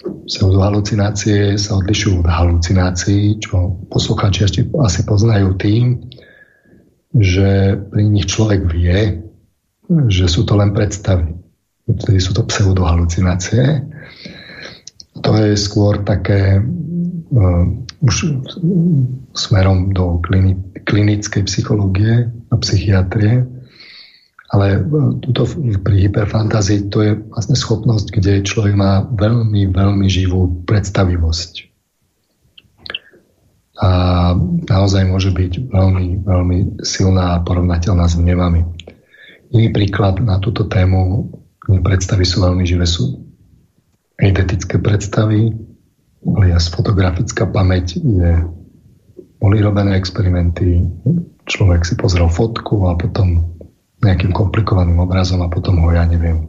[0.00, 4.48] Pseudohalucinácie sa odlišujú od halucinácií, čo poslucháči
[4.80, 6.08] asi poznajú tým,
[7.12, 9.20] že pri nich človek vie,
[10.08, 11.36] že sú to len predstavy.
[11.84, 13.82] Vtedy sú to pseudohalucinácie.
[15.20, 17.64] To je skôr také uh,
[18.00, 18.40] už
[19.34, 20.22] smerom do
[20.86, 23.44] klinickej psychológie a psychiatrie,
[24.50, 25.46] ale uh, tuto
[25.80, 31.70] pri hyperfantázii to je vlastne schopnosť, kde človek má veľmi, veľmi živú predstavivosť
[33.80, 33.90] a
[34.68, 38.60] naozaj môže byť veľmi, veľmi silná a porovnateľná s vnemami.
[39.56, 41.32] Iný príklad na túto tému
[41.64, 43.24] predstavy sú veľmi živé, sú
[44.20, 45.56] eidetické predstavy,
[46.36, 48.44] alias fotografická pamäť je
[49.40, 50.84] boli robené experimenty,
[51.48, 53.56] človek si pozrel fotku a potom
[54.00, 56.48] nejakým komplikovaným obrazom a potom ho, ja neviem,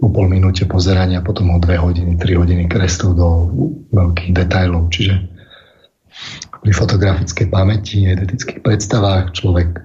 [0.00, 3.28] po pol minúte pozerania, potom ho dve hodiny, tri hodiny kreslil do
[3.92, 4.88] veľkých detajlov.
[4.88, 5.14] Čiže
[6.60, 9.80] pri fotografickej pamäti, edetických predstavách človek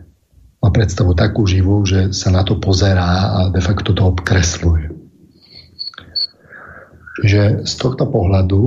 [0.63, 4.89] má predstavu takú živú, že sa na to pozerá a de facto to obkresluje.
[7.21, 8.61] Čiže z tohto pohľadu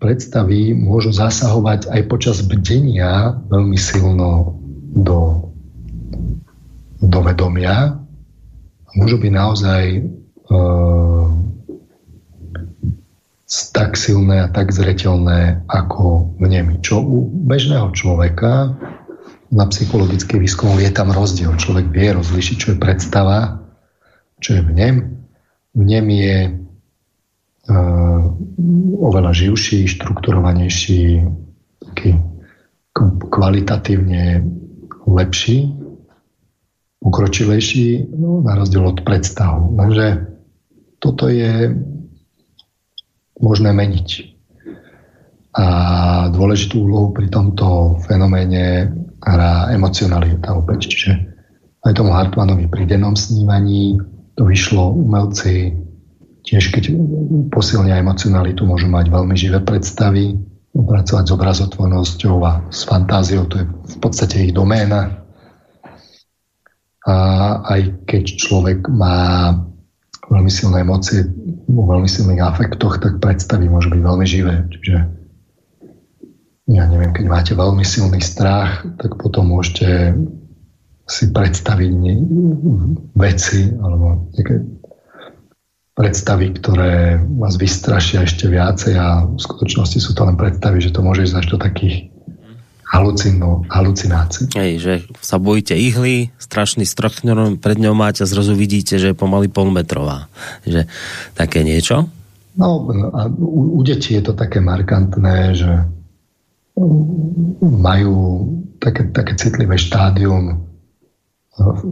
[0.00, 4.56] predstavy môžu zasahovať aj počas bdenia veľmi silno
[4.94, 5.49] do,
[7.00, 7.96] do vedomia
[8.84, 10.00] a môžu byť naozaj e,
[13.72, 16.78] tak silné a tak zretelné ako vnemy.
[16.84, 18.78] Čo u bežného človeka
[19.50, 21.58] na psychologický výskum je tam rozdiel.
[21.58, 23.58] Človek vie rozlišiť, čo je predstava,
[24.38, 25.26] čo je vnem.
[25.74, 26.36] Vnem je
[27.66, 28.22] uh,
[29.02, 31.26] oveľa živší, štrukturovanejší,
[31.90, 32.22] taký
[33.26, 34.46] kvalitatívne
[35.10, 35.74] lepší,
[37.00, 39.72] ukročilejší, no, na rozdiel od predstavu.
[39.76, 40.06] Takže
[41.00, 41.72] toto je
[43.40, 44.08] možné meniť.
[45.56, 45.66] A
[46.30, 50.92] dôležitú úlohu pri tomto fenoméne hrá emocionalita opäť.
[50.92, 51.12] Čiže
[51.88, 53.96] aj tomu Hartmanovi pri dennom snívaní
[54.36, 55.74] to vyšlo umelci
[56.44, 56.96] tiež keď
[57.52, 60.40] posilnia emocionalitu môžu mať veľmi živé predstavy
[60.72, 65.19] pracovať s obrazotvornosťou a s fantáziou to je v podstate ich doména
[67.08, 67.16] a
[67.64, 69.56] aj keď človek má
[70.30, 71.26] veľmi silné emócie,
[71.66, 74.68] vo veľmi silných afektoch, tak predstavy môžu byť veľmi živé.
[74.68, 74.96] Čiže
[76.70, 80.14] ja neviem, keď máte veľmi silný strach, tak potom môžete
[81.10, 81.92] si predstaviť
[83.18, 84.62] veci alebo nejaké
[85.98, 91.02] predstavy, ktoré vás vystrašia ešte viacej a v skutočnosti sú to len predstavy, že to
[91.02, 92.09] môže ísť až do takých
[92.90, 94.50] halucino, halucinácií.
[94.58, 97.22] Hej, že sa bojíte ihly, strašný strach
[97.62, 100.26] pred ňou máte a zrazu vidíte, že je pomaly polmetrová.
[100.66, 100.90] Že
[101.38, 102.10] také niečo?
[102.58, 105.70] No, a u, u detí je to také markantné, že
[107.62, 108.14] majú
[108.82, 110.66] také, také citlivé štádium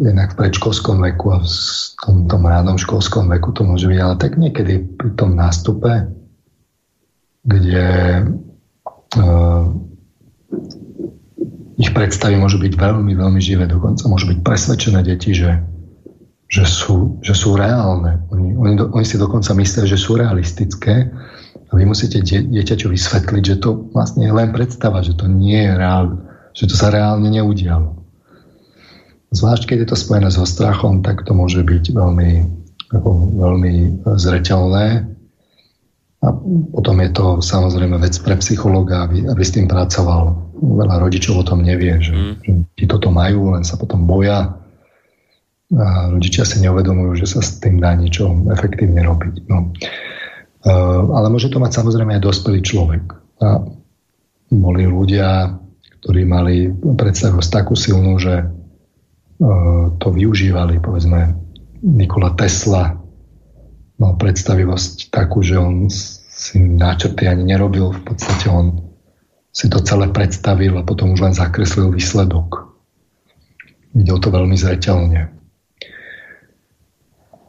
[0.00, 1.48] jednak v predškolskom veku a v
[2.00, 6.08] tom, tom ránom školskom veku to môže byť, ale tak niekedy pri tom nástupe,
[7.44, 7.86] kde
[9.20, 9.64] uh,
[11.78, 13.70] ich predstavy môžu byť veľmi, veľmi živé.
[13.70, 15.62] Dokonca môžu byť presvedčené deti, že,
[16.50, 18.18] že, sú, že sú reálne.
[18.34, 21.06] Oni, oni, oni si dokonca myslia, že sú realistické
[21.70, 25.72] a vy musíte dieťaťu vysvetliť, že to vlastne je len predstava, že to nie je
[25.78, 26.18] reálne,
[26.50, 27.94] že to sa reálne neudialo.
[29.30, 32.30] Zvlášť, keď je to spojené so strachom, tak to môže byť veľmi
[32.88, 35.04] ako veľmi zreteľné.
[36.18, 36.34] A
[36.74, 40.50] potom je to samozrejme vec pre psychologa, aby, aby s tým pracoval.
[40.58, 42.34] Veľa rodičov o tom nevie, že, mm.
[42.42, 44.58] že ti toto majú, len sa potom boja.
[45.78, 49.46] A rodičia si neuvedomujú, že sa s tým dá niečo efektívne robiť.
[49.46, 49.70] No.
[50.66, 53.04] Uh, ale môže to mať samozrejme aj dospelý človek.
[53.38, 53.62] A
[54.50, 55.54] boli ľudia,
[56.02, 61.46] ktorí mali predstavivosť takú silnú, že uh, to využívali, povedzme,
[61.78, 62.97] Nikola Tesla
[63.98, 68.94] mal predstavivosť takú, že on si náčrty ani nerobil, v podstate on
[69.50, 72.78] si to celé predstavil a potom už len zakreslil výsledok.
[73.90, 75.34] Videl to veľmi zreteľne.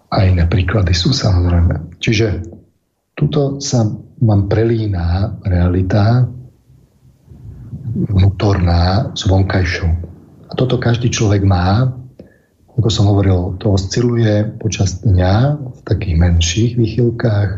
[0.09, 2.01] A iné príklady sú samozrejme.
[2.01, 2.41] Čiže
[3.13, 3.85] tuto sa
[4.17, 6.25] vám prelína realita
[8.09, 9.91] vnútorná s vonkajšou.
[10.49, 11.93] A toto každý človek má
[12.79, 17.49] ako som hovoril, to osciluje počas dňa v takých menších výchylkách.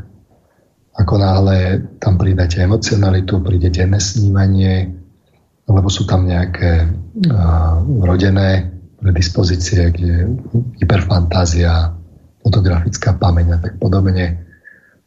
[0.92, 4.92] Ako náhle tam pridáte emocionalitu, príde denné snímanie,
[5.66, 6.84] alebo sú tam nejaké
[7.32, 8.70] uh, rodené
[9.00, 10.36] predispozície, kde
[10.84, 11.96] hyperfantázia,
[12.44, 14.46] fotografická pamäť a tak podobne,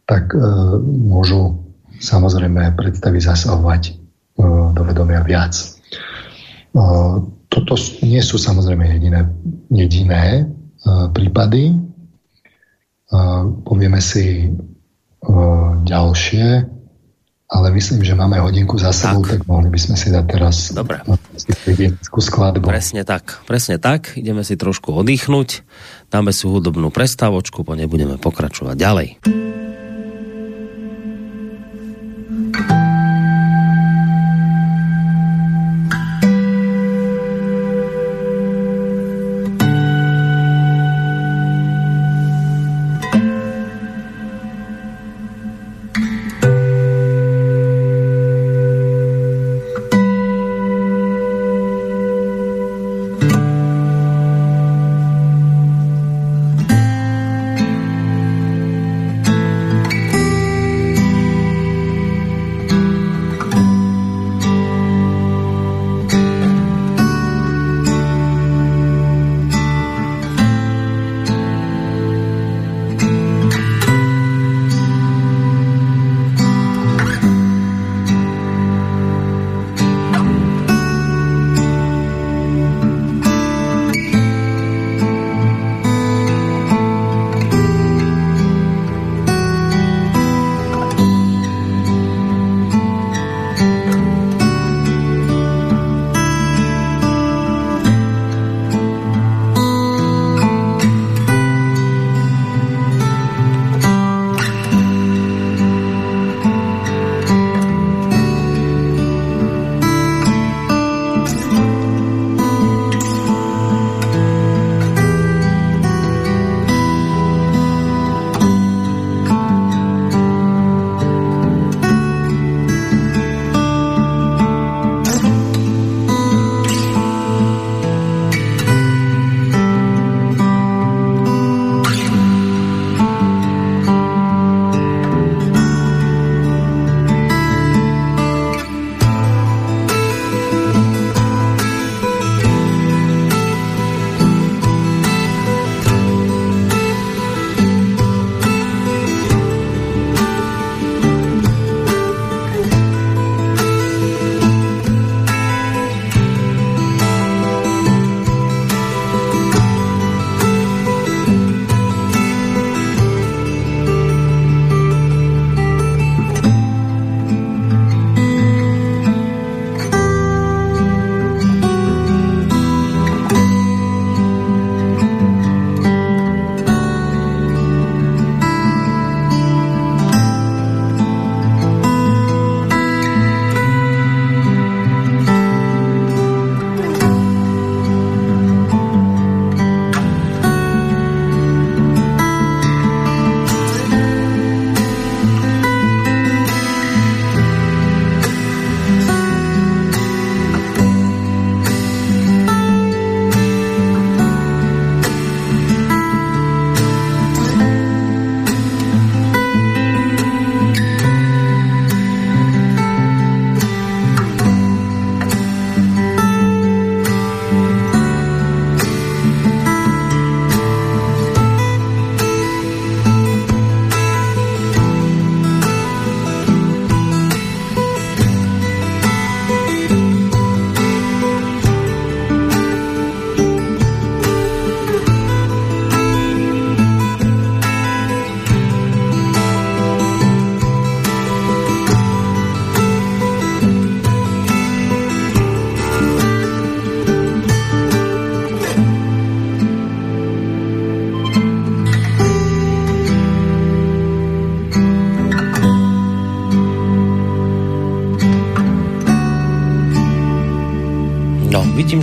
[0.09, 1.63] tak uh, môžu
[2.01, 3.83] samozrejme predstavy zasahovať
[4.41, 5.53] uh, do vedomia viac.
[6.75, 9.31] Uh, toto nie sú samozrejme jediné,
[9.71, 10.25] jediné
[10.89, 11.77] uh, prípady.
[13.63, 16.47] Povieme si uh, ďalšie,
[17.55, 20.57] ale myslím, že máme hodinku za sebou, tak, tak mohli by sme si dať teraz
[20.75, 20.99] Dobre.
[22.19, 22.67] skladbu.
[22.67, 24.19] Presne tak, presne tak.
[24.19, 25.63] Ideme si trošku oddychnúť,
[26.11, 29.09] dáme si hudobnú prestávočku, po nej budeme pokračovať ďalej.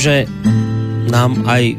[0.02, 0.26] Vidím, že
[1.14, 1.78] nám aj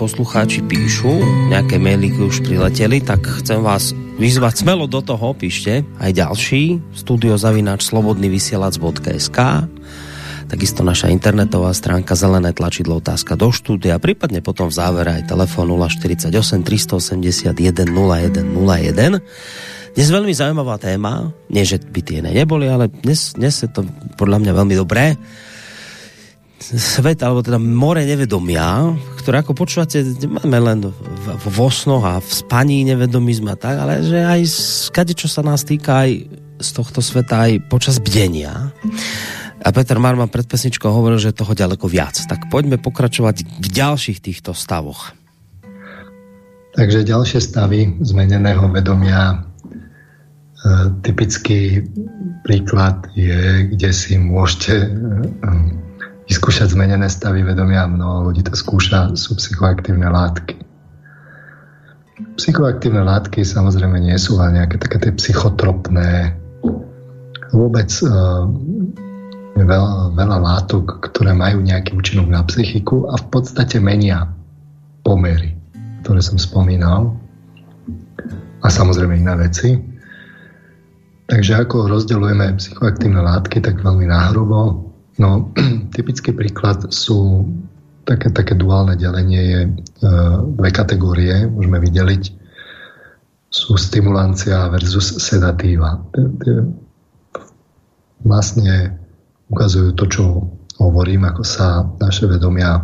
[0.00, 1.12] poslucháči píšu,
[1.52, 7.84] nejaké maily už prileteli, tak chcem vás vyzvať smelo do toho, píšte aj ďalší, studiozavináč
[7.84, 9.38] slobodnyvysielac.sk
[10.48, 15.68] takisto naša internetová stránka zelené tlačidlo otázka do štúdia, prípadne potom v závere aj telefon
[15.68, 17.52] 048 381
[17.92, 19.20] 0101.
[19.92, 23.84] Dnes veľmi zaujímavá téma, nie že by tie neboli, ale dnes, dnes je to
[24.16, 25.20] podľa mňa veľmi dobré
[26.62, 32.28] svet, alebo teda more nevedomia, ktoré ako počúvate, máme len v, v osnoch a v
[32.28, 34.40] spaní nevedomizma tak, ale že aj
[34.90, 36.26] skade, čo sa nás týka aj
[36.58, 38.74] z tohto sveta aj počas bdenia.
[39.58, 42.14] A Peter Marma pred pesničkou hovoril, že toho ďaleko viac.
[42.14, 45.14] Tak poďme pokračovať v ďalších týchto stavoch.
[46.78, 49.34] Takže ďalšie stavy zmeneného vedomia.
[49.34, 49.36] E,
[51.02, 51.82] typický
[52.46, 54.86] príklad je, kde si môžete e,
[56.28, 57.88] vyskúšať zmenené stavy vedomia.
[57.88, 60.60] Mnoho ľudí to skúša, sú psychoaktívne látky.
[62.36, 66.36] Psychoaktívne látky samozrejme nie sú ale nejaké také tie psychotropné.
[67.48, 68.44] Vôbec uh,
[69.56, 74.28] veľa, veľa látok, ktoré majú nejaký účinok na psychiku a v podstate menia
[75.02, 75.56] pomery,
[76.04, 77.16] ktoré som spomínal.
[78.60, 79.78] A samozrejme iné veci.
[81.28, 84.87] Takže ako rozdeľujeme psychoaktívne látky, tak veľmi náhrubo
[85.18, 85.50] No,
[85.94, 87.46] typický príklad sú
[88.06, 89.70] také, také duálne delenie je e,
[90.56, 92.22] dve kategórie, môžeme vydeliť,
[93.48, 96.04] sú stimulancia versus sedatíva.
[98.22, 99.00] Vlastne
[99.48, 100.24] ukazujú to, čo
[100.78, 102.78] hovorím, ako sa naše vedomia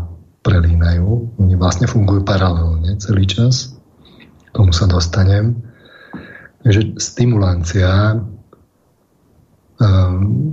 [0.44, 1.36] prelínajú.
[1.40, 3.76] Oni vlastne fungujú paralelne celý čas.
[4.48, 5.60] K tomu sa dostanem.
[6.64, 8.16] Takže stimulancia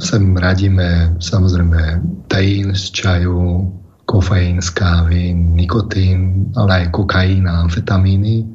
[0.02, 3.70] sem radíme samozrejme teín z čaju,
[4.10, 8.50] kofeín z kávy, nikotín, ale aj kokain a amfetamíny.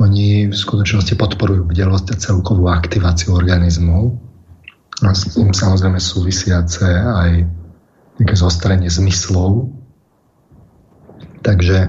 [0.00, 4.18] Oni v skutočnosti podporujú bdelosť a celkovú aktiváciu organizmu.
[5.04, 7.30] A s tým samozrejme súvisiace aj
[8.20, 9.72] nejaké zostrenie zmyslov.
[11.40, 11.88] Takže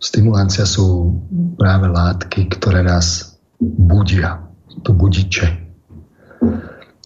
[0.00, 1.12] stimulácia sú
[1.60, 4.49] práve látky, ktoré nás budia
[4.82, 5.46] to budiče.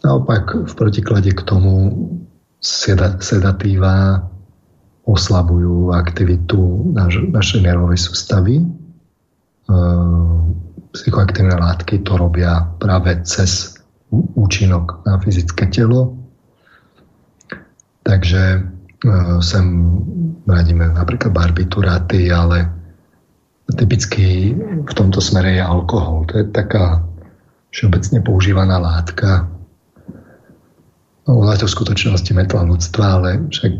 [0.04, 1.92] Naopak v protiklade k tomu
[3.20, 4.20] sedatíva
[5.04, 8.54] oslabujú aktivitu naš, našej nervovej sústavy.
[8.60, 8.64] E,
[10.96, 13.76] psychoaktívne látky to robia práve cez
[14.12, 16.16] účinok na fyzické telo.
[18.04, 18.60] Takže e,
[19.44, 19.66] sem
[20.48, 22.68] radíme napríklad barbituráty, ale
[23.76, 26.28] typicky v tomto smere je alkohol.
[26.32, 27.04] To je taká
[27.74, 29.50] všeobecne používaná látka.
[31.26, 33.74] No, je to v skutočnosti metla ľudstva, ale však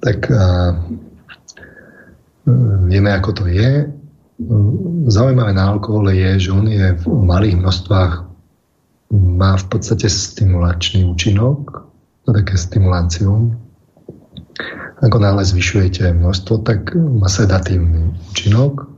[0.00, 0.72] tak a,
[2.88, 3.86] vieme, ako to je.
[5.06, 8.32] Zaujímavé na alkohole je, že on je v malých množstvách
[9.12, 11.84] má v podstate stimulačný účinok,
[12.24, 13.60] to také stimulancium.
[15.04, 18.88] Ako náhle zvyšujete množstvo, tak má sedatívny účinok.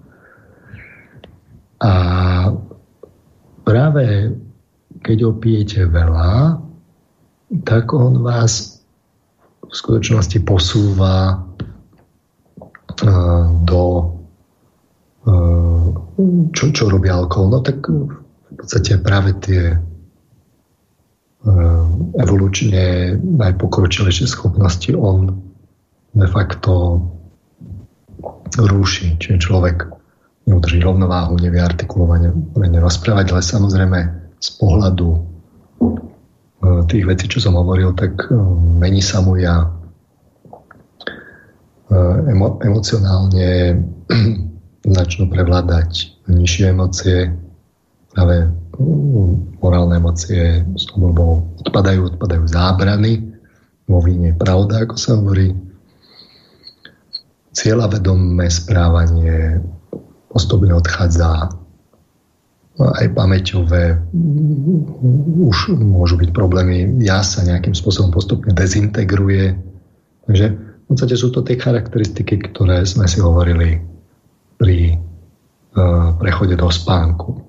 [1.83, 1.93] A
[3.65, 4.37] práve
[5.03, 6.61] keď opijete veľa,
[7.65, 8.81] tak on vás
[9.65, 11.45] v skutočnosti posúva
[13.05, 13.83] uh, do
[15.27, 15.87] uh,
[16.55, 17.51] čo, čo robí alkohol?
[17.51, 18.07] No tak v
[18.55, 19.81] podstate práve tie uh,
[22.23, 25.35] evolučne najpokročilejšie schopnosti on
[26.15, 27.03] de facto
[28.55, 29.19] rúši.
[29.19, 29.91] Čiže človek
[30.45, 32.33] neudrží rovnováhu, nevie artikulovane
[32.81, 33.99] rozprávať, ale samozrejme
[34.41, 35.21] z pohľadu e,
[36.89, 38.37] tých vecí, čo som hovoril, tak e,
[38.77, 39.65] mení sa mu ja
[41.89, 41.99] e,
[42.29, 43.81] emo, emocionálne
[45.01, 47.33] začnú prevládať nižšie emócie,
[48.15, 48.53] ale
[49.65, 53.35] morálne emócie s obľubou odpadajú, odpadajú zábrany,
[53.85, 55.53] vo víne pravda, ako sa hovorí.
[57.55, 59.61] Cieľavedomé správanie
[60.35, 61.55] postupne odchádza
[62.75, 64.03] aj pamäťové,
[65.47, 69.55] už môžu byť problémy, ja sa nejakým spôsobom postupne dezintegruje.
[70.27, 73.79] Takže v podstate sú to tie charakteristiky, ktoré sme si hovorili
[74.59, 77.47] pri uh, prechode do spánku.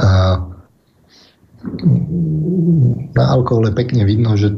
[0.00, 0.40] A
[3.12, 4.56] na alkohole pekne vidno, že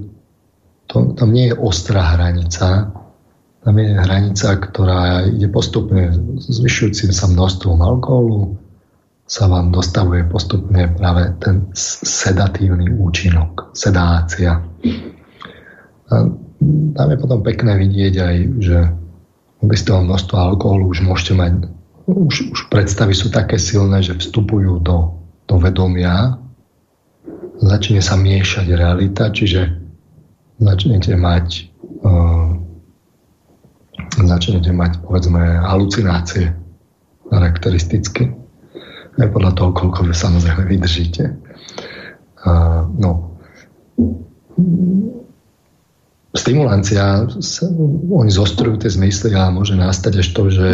[0.86, 2.94] to, tam nie je ostrá hranica,
[3.66, 8.55] tam je hranica, ktorá ide postupne zvyšujúcim sa množstvom alkoholu,
[9.26, 14.62] sa vám dostavuje postupne práve ten sedatívny účinok, sedácia.
[16.06, 16.14] A
[16.94, 18.78] tam je potom pekné vidieť aj, že
[19.66, 21.52] bez toho množstva alkoholu už môžete mať,
[22.06, 26.38] už, už predstavy sú také silné, že vstupujú do, do vedomia,
[27.59, 29.74] začne sa miešať realita, čiže
[30.62, 31.66] začnete mať
[32.06, 32.45] uh,
[34.24, 36.56] začnete mať povedzme halucinácie
[37.28, 38.32] charakteristicky.
[39.16, 41.24] Aj podľa toho, koľko vy samozrejme vydržíte.
[42.47, 43.36] Uh, no,
[46.36, 47.24] stimulancia,
[48.12, 50.68] oni zostrujú tie zmysly a môže nastať až to, že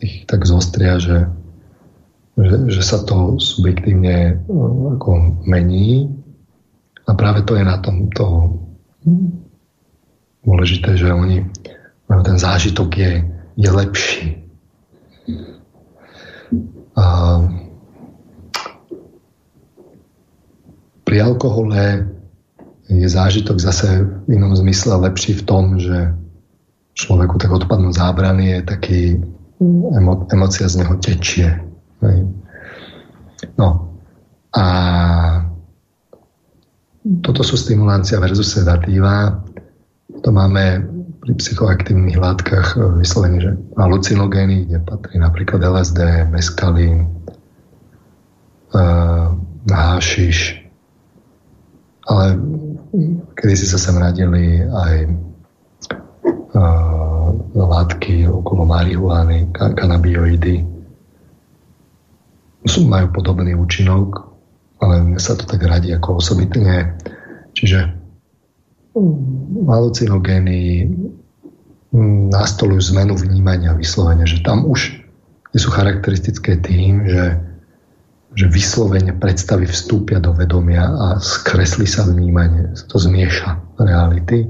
[0.00, 1.28] ich tak zostria, že,
[2.38, 6.14] že, že sa to subjektívne uh, ako mení
[7.04, 8.54] a práve to je na tom to
[10.46, 11.44] dôležité, že oni
[12.10, 13.12] majú ten zážitok je,
[13.54, 14.22] je lepší.
[16.98, 17.06] A
[21.06, 22.10] pri alkohole
[22.90, 26.10] je zážitok zase v inom zmysle lepší v tom, že
[26.98, 29.02] človeku tak odpadnú zábrany, je taký
[29.94, 31.62] emo, emocia z neho tečie.
[33.54, 33.94] No
[34.50, 34.66] a
[37.22, 39.40] toto sú stimulácia versus sedatíva.
[40.20, 40.84] To máme
[41.20, 47.12] pri psychoaktívnych látkach vyslovene, že halucinogény, kde patrí napríklad LSD, meskalín,
[48.72, 49.36] uh,
[49.68, 50.64] hášiš,
[52.08, 52.24] ale
[53.36, 54.94] kedy si sa sem radili aj
[56.56, 60.64] uh, látky okolo marihuany, kanabioidy.
[62.64, 64.24] Sú, majú podobný účinok,
[64.80, 66.96] ale mne sa to tak radí ako osobitne.
[67.52, 67.99] Čiže
[69.66, 70.90] halucinogény
[72.30, 74.98] nastolujú zmenu vnímania vyslovene, že tam už
[75.54, 77.50] sú charakteristické tým, že
[78.30, 84.46] že vyslovene predstavy vstúpia do vedomia a skreslí sa vnímanie, to zmieša reality.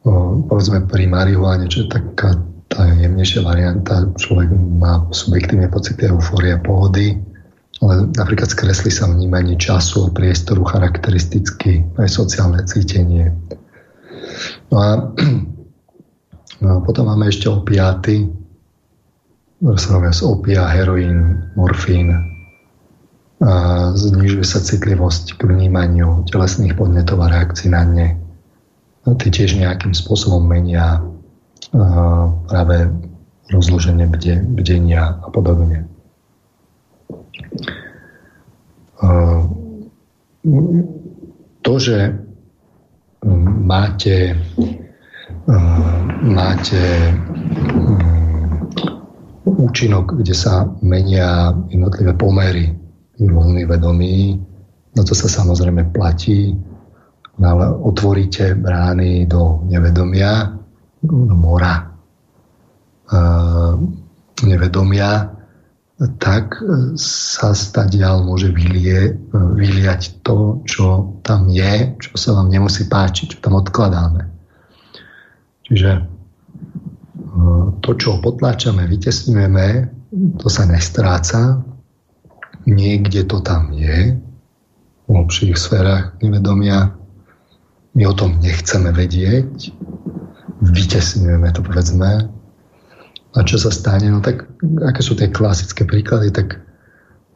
[0.00, 2.40] O, povedzme pri marihuane, čo je taká
[2.72, 4.48] tá jemnejšia varianta, človek
[4.80, 7.20] má subjektívne pocity eufória pohody,
[7.80, 13.32] ale napríklad skreslí sa vnímanie času a priestoru charakteristicky, aj sociálne cítenie.
[14.68, 14.90] No a,
[16.62, 18.28] no a potom máme ešte opiaty,
[19.64, 22.12] rozprávame z opia, heroín, morfín.
[23.40, 23.52] A
[23.96, 28.08] znižuje sa citlivosť k vnímaniu telesných podnetov a reakcií na ne.
[29.08, 31.00] A tie tiež nejakým spôsobom menia
[32.44, 32.92] práve
[33.48, 35.88] rozloženie bde, bdenia a podobne.
[41.60, 41.98] To, že
[43.60, 44.32] máte,
[46.24, 46.82] máte
[49.44, 52.72] účinok, kde sa menia jednotlivé pomery
[53.20, 54.40] vlny vedomí.
[54.96, 56.56] No to sa samozrejme platí,
[57.38, 60.56] no ale otvoríte brány do nevedomia,
[61.04, 61.92] do mora
[64.44, 65.39] nevedomia,
[66.00, 66.56] tak
[66.96, 73.38] sa stadial môže vylie, vyliať to, čo tam je, čo sa vám nemusí páčiť, čo
[73.44, 74.24] tam odkladáme.
[75.68, 76.08] Čiže
[77.84, 79.66] to, čo potláčame, vytesňujeme,
[80.40, 81.60] to sa nestráca.
[82.64, 84.16] Niekde to tam je,
[85.04, 86.96] v hlbších sférach nevedomia.
[87.92, 89.74] My o tom nechceme vedieť,
[90.64, 92.39] vytesňujeme to, povedzme.
[93.34, 94.10] A čo sa stane?
[94.10, 94.50] No tak,
[94.82, 96.58] aké sú tie klasické príklady, tak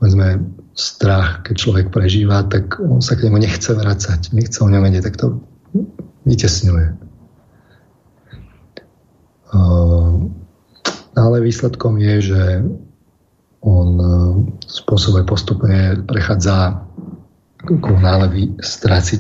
[0.02, 0.42] povedzme,
[0.74, 5.06] strach, keď človek prežíva, tak on sa k nemu nechce vrácať, nechce o ňom vedieť,
[5.06, 5.26] tak to
[6.26, 6.86] vytesňuje.
[9.54, 10.34] Ehm,
[11.14, 12.42] ale výsledkom je, že
[13.62, 16.84] on ehm, spôsobuje postupne prechádza
[17.64, 18.42] ako náhle vy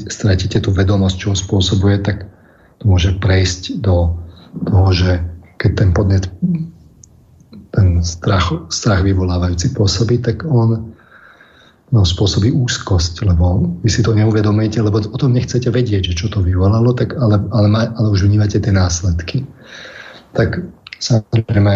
[0.08, 2.28] stratíte tú vedomosť, čo spôsobuje, tak
[2.80, 4.20] to môže prejsť do
[4.68, 5.10] toho, že
[5.58, 6.24] keď ten podnet
[7.74, 10.94] ten strach, strach vyvolávajúci pôsobí, tak on
[11.90, 16.26] no, spôsobí úzkosť, lebo vy si to neuvedomíte, lebo o tom nechcete vedieť, že čo
[16.30, 19.42] to vyvolalo, tak ale, ale, ale už vnímate tie následky.
[20.38, 20.62] Tak
[21.02, 21.74] samozrejme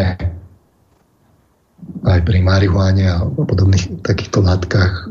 [2.03, 5.07] aj pri marihuáne a podobných takýchto látkach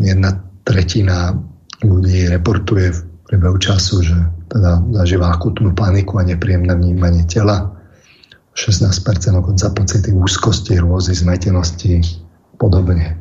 [0.00, 0.30] jedna
[0.64, 1.36] tretina
[1.84, 4.18] ľudí reportuje priebehu času, že
[4.50, 7.70] teda zažíva akutnú paniku a nepríjemné vnímanie tela.
[8.58, 12.02] 16% dokonca pocity úzkosti, rôzy, zmetenosti
[12.58, 13.14] podobne.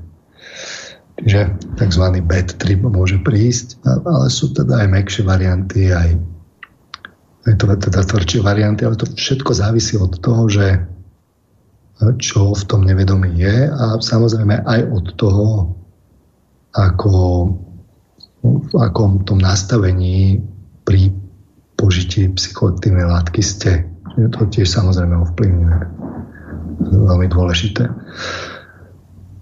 [1.21, 2.03] Čiže tzv.
[2.25, 6.17] bad trip môže prísť, ale sú teda aj mekšie varianty, aj
[7.45, 10.81] je to teda tvrdšie varianty, ale to všetko závisí od toho, že
[12.17, 15.47] čo v tom nevedomí je a samozrejme aj od toho,
[16.73, 17.13] ako
[18.43, 20.39] v akom tom nastavení
[20.87, 21.11] pri
[21.75, 23.87] požití psychoaktívnej látky ste.
[24.15, 25.79] To tiež samozrejme ovplyvňuje.
[26.89, 27.87] Veľmi dôležité.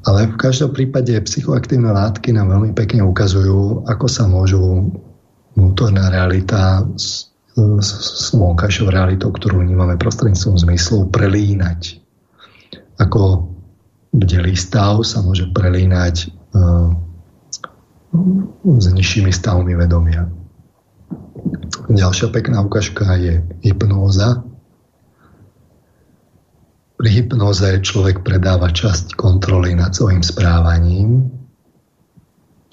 [0.07, 4.93] Ale v každom prípade psychoaktívne látky nám veľmi pekne ukazujú, ako sa môžu
[5.57, 7.89] vnútorná realita s, s,
[8.23, 11.99] s vonkajšou realitou, ktorú vnímame prostredníctvom zmyslu, prelínať.
[13.01, 13.51] Ako
[14.15, 16.93] bdelý stav sa môže prelínať uh,
[18.63, 20.27] s nižšími stavmi vedomia.
[21.87, 24.43] Ďalšia pekná ukážka je hypnóza.
[26.97, 31.29] Pri hypnoze človek predáva časť kontroly nad svojim správaním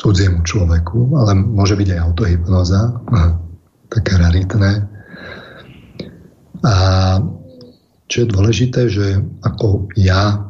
[0.01, 2.81] cudziemu človeku, ale môže byť aj autohypnoza,
[3.95, 4.73] také raritné.
[6.65, 6.75] A
[8.09, 10.49] čo je dôležité, že ako ja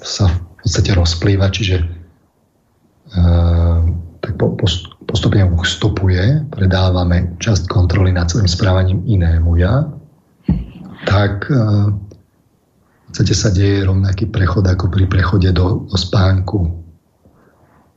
[0.00, 1.84] sa v podstate rozplýva, čiže
[4.20, 4.32] tak
[5.06, 9.86] postupne ustupuje, predávame časť kontroly nad svojim správaním inému ja,
[11.04, 11.92] tak uh,
[13.14, 16.82] podstate sa deje rovnaký prechod ako pri prechode do, do spánku.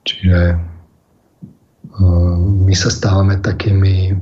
[0.05, 4.13] Čiže uh, my sa stávame takými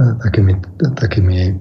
[0.00, 0.54] takými,
[0.96, 1.60] takými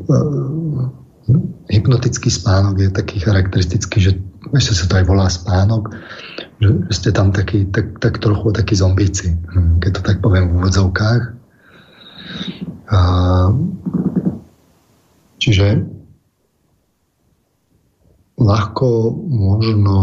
[1.68, 4.12] hypnotický spánok je taký charakteristický, že
[4.56, 5.92] ešte sa to aj volá spánok,
[6.60, 10.56] že ste tam taký, tak, tak trochu takí zombíci, hm, keď to tak poviem v
[10.60, 11.24] úvodzovkách.
[15.40, 15.88] čiže
[18.40, 18.88] ľahko
[19.32, 19.98] možno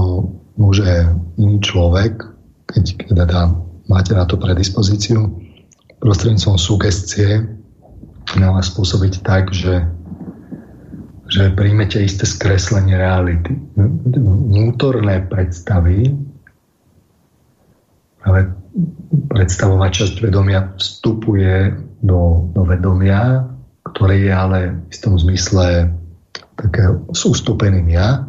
[0.56, 2.24] môže iný človek,
[2.66, 3.52] keď teda
[3.86, 5.28] máte na to predispozíciu,
[6.00, 7.44] prostredníctvom sugestie
[8.36, 9.86] na vás spôsobiť tak, že,
[11.30, 13.54] že príjmete isté skreslenie reality.
[13.76, 16.12] Vnútorné predstavy,
[18.27, 18.53] ale
[19.31, 21.73] predstavová časť vedomia vstupuje
[22.03, 23.47] do, do vedomia,
[23.94, 25.94] ktoré je ale v istom zmysle
[26.59, 28.27] také s ústupeným ja.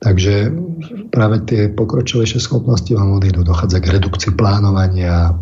[0.00, 0.48] Takže
[1.12, 3.44] práve tie pokročilejšie schopnosti vám odídu.
[3.44, 5.36] Dochádza k redukcii plánovania,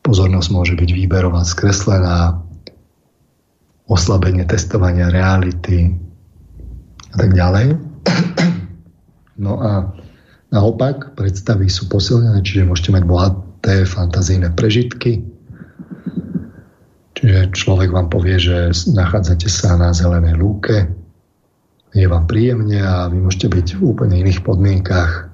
[0.00, 2.40] pozornosť môže byť výberová, skreslená,
[3.88, 5.92] oslabenie testovania reality
[7.12, 7.76] a tak ďalej.
[9.38, 9.92] No a
[10.48, 15.24] naopak predstavy sú posilnené, čiže môžete mať bohaté fantazijné prežitky,
[17.18, 20.86] Čiže človek vám povie, že nachádzate sa na zelenej lúke,
[21.90, 25.26] je vám príjemne a vy môžete byť v úplne iných podmienkach,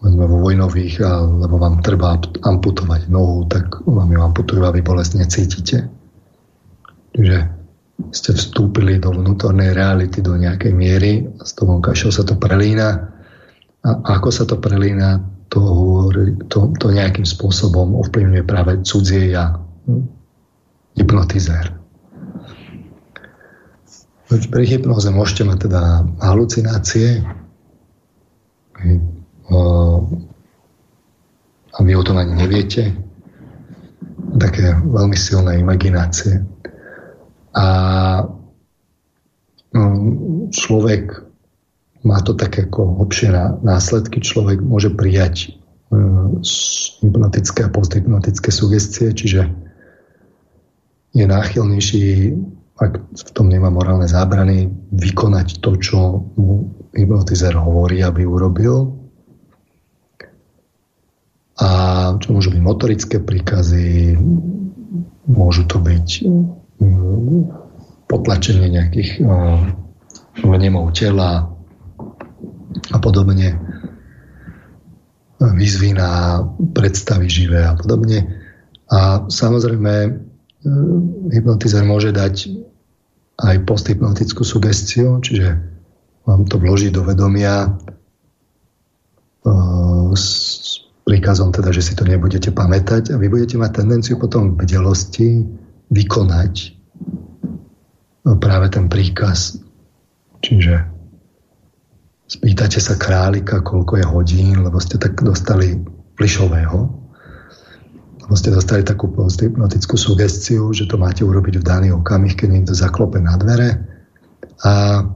[0.00, 1.02] vo vojnových,
[1.44, 5.92] lebo vám treba amputovať nohu, tak vám ju amputujú a vy bolestne cítite.
[7.12, 7.36] Čiže
[8.16, 13.15] ste vstúpili do vnútornej reality do nejakej miery a s tou vonkajšou sa to prelína.
[13.84, 15.20] A ako sa to prelína,
[15.52, 15.62] to,
[16.50, 19.60] to, to nejakým spôsobom ovplyvňuje práve cudzie ja
[20.96, 21.76] hypnotizér.
[24.26, 27.22] Pri hypnoze môžete mať teda halucinácie
[31.76, 32.90] a vy o tom ani neviete.
[34.36, 36.42] Také veľmi silné imaginácie.
[37.54, 37.66] A
[39.72, 39.84] no,
[40.50, 41.25] človek
[42.06, 43.34] má to také ako hlbšie
[43.66, 44.22] následky.
[44.22, 45.58] Človek môže prijať
[47.02, 49.50] hypnotické a posthypnotické sugestie, čiže
[51.14, 52.04] je náchylnejší,
[52.76, 55.98] ak v tom nemá morálne zábrany, vykonať to, čo
[56.36, 58.92] mu hypnotizer hovorí, aby urobil.
[61.56, 61.68] A
[62.20, 64.12] čo môžu byť motorické príkazy,
[65.24, 66.08] môžu to byť
[66.84, 67.40] mm,
[68.12, 69.24] potlačenie nejakých
[70.44, 71.55] vnemov tela
[72.92, 73.58] a podobne
[75.36, 76.40] výzvy na
[76.72, 78.24] predstavy živé a podobne.
[78.88, 80.26] A samozrejme
[80.66, 82.50] Hm, hypnotizer môže dať
[83.38, 85.62] aj posthypnotickú sugestiu, čiže
[86.26, 87.70] vám to vloží do vedomia
[89.46, 94.50] uh, s príkazom teda, že si to nebudete pamätať a vy budete mať tendenciu potom
[94.50, 95.46] v bdelosti
[95.94, 96.54] vykonať
[98.26, 99.62] uh, práve ten príkaz.
[100.42, 100.95] Čiže
[102.26, 105.78] spýtate sa králika, koľko je hodín, lebo ste tak dostali
[106.18, 107.06] plišového
[108.26, 112.74] lebo ste dostali takú posthypnotickú sugestiu, že to máte urobiť v daný okamih, keď niekto
[112.74, 113.86] zaklope na dvere
[114.66, 115.06] a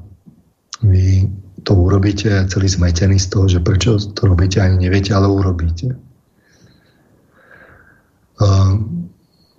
[0.86, 1.26] vy
[1.66, 5.90] to urobíte celý zmetený z toho, že prečo to robíte, ani neviete, ale urobíte.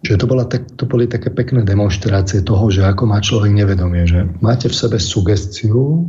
[0.01, 4.31] Čiže to, bola to boli také pekné demonstrácie toho, že ako má človek nevedomie, že
[4.39, 6.07] máte v sebe sugestiu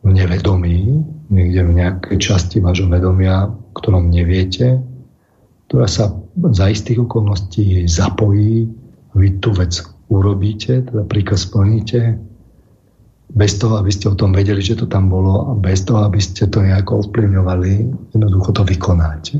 [0.00, 4.80] v nevedomí, niekde v nejakej časti vášho vedomia, o ktorom neviete,
[5.68, 6.10] ktorá sa
[6.50, 8.66] za istých okolností zapojí,
[9.14, 9.76] vy tú vec
[10.10, 12.18] urobíte, teda príkaz splníte,
[13.30, 16.18] bez toho, aby ste o tom vedeli, že to tam bolo a bez toho, aby
[16.18, 17.72] ste to nejako ovplyvňovali,
[18.10, 19.38] jednoducho to vykonáte.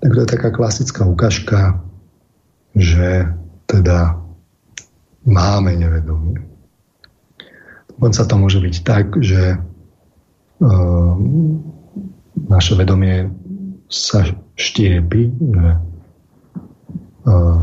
[0.00, 1.82] Tak to je taká klasická ukážka,
[2.78, 3.26] že
[3.66, 4.14] teda
[5.26, 6.49] máme nevedomie.
[8.00, 11.12] Dokonca to môže byť tak, že uh,
[12.48, 13.28] naše vedomie
[13.92, 14.24] sa
[14.56, 15.66] štiepi, že
[17.28, 17.60] uh,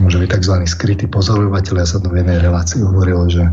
[0.00, 0.54] môže byť tzv.
[0.64, 1.84] skrytý pozorovateľ.
[1.84, 3.44] Ja sa to v jednej relácii hovoril, že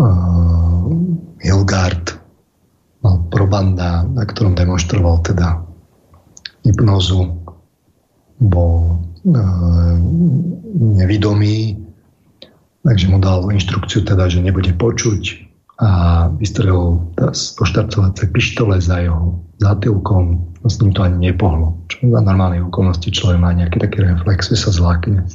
[0.00, 0.80] uh,
[1.44, 2.16] Hilgard
[3.04, 5.60] mal probanda, na ktorom demonstroval teda
[6.64, 7.36] hypnozu,
[8.40, 8.96] bol
[9.28, 9.92] uh,
[10.72, 11.83] nevidomý,
[12.84, 15.42] takže mu dal inštrukciu teda, že nebude počuť
[15.82, 15.90] a
[16.38, 17.02] vystrelil
[17.58, 21.74] poštarcovacie pištole za jeho zátylkom a s ním to ani nepohlo.
[21.90, 25.26] Čo za normálnej okolnosti človek má nejaký taký reflex, že sa zlákne.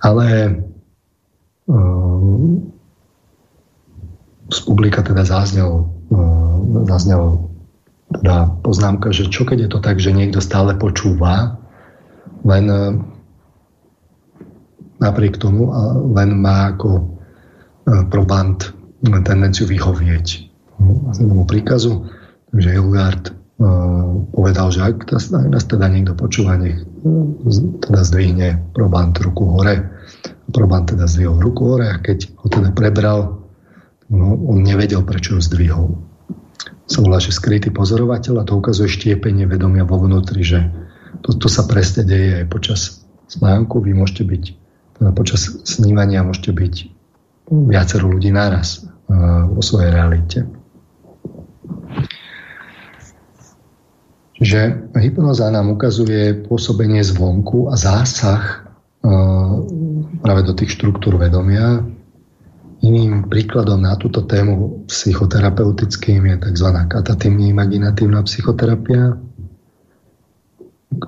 [0.00, 0.56] Ale
[1.66, 2.70] Ehm,
[4.46, 7.50] z publika teda zaznel, ehm, zaznel
[8.14, 11.58] teda poznámka, že čo keď je to tak, že niekto stále počúva,
[12.46, 13.02] len ehm,
[15.02, 15.70] napriek tomu
[16.14, 17.18] len má ako
[18.08, 18.58] probant
[19.24, 20.26] tendenciu vyhovieť
[21.16, 22.08] tomu príkazu.
[22.52, 23.24] Takže Hilgard
[24.36, 25.08] povedal, že ak
[25.52, 26.82] nás teda niekto počúva, nech
[27.84, 29.96] teda zdvihne probant ruku hore
[30.46, 33.42] Probán teda zdvihol ruku hore a keď ho teda prebral,
[34.06, 35.98] no, on nevedel, prečo ho zdvihol.
[36.86, 40.70] Sa volá, že skrytý pozorovateľ a to ukazuje štiepenie vedomia vo vnútri, že
[41.26, 43.82] to, to sa presne deje aj počas spánku.
[43.82, 44.44] Vy môžete byť,
[45.12, 46.74] počas snívania môžete byť
[47.70, 50.38] viacero ľudí naraz uh, vo svojej realite.
[54.36, 58.66] Čiže hypnoza nám ukazuje pôsobenie zvonku a zásah
[60.20, 61.80] práve do tých štruktúr vedomia.
[62.84, 66.68] Iným príkladom na túto tému psychoterapeutickým je tzv.
[66.92, 69.16] katatívne imaginatívna psychoterapia,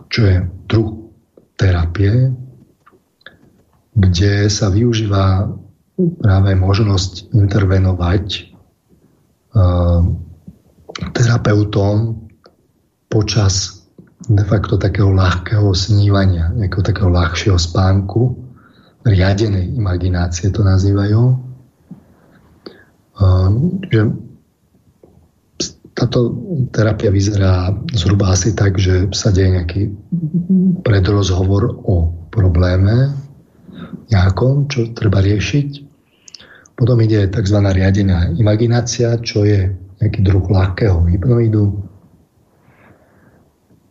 [0.09, 1.13] čo je druh
[1.61, 2.33] terapie,
[3.99, 5.51] kde sa využíva
[6.23, 8.27] práve možnosť intervenovať
[9.59, 10.07] uh,
[11.11, 12.31] terapeutom
[13.11, 13.83] počas
[14.31, 18.39] de facto takého ľahkého snívania, nejakého takého ľahšieho spánku,
[19.03, 21.23] riadenej imaginácie to nazývajú.
[23.19, 24.01] Ehm, že
[25.97, 26.37] táto
[26.71, 29.83] terapia vyzerá zhruba asi tak, že sa deje nejaký
[30.87, 33.11] predrozhovor o probléme
[34.09, 35.89] nejakom, čo treba riešiť.
[36.79, 37.59] Potom ide tzv.
[37.59, 41.75] riadená imaginácia, čo je nejaký druh ľahkého hypnoidu,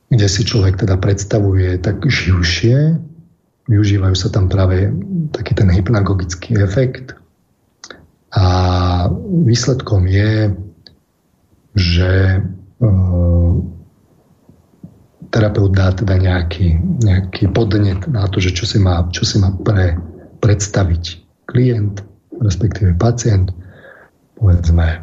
[0.07, 2.95] kde si človek teda predstavuje tak živšie,
[3.67, 4.87] využívajú sa tam práve
[5.35, 7.11] taký ten hypnagogický efekt
[8.31, 8.47] a
[9.43, 10.55] výsledkom je,
[11.75, 12.39] že e,
[15.29, 19.51] terapeut dá teda nejaký, nejaký podnet na to, že čo si má, čo si má
[19.51, 19.99] pre,
[20.39, 21.03] predstaviť
[21.47, 22.03] klient,
[22.37, 23.51] respektíve pacient,
[24.39, 24.99] povedzme e,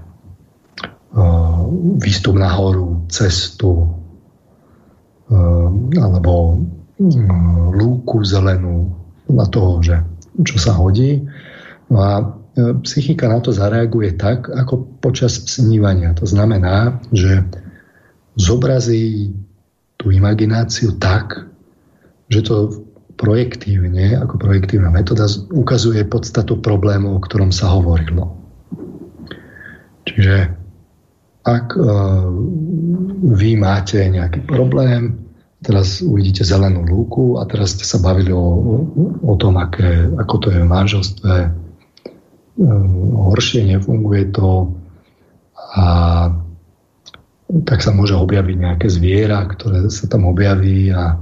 [2.01, 4.05] výstup na horu, cestu,
[5.25, 6.61] Ehm, alebo
[7.01, 8.93] mm, lúku zelenú
[9.33, 10.05] na toho, že
[10.45, 11.25] čo sa hodí.
[11.89, 12.25] No a e,
[12.85, 16.13] psychika na to zareaguje tak, ako počas snívania.
[16.21, 17.41] To znamená, že
[18.37, 19.33] zobrazí
[19.97, 21.47] tú imagináciu tak,
[22.29, 22.85] že to
[23.15, 28.35] projektívne, ako projektívna metóda, ukazuje podstatu problému, o ktorom sa hovorilo.
[30.05, 30.51] Čiže
[31.45, 32.29] ak uh,
[33.37, 35.31] vy máte nejaký problém,
[35.65, 38.45] teraz uvidíte zelenú lúku a teraz ste sa bavili o,
[39.25, 42.87] o tom, aké, ako to je v manželstve, uh,
[43.31, 44.75] horšie nefunguje to
[45.75, 45.87] a
[47.63, 51.15] tak sa môže objaviť nejaké zviera, ktoré sa tam objaví a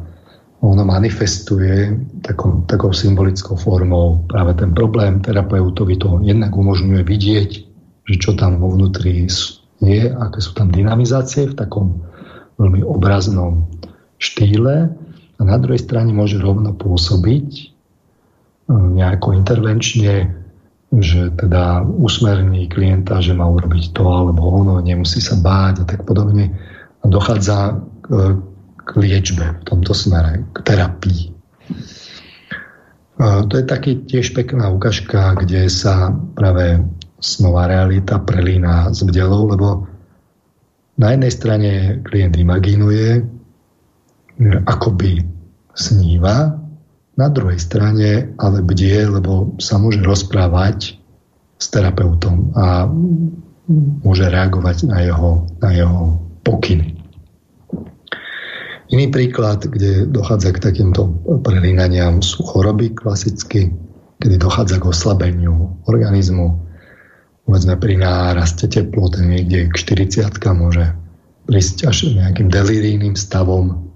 [0.63, 1.93] ono manifestuje
[2.25, 5.21] takou, takou symbolickou formou práve ten problém.
[5.21, 7.51] Terapeutovi to jednak umožňuje vidieť,
[8.09, 9.29] že čo tam vo vnútri
[9.83, 12.01] je, aké sú tam dynamizácie v takom
[12.57, 13.67] veľmi obraznom
[14.23, 14.87] štýle
[15.37, 17.65] a na druhej strane môže rovno pôsobiť e,
[18.71, 20.42] nejako intervenčne,
[20.93, 26.05] že teda usmerní klienta, že má urobiť to alebo ono, nemusí sa báť a tak
[26.05, 26.53] podobne.
[27.01, 28.37] A dochádza k,
[28.77, 31.23] k liečbe v tomto smere, k terapii.
[31.27, 31.31] E,
[33.49, 36.85] to je taký tiež pekná ukážka, kde sa práve
[37.23, 39.89] snová realita prelína s bdelou, lebo
[41.01, 41.71] na jednej strane
[42.05, 43.25] klient imaginuje,
[44.69, 45.25] akoby
[45.73, 46.62] sníva,
[47.17, 50.97] na druhej strane ale bdie, lebo sa môže rozprávať
[51.61, 52.89] s terapeutom a
[54.03, 56.99] môže reagovať na jeho, na jeho pokyny.
[58.93, 61.09] Iný príklad, kde dochádza k takýmto
[61.41, 63.73] prelínaniam, sú choroby klasicky,
[64.21, 66.61] kedy dochádza k oslabeniu organizmu.
[67.49, 69.75] Povedzme pri náraste teploty niekde k
[70.21, 70.93] 40 môže
[71.49, 73.89] prísť až nejakým delírijným stavom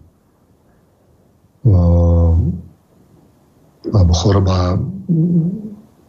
[3.92, 4.80] alebo choroba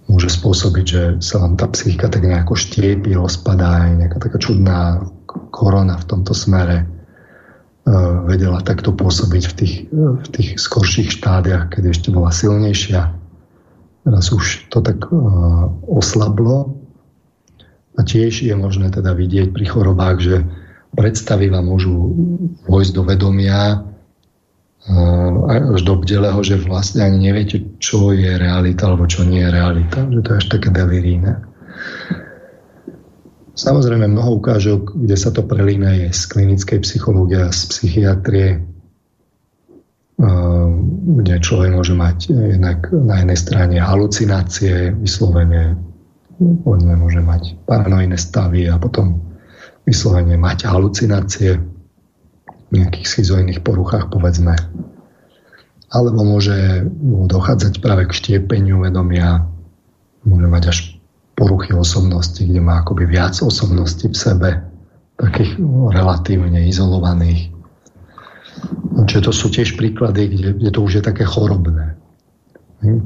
[0.08, 5.04] môže spôsobiť, že sa vám tá psychika tak nejako štiepi, rozpadá, aj nejaká taká čudná
[5.52, 6.88] korona v tomto smere
[7.88, 7.91] E,
[8.28, 13.16] vedela takto pôsobiť v tých, e, v tých skorších štádiach, keď ešte bola silnejšia.
[14.04, 16.80] Teraz už to tak uh, oslablo.
[17.99, 20.36] A tiež je možné teda vidieť pri chorobách, že
[20.95, 22.16] predstavy vám môžu
[22.72, 23.84] vojsť do vedomia
[25.47, 30.07] až do bdeleho, že vlastne ani neviete, čo je realita alebo čo nie je realita.
[30.07, 31.43] Že to je až také deliríne.
[33.57, 38.49] Samozrejme mnoho ukážok, kde sa to prelína je z klinickej psychológie a z psychiatrie,
[41.18, 45.73] kde človek môže mať jednak na jednej strane halucinácie, vyslovene
[46.38, 49.26] môže mať paranoidné stavy a potom
[49.89, 51.57] vyslovene mať halucinácie
[52.72, 54.56] nejakých schizoidných poruchách, povedzme.
[55.88, 56.84] Alebo môže
[57.31, 59.48] dochádzať práve k štiepeniu vedomia,
[60.27, 60.77] môže mať až
[61.38, 64.49] poruchy osobnosti, kde má akoby viac osobností v sebe,
[65.15, 65.56] takých
[65.94, 67.56] relatívne izolovaných.
[68.91, 71.94] No, čiže to sú tiež príklady, kde, kde to už je také chorobné.
[72.81, 73.06] Hm?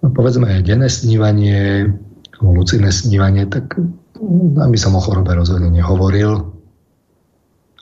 [0.00, 1.92] No, povedzme denné snívanie,
[2.40, 3.76] lucidné snívanie, tak
[4.20, 6.59] by som o chorobe rozhodne nehovoril,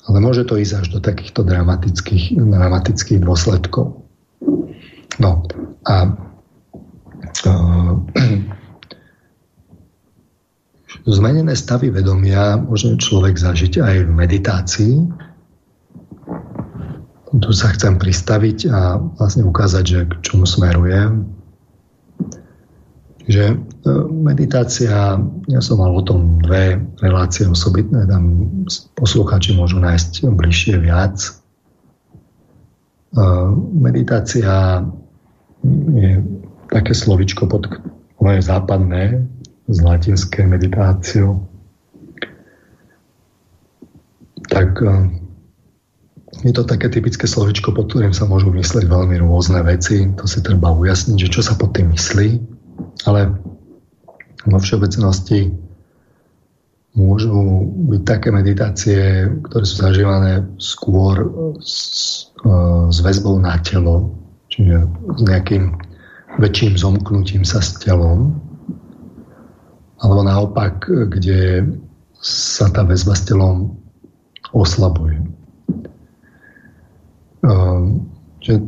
[0.08, 4.00] ale môže to ísť až do takýchto dramatických, dramatických dôsledkov.
[5.20, 5.30] No
[5.84, 5.96] a
[7.44, 7.92] uh,
[11.08, 14.94] Zmenené stavy vedomia môže človek zažiť aj v meditácii.
[17.28, 21.28] Tu sa chcem pristaviť a vlastne ukázať, že k čomu smerujem.
[23.24, 23.56] Že
[24.10, 25.18] meditácia,
[25.50, 28.48] ja som mal o tom dve relácie osobitné, tam
[28.94, 31.16] posluchači môžu nájsť bližšie viac.
[31.18, 31.30] E,
[33.76, 34.82] meditácia
[35.94, 36.10] je
[36.68, 37.68] také slovičko, pod,
[38.20, 39.02] ono je západné,
[39.68, 41.44] z latinskej meditáciou,
[44.48, 45.12] tak eh,
[46.44, 50.06] je to také typické slovičko, pod ktorým sa môžu mysleť veľmi rôzne veci.
[50.16, 52.28] To si treba ujasniť, že čo sa pod tým myslí.
[53.10, 53.34] Ale
[54.48, 55.52] vo všeobecnosti
[56.96, 61.14] môžu byť také meditácie, ktoré sú zažívané skôr
[61.62, 64.16] s, eh, s väzbou na telo,
[64.50, 65.78] čiže s nejakým
[66.38, 68.34] väčším zomknutím sa s telom,
[69.98, 71.66] alebo naopak, kde
[72.22, 73.78] sa tá väzba s telom
[74.54, 75.18] oslabuje.
[77.42, 78.06] Ehm,
[78.42, 78.62] že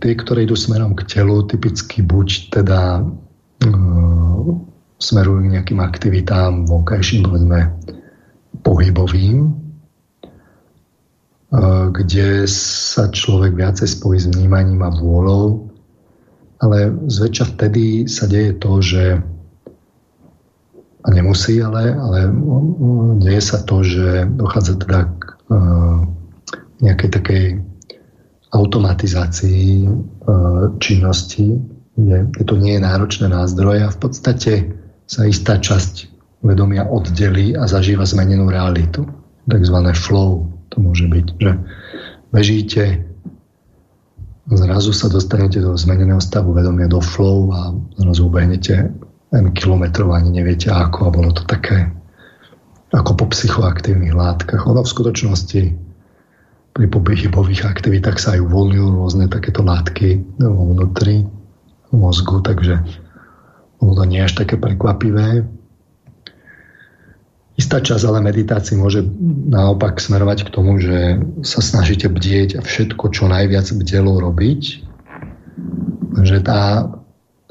[0.00, 3.04] tie, ktoré idú smerom k telu, typicky buď teda
[3.64, 4.37] ehm,
[4.98, 7.70] smerujú k nejakým aktivitám vonkajším, povedzme,
[8.66, 9.54] pohybovým,
[11.54, 15.70] ehm, kde sa človek viacej spojí s vnímaním a vôľou,
[16.58, 19.22] ale zväčša vtedy sa deje to, že
[21.04, 22.18] a nemusí, ale, ale
[23.22, 26.02] deje sa to, že dochádza teda k uh,
[26.82, 27.44] nejakej takej
[28.52, 31.56] automatizácii uh, činnosti,
[31.96, 34.52] kde to nie je náročné na zdroje a v podstate
[35.08, 36.12] sa istá časť
[36.44, 39.08] vedomia oddelí a zažíva zmenenú realitu.
[39.48, 41.50] Takzvané flow to môže byť, že
[42.28, 42.82] bežíte,
[44.52, 48.92] zrazu sa dostanete do zmeneného stavu vedomia, do flow a zrazu ubehnete
[49.28, 51.88] N kilometrov ani neviete ako a bolo to také
[52.92, 54.64] ako po psychoaktívnych látkach.
[54.64, 55.62] Ono v skutočnosti
[56.72, 61.28] pri pohybových aktivitách sa aj uvoľňujú rôzne takéto látky vnútri
[61.92, 62.80] mozgu, takže
[63.78, 65.46] ono to nie až také prekvapivé.
[67.58, 69.02] Istá časť ale meditácii môže
[69.50, 74.62] naopak smerovať k tomu, že sa snažíte bdieť a všetko, čo najviac bdelo robiť.
[76.22, 76.86] Že tá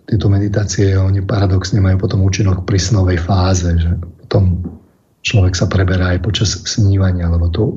[0.07, 3.91] tieto meditácie, oni paradoxne majú potom účinok pri snovej fáze, že
[4.23, 4.63] potom
[5.19, 7.75] človek sa preberá aj počas snívania, lebo to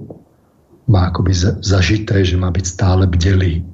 [0.87, 3.67] má akoby zažité, že má byť stále bdelý.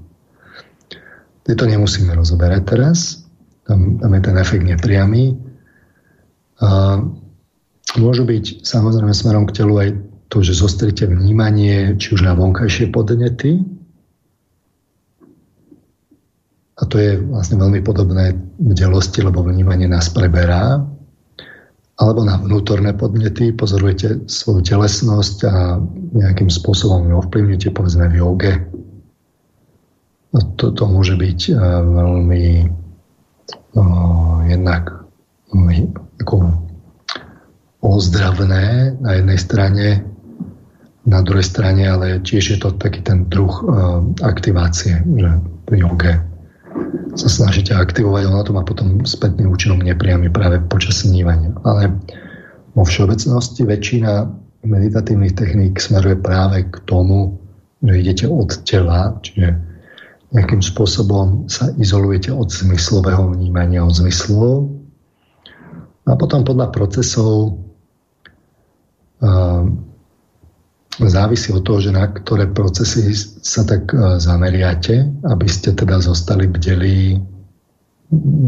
[1.44, 3.25] To nemusíme rozoberať teraz,
[3.66, 5.34] tam, tam je ten efekt nepriamy.
[7.98, 9.90] môžu byť samozrejme smerom k telu aj
[10.30, 13.62] to, že zostrite vnímanie či už na vonkajšie podnety,
[16.76, 20.84] a to je vlastne veľmi podobné v delosti, lebo vnímanie nás preberá,
[21.96, 25.80] alebo na vnútorné podnety, pozorujete svoju telesnosť a
[26.12, 28.52] nejakým spôsobom ju ovplyvňujete, povedzme v joge.
[30.36, 32.44] No, to, to môže byť uh, veľmi
[34.48, 35.06] jednak
[36.22, 36.36] ako
[37.84, 39.86] ozdravné na jednej strane,
[41.06, 45.30] na druhej strane, ale tiež je to taký ten druh uh, aktivácie, že
[45.70, 46.18] v joge
[47.16, 51.54] sa snažíte aktivovať, ono to má potom spätný účinok nepriamy práve počas snívania.
[51.64, 51.94] Ale
[52.76, 54.28] vo všeobecnosti väčšina
[54.66, 57.40] meditatívnych techník smeruje práve k tomu,
[57.80, 59.56] že idete od tela, čiže
[60.34, 64.74] nejakým spôsobom sa izolujete od zmyslového vnímania, od zmyslov
[66.06, 67.62] a potom podľa procesov
[71.04, 73.12] závisí od toho, že na ktoré procesy
[73.44, 77.20] sa tak e, zameriate, aby ste teda zostali bdelí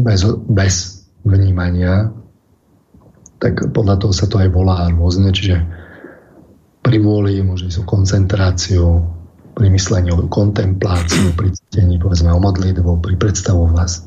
[0.01, 2.09] bez, bez vnímania,
[3.37, 5.61] tak podľa toho sa to aj volá rôzne, čiže
[6.81, 9.05] pri vôli môže o koncentráciu,
[9.59, 13.19] pri myslení o kontempláciu, pri cítení povedzme o modlitbu, pri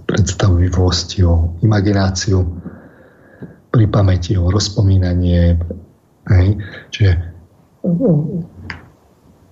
[0.09, 2.41] predstavivosti, o imagináciu,
[3.69, 5.61] pri pamäti o rozpomínanie.
[6.25, 6.57] Hej.
[6.89, 7.11] Čiže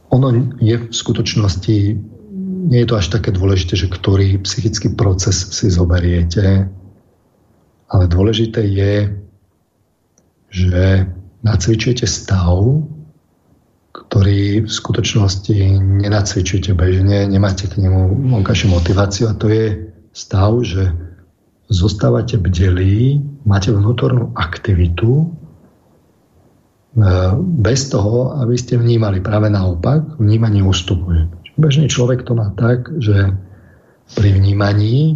[0.09, 1.77] ono je v skutočnosti,
[2.65, 6.65] nie je to až také dôležité, že ktorý psychický proces si zoberiete,
[7.93, 9.21] ale dôležité je,
[10.49, 11.13] že
[11.45, 12.89] nacvičujete stav,
[14.11, 15.55] ktorý v skutočnosti
[16.03, 20.91] nenacvičujete bežne, nemáte k nemu vonkajšiu motiváciu a to je stav, že
[21.71, 25.31] zostávate bdelí, máte vnútornú aktivitu,
[26.91, 27.07] E,
[27.39, 29.23] bez toho, aby ste vnímali.
[29.23, 31.31] Práve naopak, vnímanie ustupuje.
[31.55, 33.31] Bežný človek to má tak, že
[34.19, 35.15] pri vnímaní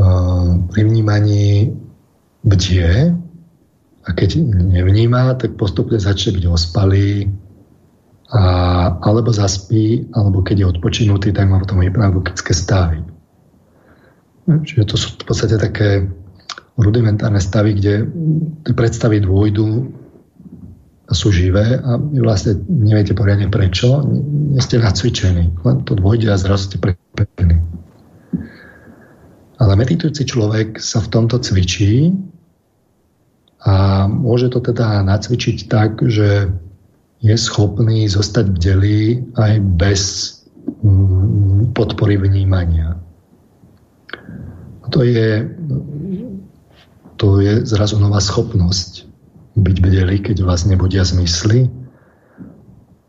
[0.00, 0.04] e,
[0.72, 1.76] pri vnímaní
[2.48, 3.12] bdie
[4.08, 4.40] a keď
[4.72, 7.28] nevníma, tak postupne začne byť ospalý
[8.32, 8.42] a,
[9.04, 13.04] alebo zaspí, alebo keď je odpočinutý, tak má potom hypnagogické stavy.
[14.48, 16.08] Čiže to sú v podstate také
[16.80, 18.08] rudimentárne stavy, kde
[18.64, 19.92] tie predstavy dôjdu
[21.08, 25.52] a sú živé a vy vlastne neviete poriadne prečo, nie ste nacvičení.
[25.52, 27.60] Len to dôjde a zrazu ste prekvapení.
[29.58, 32.14] Ale meditujúci človek sa v tomto cvičí
[33.62, 36.52] a môže to teda nacvičiť tak, že
[37.18, 40.00] je schopný zostať bdelý aj bez
[40.82, 43.02] mm, podpory vnímania.
[44.88, 45.44] To je
[47.18, 49.10] to je zrazu nová schopnosť
[49.58, 51.66] byť bdelý, keď vás nebudia zmysly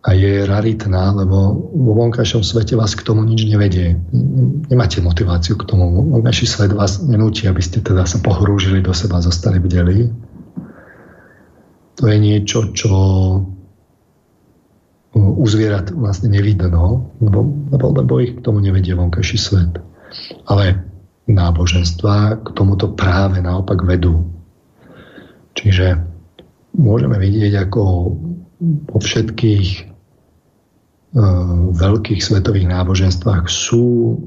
[0.02, 4.02] a je raritná, lebo vo vonkajšom svete vás k tomu nič nevedie.
[4.72, 6.10] Nemáte motiváciu k tomu.
[6.10, 10.10] Vonkajší svet vás nenúti, aby ste teda sa pohrúžili do seba, zostali bdelí.
[12.00, 12.92] To je niečo, čo
[15.20, 17.44] u zvierat vlastne nevidno, lebo,
[17.76, 19.84] lebo, lebo ich k tomu nevedie vonkajší svet.
[20.48, 20.80] Ale
[21.28, 24.26] náboženstva k tomuto práve naopak vedú.
[25.60, 26.00] Čiže
[26.78, 27.82] môžeme vidieť, ako
[28.88, 29.68] po všetkých
[31.20, 34.18] uh, veľkých svetových náboženstvách sú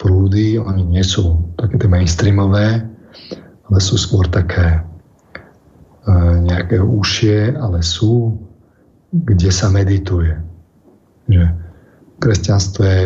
[0.00, 2.82] prúdy, oni nie sú také tie mainstreamové,
[3.64, 4.82] ale sú skôr také
[6.44, 8.36] nejaké ušie, ale sú,
[9.12, 10.36] kde sa medituje.
[11.30, 11.44] Že
[12.20, 13.02] kresťanstvo je,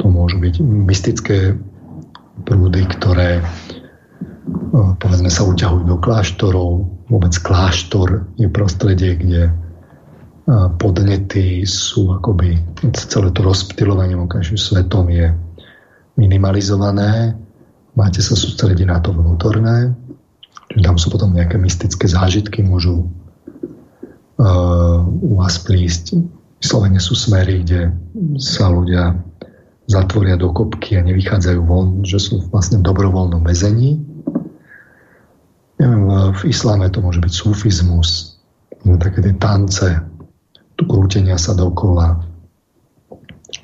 [0.00, 1.52] to môžu byť mystické
[2.48, 3.44] prúdy, ktoré
[5.00, 6.88] povedzme sa uťahujú do kláštorov.
[7.08, 9.52] Vôbec kláštor je prostredie, kde
[10.78, 12.54] podnety sú akoby
[12.94, 15.34] celé to rozptilovanie vonkajším svetom je
[16.14, 17.34] minimalizované.
[17.98, 19.90] Máte sa sústrediť na to vnútorné.
[20.76, 23.08] Tam sú potom nejaké mystické zážitky, môžu
[24.36, 26.20] uh, u vás prísť.
[26.60, 27.92] Vyslovene sú smery, kde
[28.40, 29.16] sa ľudia
[29.86, 34.02] zatvoria do kopky a nevychádzajú von, že sú vlastne v dobrovoľnom väzení.
[35.76, 38.40] Neviem, v isláme to môže byť sufizmus,
[38.96, 39.86] také tie tance,
[40.76, 42.24] tu krútenia sa dokola,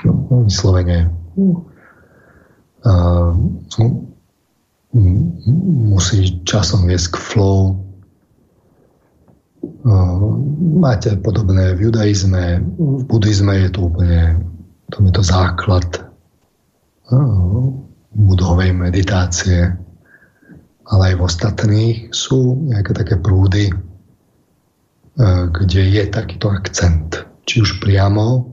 [0.05, 1.09] no, vyslovene
[2.84, 3.32] uh,
[4.93, 7.81] musí časom viesť k flow.
[10.78, 14.47] Máte podobné v judaizme, v buddhizme je to úplne,
[14.93, 15.86] to je to základ
[18.12, 19.73] budovej meditácie.
[20.82, 23.73] Ale aj v ostatných sú nejaké také prúdy,
[25.56, 27.16] kde je takýto akcent.
[27.48, 28.44] Či už priamo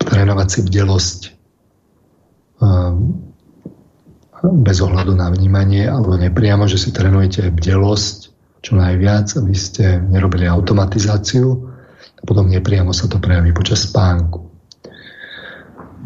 [0.00, 1.20] trénovať si bdelosť
[4.42, 8.18] bez ohľadu na vnímanie, alebo nepriamo, že si trénujete bdelosť
[8.62, 11.70] čo najviac, aby ste nerobili automatizáciu
[12.18, 14.50] a potom nepriamo sa to prejaví počas spánku.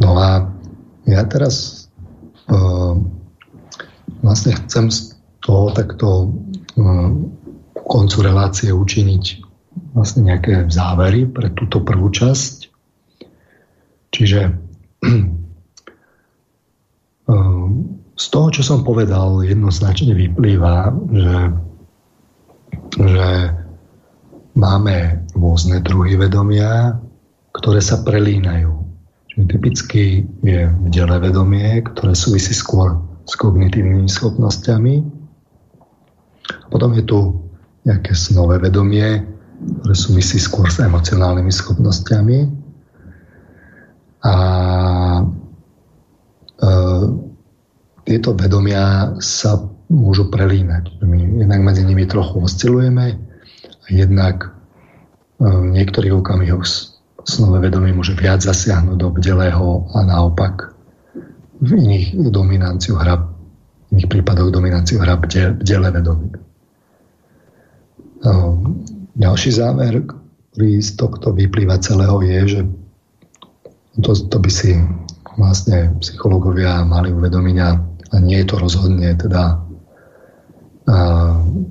[0.00, 0.52] No a
[1.08, 1.88] ja teraz
[2.52, 2.96] uh,
[4.20, 6.36] vlastne chcem z toho takto
[6.76, 7.08] uh,
[7.88, 9.24] koncu relácie učiniť
[9.96, 12.68] vlastne nejaké závery pre túto prvú časť.
[14.12, 14.40] Čiže
[17.32, 17.68] uh,
[18.16, 21.36] z toho, čo som povedal, jednoznačne vyplýva, že,
[22.96, 23.28] že
[24.56, 26.96] máme rôzne druhy vedomia,
[27.52, 28.72] ktoré sa prelínajú.
[29.28, 30.04] Čiže typicky
[30.40, 32.96] je vdele vedomie, ktoré súvisí skôr
[33.28, 35.04] s kognitívnymi schopnosťami.
[36.72, 37.20] Potom je tu
[37.84, 39.28] nejaké snové vedomie,
[39.60, 42.38] ktoré súvisí skôr s emocionálnymi schopnosťami.
[44.24, 44.34] A
[46.64, 46.68] e,
[48.06, 49.58] tieto vedomia sa
[49.90, 51.02] môžu prelínať.
[51.02, 53.18] My jednak medzi nimi trochu oscilujeme,
[53.90, 54.50] jednak
[55.38, 56.62] e, v niektorých okamihoch
[57.26, 60.70] snové vedomie môže viac zasiahnuť do bdelého a naopak
[61.58, 63.26] v iných dominanciu hra,
[63.90, 66.34] v iných prípadoch dominanciu hra bdele vedomie.
[68.22, 68.32] E,
[69.18, 70.06] ďalší záver,
[70.54, 72.60] ktorý z tohto vyplýva celého je, že
[74.02, 74.76] to, to by si
[75.36, 79.60] vlastne psychológovia mali uvedomiť a, a nie je to rozhodne teda
[80.86, 80.96] a,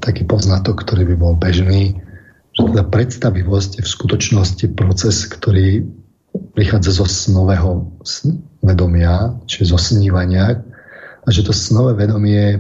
[0.03, 1.97] taký poznatok, ktorý by bol bežný,
[2.55, 5.84] že teda predstavivosť je v skutočnosti proces, ktorý
[6.55, 7.88] prichádza zo snového
[8.63, 10.63] vedomia, čiže zo snívania.
[11.26, 12.59] A že to snové vedomie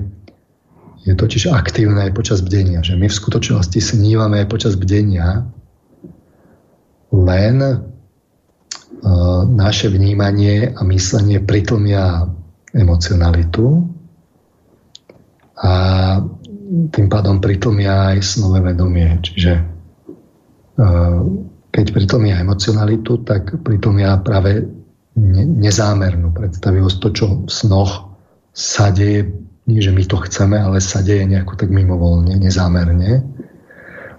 [1.05, 5.45] je totiž aktívne aj počas bdenia, že my v skutočnosti snívame aj počas bdenia,
[7.13, 7.57] len
[9.53, 12.25] naše vnímanie a myslenie pritlmia
[12.75, 13.87] emocionalitu
[15.55, 15.73] a
[16.91, 19.07] tým pádom pritlmia aj snové vedomie.
[19.23, 19.63] Čiže
[21.71, 24.67] keď pritlmia emocionalitu, tak pritlmia práve
[25.15, 26.97] nezámernú predstavivosť.
[26.99, 28.11] To, čo v snoch
[28.51, 29.31] sa deje,
[29.71, 33.23] nie že my to chceme, ale sa deje nejako tak mimovolne, nezámerne.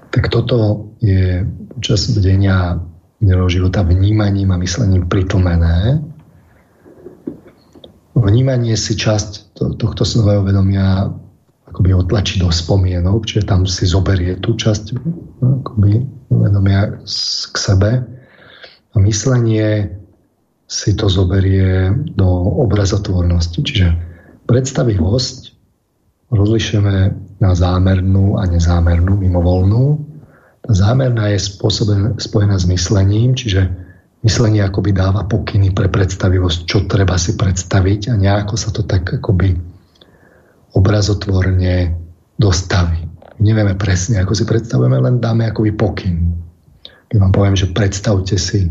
[0.08, 1.44] Tak toto je
[1.76, 2.80] počas vedenia
[3.48, 6.00] života vnímaním a myslením pritlmené.
[8.16, 11.12] Vnímanie si časť tohto snového vedomia
[11.68, 14.96] akoby otlačí do spomienok, čiže tam si zoberie tú časť
[15.44, 16.00] akoby
[16.32, 16.96] vedomia
[17.52, 18.00] k sebe
[18.92, 19.92] a myslenie
[20.66, 22.26] si to zoberie do
[22.64, 23.60] obrazotvornosti.
[23.62, 23.88] Čiže
[24.48, 25.38] predstavivosť
[26.32, 26.96] rozlišujeme
[27.38, 30.00] na zámernú a nezámernú, mimovolnú.
[30.66, 31.52] Tá zámerná je
[32.18, 33.70] spojená s myslením, čiže
[34.26, 39.22] myslenie akoby dáva pokyny pre predstavivosť, čo treba si predstaviť a nejako sa to tak
[39.22, 39.54] akoby
[40.74, 41.94] obrazotvorne
[42.34, 43.06] dostaví.
[43.38, 46.16] Nevieme presne, ako si predstavujeme, len dáme akoby pokyn.
[47.06, 48.66] Keď vám poviem, že predstavte si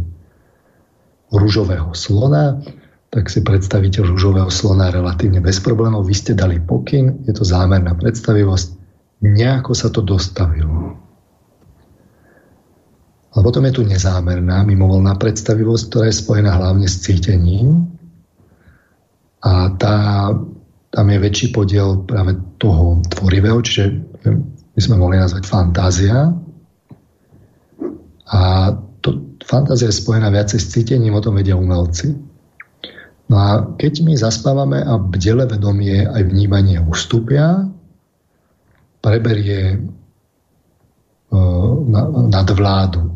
[1.32, 2.60] rúžového slona,
[3.08, 6.04] tak si predstavíte rúžového slona relatívne bez problémov.
[6.04, 8.76] Vy ste dali pokyn, je to zámerná predstavivosť,
[9.24, 11.05] nejako sa to dostavilo.
[13.36, 17.92] Ale potom je tu nezámerná, mimovolná predstavivosť, ktorá je spojená hlavne s cítením.
[19.44, 19.96] A tá
[20.96, 24.00] tam je väčší podiel práve toho tvorivého, čiže
[24.72, 26.32] my sme mohli nazvať fantázia.
[28.32, 28.72] A
[29.04, 32.16] to, fantázia je spojená viacej s cítením, o tom vedia umelci.
[33.28, 37.68] No a keď my zaspávame a bdele vedomie aj vnímanie ustúpia,
[39.04, 39.84] preberie
[41.36, 43.15] uh, vládu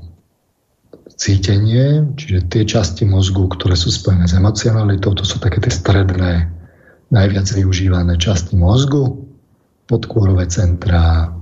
[1.20, 6.48] cítenie, čiže tie časti mozgu, ktoré sú spojené s emocionalitou, to sú také tie stredné
[7.12, 9.28] najviac využívané časti mozgu,
[9.91, 11.36] podkôrové centra,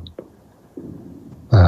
[1.48, 1.62] a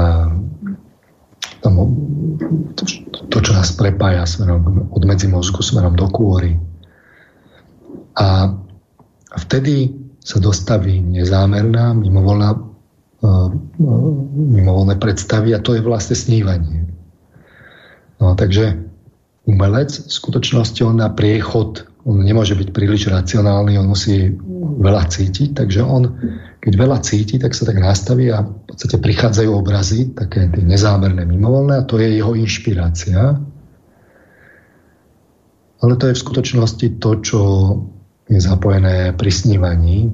[2.76, 2.84] to,
[3.30, 6.56] to, čo nás prepája smerom od medzi mozgu smerom do kôry.
[8.16, 8.56] A
[9.40, 12.60] vtedy sa dostaví nezámerná, mimovolná,
[14.36, 16.99] mimovolné predstavy a to je vlastne snívanie.
[18.20, 18.76] No, takže
[19.48, 24.32] umelec v skutočnosti on na priechod on nemôže byť príliš racionálny, on musí
[24.80, 26.08] veľa cítiť, takže on,
[26.64, 31.28] keď veľa cíti, tak sa tak nastaví a v podstate prichádzajú obrazy, také tie nezámerné,
[31.28, 33.38] mimovolné a to je jeho inšpirácia.
[35.80, 37.42] Ale to je v skutočnosti to, čo
[38.32, 40.10] je zapojené pri snívaní.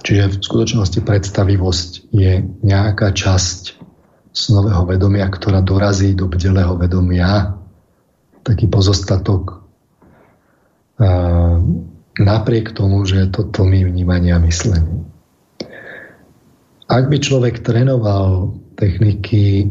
[0.00, 3.83] Čiže v skutočnosti predstavivosť je nejaká časť
[4.34, 7.54] snového vedomia, ktorá dorazí do bdelého vedomia,
[8.42, 9.62] taký pozostatok
[12.18, 15.06] napriek tomu, že je to tlmý vnímania myslenia.
[16.90, 19.70] Ak by človek trénoval techniky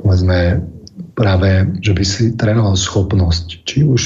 [0.00, 0.64] povedzme
[1.12, 4.02] práve, že by si trénoval schopnosť, či už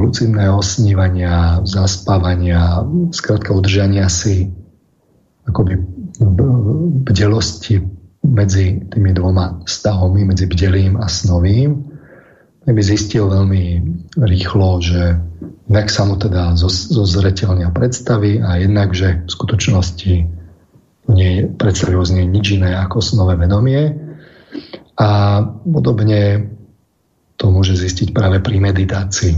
[0.00, 2.80] lucidného snívania, zaspávania,
[3.12, 4.48] skrátka udržania si
[5.44, 5.76] akoby
[6.20, 7.80] bdelosti
[8.20, 11.90] medzi tými dvoma stavmi, medzi bdelým a snovým,
[12.60, 13.64] tak by zistil veľmi
[14.20, 15.16] rýchlo, že
[15.64, 16.54] jednak sa mu teda
[16.92, 20.14] zozretelnia predstavy a jednak, že v skutočnosti
[21.10, 23.96] nie je predstavivosť nie nič iné ako snové vedomie.
[25.00, 26.52] A podobne
[27.40, 29.34] to môže zistiť práve pri meditácii.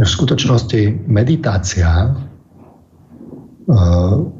[0.00, 2.16] V skutočnosti meditácia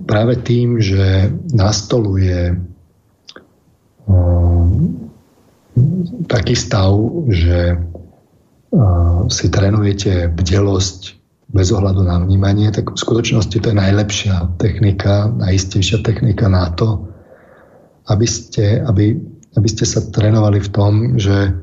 [0.07, 2.55] práve tým, že nastoluje e,
[6.27, 6.98] taký stav,
[7.31, 7.77] že e,
[9.31, 11.20] si trénujete bdelosť
[11.51, 17.11] bez ohľadu na vnímanie, tak v skutočnosti to je najlepšia technika, najistejšia technika na to,
[18.07, 19.19] aby ste, aby,
[19.59, 21.55] aby ste sa trénovali v tom, že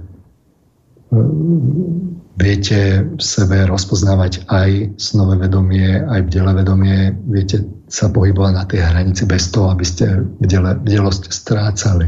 [2.37, 8.81] viete v sebe rozpoznávať aj snové vedomie, aj bdele vedomie, viete sa pohybovať na tej
[8.85, 12.07] hranici bez toho, aby ste bdele, bdelosť strácali.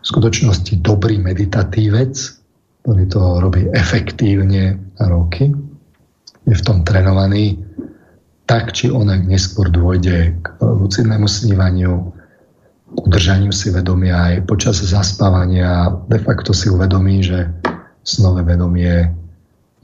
[0.00, 2.16] V skutočnosti dobrý meditatívec,
[2.80, 5.52] ktorý to robí efektívne a roky,
[6.48, 7.60] je v tom trénovaný,
[8.48, 12.08] tak či onak neskôr dôjde k lucidnému snívaniu,
[12.90, 17.46] udržaniu si vedomia aj počas zaspávania de facto si uvedomí, že
[18.02, 19.08] snové vedomie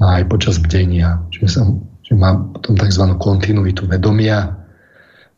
[0.00, 1.24] aj počas bdenia.
[1.32, 1.60] Čiže, sa,
[2.04, 3.04] že má potom tzv.
[3.16, 4.56] kontinuitu vedomia,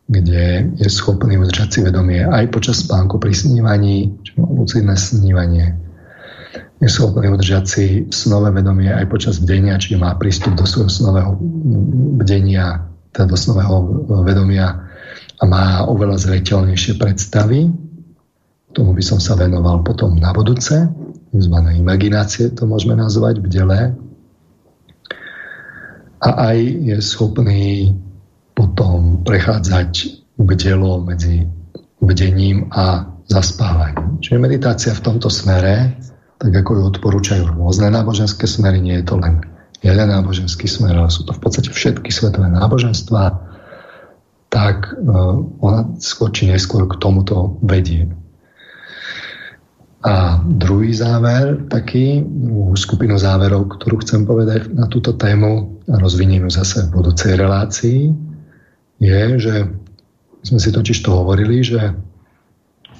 [0.09, 5.77] kde je schopný udržať si vedomie aj počas spánku pri snívaní, čiže lucidné snívanie.
[6.81, 11.37] Je schopný udržať si snové vedomie aj počas bdenia, čiže má prístup do svojho snového
[12.23, 13.75] bdenia, teda do snového
[14.25, 14.89] vedomia
[15.39, 17.69] a má oveľa zreteľnejšie predstavy.
[18.73, 20.89] Tomu by som sa venoval potom na budúce
[21.29, 21.55] tzv.
[21.77, 23.93] imaginácie, to môžeme nazvať bdelé.
[26.19, 27.95] A aj je schopný
[28.51, 31.47] potom prechádzať bdelo medzi
[32.03, 34.19] bdením a zaspávaním.
[34.19, 35.95] Čiže meditácia v tomto smere,
[36.39, 39.43] tak ako ju odporúčajú rôzne náboženské smery, nie je to len
[39.79, 43.23] jeden náboženský smer, ale sú to v podstate všetky svetové náboženstva,
[44.49, 48.09] tak uh, ona skôr či neskôr k tomuto vedie.
[49.99, 52.23] A druhý záver, taký,
[52.79, 58.15] skupinu záverov, ktorú chcem povedať na túto tému a rozviniem ju zase v budúcej relácii,
[59.03, 59.55] je, že
[60.47, 61.91] sme si totiž to hovorili, že,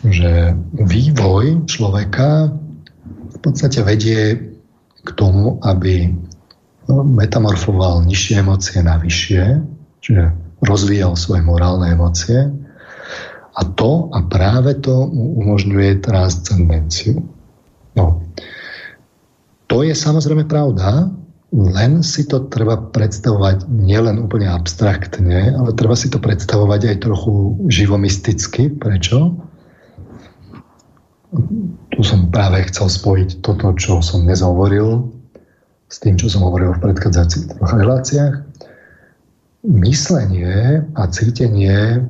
[0.04, 2.52] že vývoj človeka
[3.32, 4.52] v podstate vedie
[5.00, 6.12] k tomu, aby
[6.92, 9.44] metamorfoval nižšie emócie na vyššie,
[10.04, 10.24] čiže
[10.60, 12.52] rozvíjal svoje morálne emócie
[13.60, 17.20] a to a práve to mu umožňuje transcendenciu.
[18.00, 18.24] No.
[19.68, 21.12] To je samozrejme pravda,
[21.52, 27.60] len si to treba predstavovať nielen úplne abstraktne, ale treba si to predstavovať aj trochu
[27.68, 28.80] živomysticky.
[28.80, 29.36] Prečo?
[31.90, 35.10] Tu som práve chcel spojiť toto, čo som dnes hovoril,
[35.90, 38.36] s tým, čo som hovoril v predchádzajúcich reláciách.
[39.66, 42.08] Myslenie a cítenie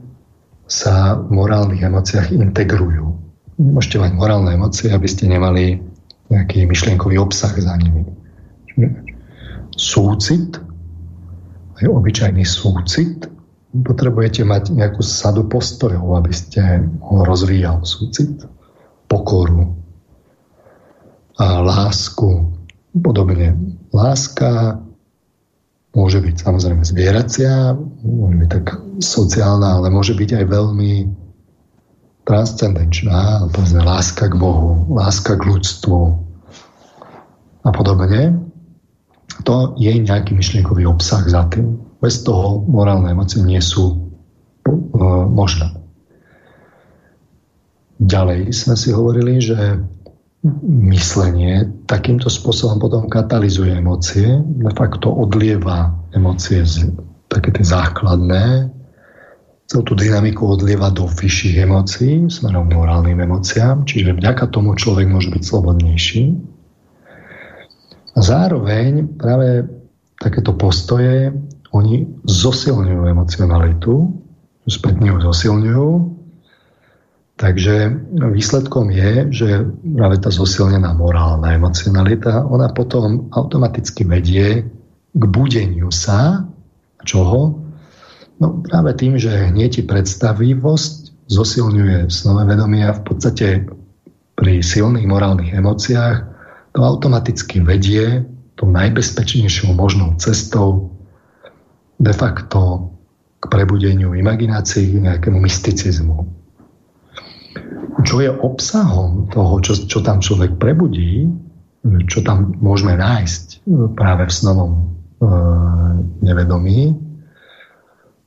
[0.70, 3.18] sa v morálnych emóciách integrujú.
[3.60, 5.82] Môžete mať morálne emócie, aby ste nemali
[6.30, 8.06] nejaký myšlienkový obsah za nimi.
[9.76, 10.62] Súcit,
[11.82, 13.26] aj obyčajný súcit,
[13.74, 18.46] potrebujete mať nejakú sadu postojov, aby ste ho rozvíjal súcit,
[19.10, 19.74] pokoru,
[21.40, 22.52] a lásku,
[23.00, 23.56] podobne.
[23.96, 24.78] Láska
[25.94, 27.74] môže byť samozrejme zvieracia,
[28.06, 28.66] môže byť tak
[29.02, 30.94] sociálna, ale môže byť aj veľmi
[32.30, 36.00] transcendenčná, povedzme láska k Bohu, láska k ľudstvu
[37.66, 38.38] a podobne.
[39.48, 41.82] To je nejaký myšlienkový obsah za tým.
[42.00, 45.74] Bez toho morálne emócie nie sú uh, možné.
[48.00, 49.82] Ďalej sme si hovorili, že
[50.90, 56.96] myslenie takýmto spôsobom potom katalizuje emócie, de facto odlieva emócie z
[57.28, 58.72] také tie základné,
[59.70, 65.06] celú tú dynamiku odlieva do vyšších emócií, smerom k morálnym emóciám, čiže vďaka tomu človek
[65.06, 66.24] môže byť slobodnejší.
[68.18, 69.70] A zároveň práve
[70.18, 71.30] takéto postoje
[71.70, 74.10] oni zosilňujú emocionalitu,
[74.66, 75.88] spätne ju zosilňujú.
[77.40, 79.50] Takže výsledkom je, že
[79.96, 84.68] práve tá zosilnená morálna emocionalita, ona potom automaticky vedie
[85.16, 86.44] k budeniu sa,
[87.08, 87.64] čoho?
[88.44, 93.48] No práve tým, že hneď predstavivosť zosilňuje snové vedomie a v podstate
[94.36, 96.18] pri silných morálnych emóciách
[96.76, 98.28] to automaticky vedie
[98.60, 100.92] tou najbezpečnejšou možnou cestou
[102.04, 102.92] de facto
[103.40, 106.39] k prebudeniu imaginácií, nejakému mysticizmu.
[108.06, 111.28] Čo je obsahom toho, čo, čo tam človek prebudí,
[112.08, 113.64] čo tam môžeme nájsť
[113.96, 114.82] práve v snovom e,
[116.24, 116.96] nevedomí,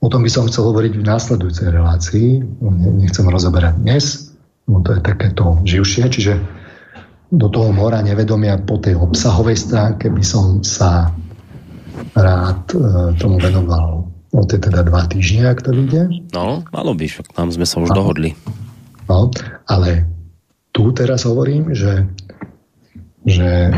[0.03, 2.29] o tom by som chcel hovoriť v následujúcej relácii.
[2.99, 4.35] Nechcem rozoberať dnes,
[4.67, 6.35] no to je takéto živšie, čiže
[7.33, 11.13] do toho mora nevedomia po tej obsahovej stránke by som sa
[12.13, 12.77] rád e,
[13.17, 14.09] tomu venoval.
[14.33, 16.09] O to je teda dva týždne, ak to vyjde.
[16.33, 17.97] No, malo by, však tam sme sa už no.
[18.01, 18.33] dohodli.
[19.11, 19.31] No,
[19.67, 20.07] ale
[20.73, 22.07] tu teraz hovorím, že,
[23.27, 23.75] že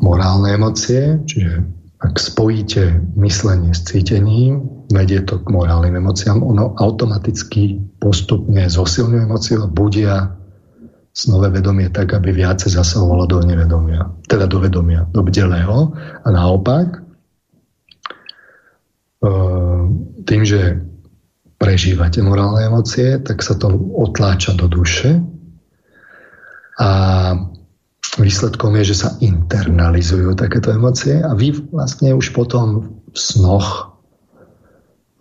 [0.00, 1.64] morálne emócie, čiže
[2.04, 9.56] ak spojíte myslenie s cítením, vedie to k morálnym emóciám, ono automaticky postupne zosilňuje emócie
[9.56, 10.36] a budia
[11.14, 15.94] snové vedomie tak, aby viacej zasahovalo do nevedomia, teda do vedomia, do bdelého.
[15.96, 17.00] A naopak,
[19.22, 19.30] e,
[20.26, 20.82] tým, že
[21.64, 25.16] prežívate morálne emócie, tak sa to otláča do duše
[26.76, 26.90] a
[28.20, 33.96] výsledkom je, že sa internalizujú takéto emócie a vy vlastne už potom v snoch,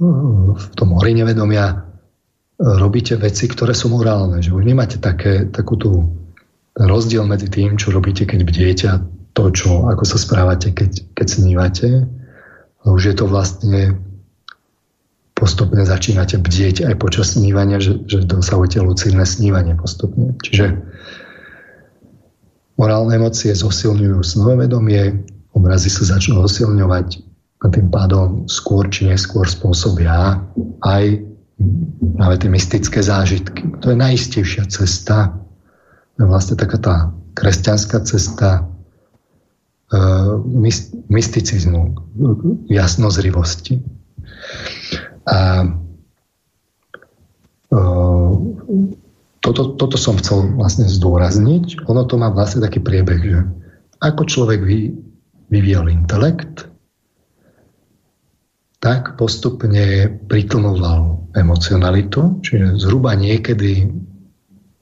[0.03, 1.88] v tom mori nevedomia
[2.60, 4.44] robíte veci, ktoré sú morálne.
[4.44, 5.91] Že už nemáte také, takú tú
[6.76, 8.99] rozdiel medzi tým, čo robíte, keď bdiete a
[9.32, 11.90] to, čo, ako sa správate, keď, keď snívate.
[12.84, 13.95] Už je to vlastne
[15.34, 20.38] postupne začínate bdieť aj počas snívania, že, že dosahujete lucidné snívanie postupne.
[20.45, 20.77] Čiže
[22.77, 27.07] morálne emócie zosilňujú snové vedomie, obrazy sa začnú zosilňovať
[27.64, 30.43] a tým pádom skôr či neskôr spôsobia
[30.84, 31.23] aj
[32.19, 33.64] práve tie mystické zážitky.
[33.80, 35.31] To je najistejšia cesta.
[36.15, 36.95] To je vlastne taká tá
[37.34, 38.61] kresťanská cesta e,
[41.07, 41.81] mysticizmu,
[42.68, 43.80] jasnozrivosti.
[45.24, 45.64] A
[49.44, 51.84] toto, toto som chcel vlastne zdôrazniť.
[51.88, 53.40] Ono to má vlastne taký priebeh, že
[54.00, 54.95] ako človek vy,
[55.52, 56.68] vyvíjal intelekt,
[58.84, 63.88] tak postupne pritlmoval emocionalitu, čiže zhruba niekedy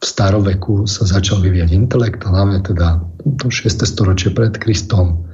[0.02, 2.98] v staroveku sa začal vyvíjať intelekt, hlavne teda
[3.38, 3.86] to 6.
[3.86, 5.30] storočie pred Kristom,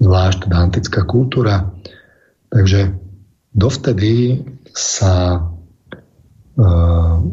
[0.00, 1.68] zvlášť teda antická kultúra.
[2.48, 2.96] Takže
[3.52, 4.40] dovtedy
[4.72, 5.40] sa e,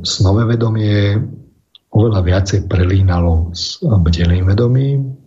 [0.04, 1.16] snové vedomie
[1.90, 5.20] oveľa viacej prelínalo s bdelým vedomím,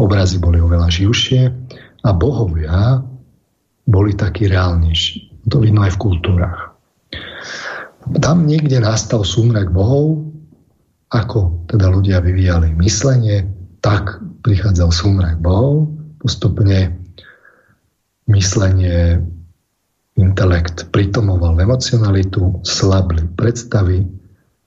[0.00, 1.42] obrazy boli oveľa živšie
[2.02, 3.04] a bohovia
[3.88, 5.48] boli takí reálnejší.
[5.48, 6.76] To vidno aj v kultúrach.
[8.20, 10.32] Tam niekde nastal súmrak bohov,
[11.12, 13.48] ako teda ľudia vyvíjali myslenie,
[13.80, 15.88] tak prichádzal súmrak bohov,
[16.20, 16.96] postupne
[18.28, 19.24] myslenie,
[20.18, 24.02] intelekt pritomoval emocionalitu, slabli predstavy,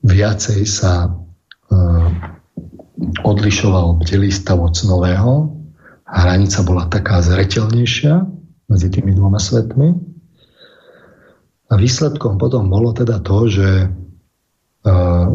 [0.08, 2.08] viacej sa uh,
[3.22, 5.52] odlišoval bdelý stav od snového,
[6.08, 8.24] hranica bola taká zretelnejšia,
[8.72, 9.92] medzi tými dvoma svetmi.
[11.68, 13.70] A výsledkom potom bolo teda to, že
[14.88, 15.28] uh,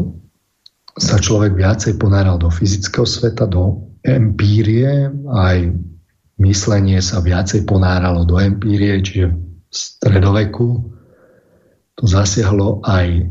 [0.97, 5.69] sa človek viacej ponáral do fyzického sveta, do empírie, aj
[6.41, 10.67] myslenie sa viacej ponáralo do empírie, čiže stredoveku
[11.97, 13.25] to zasiahlo aj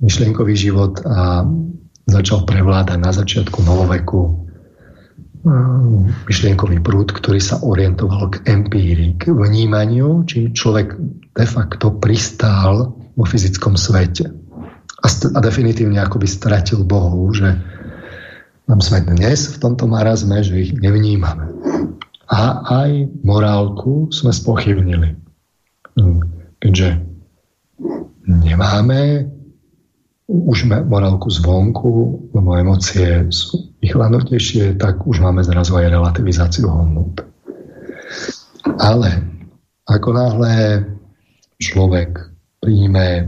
[0.00, 1.44] myšlienkový život a
[2.08, 4.40] začal prevládať na začiatku novoveku
[6.28, 11.00] myšlienkový prúd, ktorý sa orientoval k empírii, k vnímaniu, či človek
[11.32, 14.28] de facto pristál vo fyzickom svete.
[15.00, 17.56] A, st- a definitívne akoby stratil Bohu, že
[18.68, 21.56] nám sme dnes v tomto marazme, že ich nevnímame.
[22.28, 25.29] A aj morálku sme spochybnili.
[26.60, 26.88] Keďže
[28.26, 29.30] nemáme
[30.30, 31.90] už morálku zvonku,
[32.30, 37.26] lebo emócie sú vychladnutejšie, tak už máme zrazu aj relativizáciu hodnot.
[38.78, 39.10] Ale
[39.90, 40.54] ako náhle
[41.58, 42.30] človek
[42.62, 43.24] príjme e,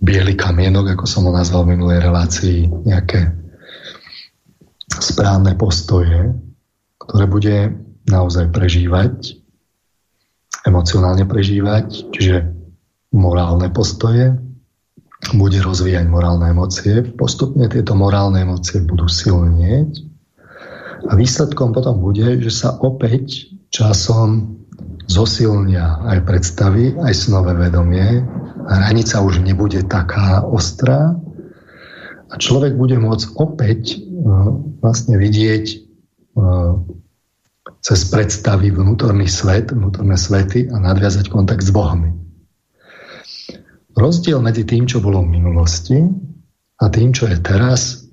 [0.00, 2.58] biely kamienok, ako som ho nazval v minulej relácii,
[2.88, 3.28] nejaké
[4.88, 6.32] správne postoje,
[6.96, 7.56] ktoré bude
[8.08, 9.41] naozaj prežívať,
[10.66, 12.46] emocionálne prežívať, čiže
[13.12, 14.34] morálne postoje,
[15.30, 17.06] bude rozvíjať morálne emócie.
[17.14, 20.02] Postupne tieto morálne emócie budú silnieť
[21.06, 24.58] a výsledkom potom bude, že sa opäť časom
[25.06, 28.22] zosilnia aj predstavy, aj snové vedomie.
[28.66, 31.14] Hranica už nebude taká ostrá
[32.30, 35.64] a človek bude môcť opäť uh, vlastne vidieť
[36.38, 36.78] uh,
[37.82, 42.14] cez predstavy vnútorný svet, vnútorné svety a nadviazať kontakt s Bohmi.
[43.98, 45.98] Rozdiel medzi tým, čo bolo v minulosti
[46.78, 48.06] a tým, čo je teraz,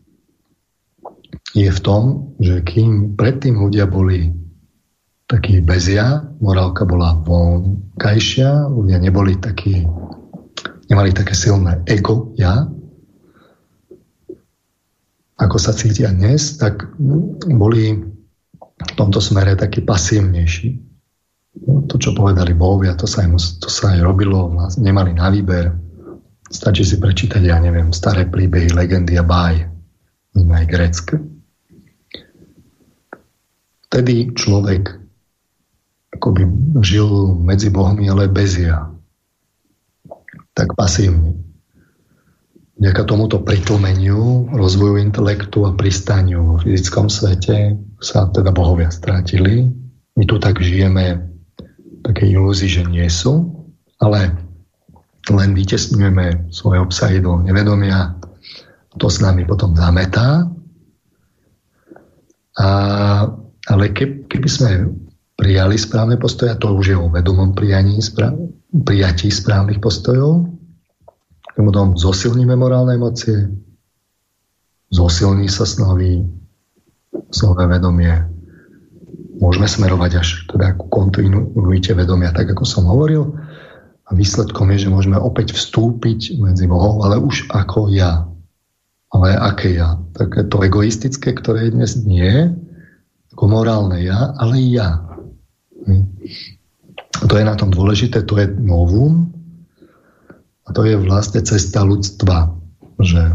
[1.54, 4.34] je v tom, že kým predtým ľudia boli
[5.30, 9.86] takí bezia, morálka bola vonkajšia, ľudia neboli takí,
[10.90, 12.66] nemali také silné ego, ja,
[15.40, 16.90] ako sa cítia dnes, tak
[17.48, 17.96] boli
[18.80, 20.70] v tomto smere takí pasívnejší.
[21.68, 23.26] No, to, čo povedali bohovia, to sa,
[23.60, 25.76] to sa aj robilo, nemali na výber.
[26.50, 29.68] Stačí si prečítať, ja neviem, staré príbehy, legendy a báje,
[30.34, 31.16] aj grecké.
[33.90, 35.00] Vtedy človek
[36.14, 36.46] akoby
[36.82, 38.90] žil medzi bohmi, ale bez ja.
[40.54, 41.49] Tak pasívne.
[42.80, 49.68] Vďaka tomuto pritlmeniu, rozvoju intelektu a pristaniu v fyzickom svete sa teda bohovia strátili.
[50.16, 51.28] My tu tak žijeme
[52.08, 53.52] také ilúzii, že nie sú,
[54.00, 54.32] ale
[55.28, 58.16] len vytesňujeme svoje obsahy do nevedomia,
[58.96, 60.48] to s nami potom zametá.
[62.64, 62.68] A,
[63.68, 64.70] ale ke, keby sme
[65.36, 68.40] prijali správne postoje, to už je o vedomom prijaní, správ,
[68.72, 70.48] prijatí správnych postojov,
[71.58, 73.50] potom zosilníme morálne emócie,
[74.94, 76.26] zosilní sa snovy,
[77.34, 78.14] snové vedomie,
[79.40, 83.34] môžeme smerovať až teda ku kontinuite vedomia, tak ako som hovoril.
[84.10, 88.26] A výsledkom je, že môžeme opäť vstúpiť medzi Bohom, ale už ako ja.
[89.14, 90.02] Ale aké ja?
[90.18, 92.50] Také to egoistické, ktoré je dnes nie,
[93.34, 95.06] ako morálne ja, ale ja.
[95.86, 96.06] Hm.
[97.30, 99.39] To je na tom dôležité, to je novum
[100.70, 102.54] a to je vlastne cesta ľudstva,
[103.02, 103.34] že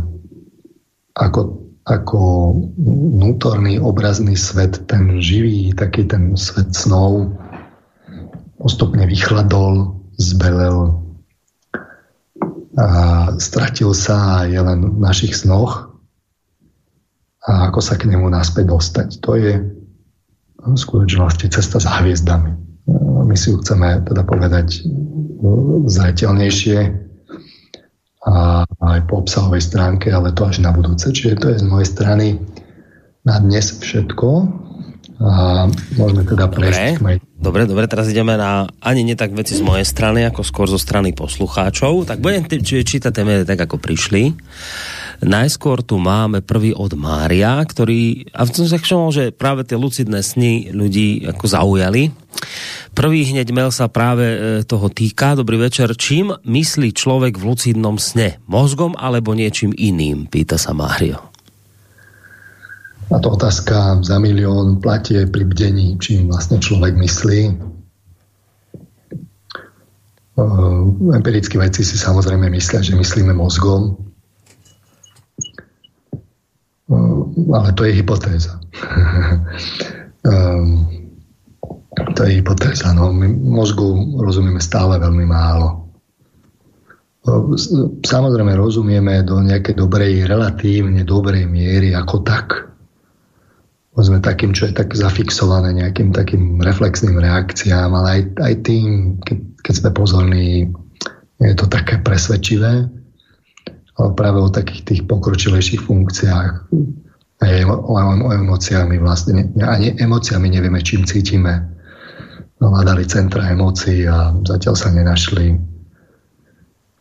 [1.18, 2.18] ako ako
[2.80, 7.28] vnútorný obrazný svet, ten živý, taký ten svet snov
[8.56, 11.04] postupne vychladol, zbelel
[12.80, 12.88] a
[13.36, 15.92] stratil sa a je len v našich snoch
[17.44, 19.08] a ako sa k nemu naspäť dostať.
[19.20, 19.60] To je
[20.64, 22.56] skutočnosti cesta za hviezdami.
[23.28, 24.88] My si ju chceme teda povedať
[25.84, 27.03] zretelnejšie,
[28.24, 31.12] a aj po obsahovej stránke, ale to až na budúce.
[31.12, 32.26] Čiže to je z mojej strany
[33.24, 34.28] na dnes všetko.
[35.22, 39.62] A môžeme teda prejsť dobre, dobre, dobre, teraz ideme na ani nie tak veci z
[39.62, 42.10] mojej strany, ako skôr zo strany poslucháčov.
[42.10, 44.34] Tak budem čítať téme tak, ako prišli.
[45.22, 50.20] Najskôr tu máme prvý od Mária, ktorý, a som sa všimol, že práve tie lucidné
[50.24, 52.10] sny ľudí ako zaujali.
[52.94, 55.38] Prvý hneď mail sa práve e, toho týka.
[55.38, 55.90] Dobrý večer.
[55.94, 58.42] Čím myslí človek v lucidnom sne?
[58.50, 60.26] Mozgom alebo niečím iným?
[60.26, 61.33] Pýta sa Mário.
[63.12, 67.40] A to otázka za milión platie pri bdení, čím vlastne človek myslí.
[70.34, 73.94] Uh, empirickí vedci si samozrejme myslia, že myslíme mozgom,
[76.90, 77.22] uh,
[77.54, 78.58] ale to je hypotéza.
[80.26, 80.90] um,
[82.18, 82.90] to je hypotéza.
[82.98, 83.14] No.
[83.14, 85.86] My mozgu rozumieme stále veľmi málo.
[88.04, 92.73] Samozrejme rozumieme do nejakej dobrej, relatívne dobrej miery ako tak
[93.94, 98.88] povedzme takým, čo je tak zafixované nejakým takým reflexným reakciám, ale aj, aj tým,
[99.22, 100.48] keď, keď sme pozorní,
[101.38, 102.90] je to také presvedčivé,
[103.94, 106.52] ale práve o takých tých pokročilejších funkciách
[107.42, 111.70] aj o, o, emóciami vlastne, ani emóciami nevieme, čím cítime.
[112.58, 115.54] Hľadali centra emócií a zatiaľ sa nenašli.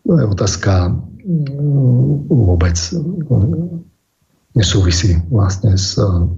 [0.03, 0.91] To je otázka
[1.24, 2.76] mm, vôbec
[4.54, 6.30] nesúvisí vlastne s, uh,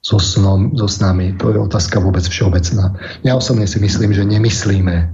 [0.00, 1.36] so, snom, so snami.
[1.40, 2.96] To je otázka vôbec všeobecná.
[3.24, 5.12] Ja osobne si myslím, že nemyslíme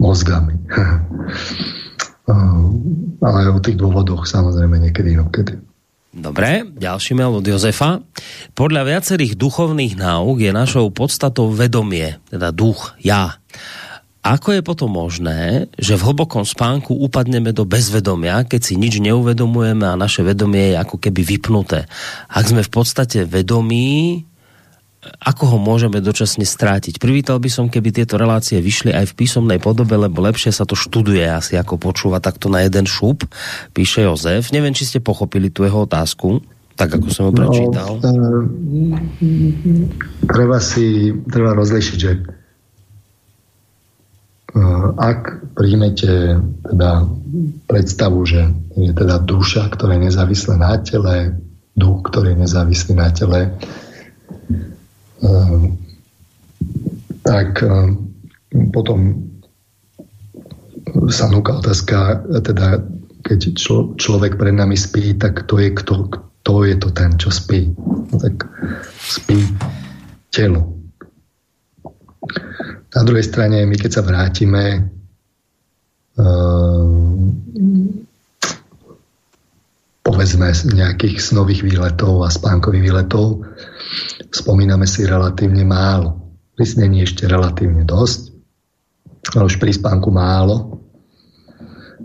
[0.00, 0.56] mozgami.
[2.28, 2.40] uh,
[3.28, 5.60] ale o tých dôvodoch samozrejme niekedy inokedy.
[6.14, 7.98] Dobre, ďalší mail od Jozefa.
[8.54, 13.42] Podľa viacerých duchovných náuk je našou podstatou vedomie, teda duch, ja.
[14.24, 19.84] Ako je potom možné, že v hlbokom spánku upadneme do bezvedomia, keď si nič neuvedomujeme
[19.84, 21.84] a naše vedomie je ako keby vypnuté?
[22.32, 24.24] Ak sme v podstate vedomí,
[25.04, 26.96] ako ho môžeme dočasne strátiť.
[26.96, 30.72] Privítal by som, keby tieto relácie vyšli aj v písomnej podobe, lebo lepšie sa to
[30.72, 33.28] študuje asi ako počúva takto na jeden šup,
[33.76, 34.48] píše Jozef.
[34.56, 36.40] Neviem, či ste pochopili tú jeho otázku,
[36.74, 37.90] tak ako som ho no, prečítal.
[38.00, 38.08] No,
[40.24, 42.10] treba si, treba rozlišiť, že
[44.94, 46.38] ak príjmete
[46.70, 46.90] teda
[47.66, 48.46] predstavu, že
[48.78, 51.34] je teda duša, ktorá je nezávislá na tele,
[51.74, 53.50] duch, ktorý je nezávislý na tele,
[57.26, 57.50] tak
[58.70, 59.26] potom
[61.10, 62.78] sa núka otázka, teda
[63.24, 67.32] keď člo, človek pred nami spí, tak to je kto, kto je to ten, čo
[67.32, 67.72] spí.
[68.12, 68.44] No, tak
[69.00, 69.48] spí
[70.28, 70.76] telo.
[72.94, 74.86] Na druhej strane, my keď sa vrátime
[76.14, 77.34] um,
[80.04, 83.42] povedzme z nejakých snových výletov a spánkových výletov,
[84.30, 86.38] spomíname si relatívne málo.
[86.54, 88.30] Pri snení ešte relatívne dosť,
[89.34, 90.78] ale už pri spánku málo.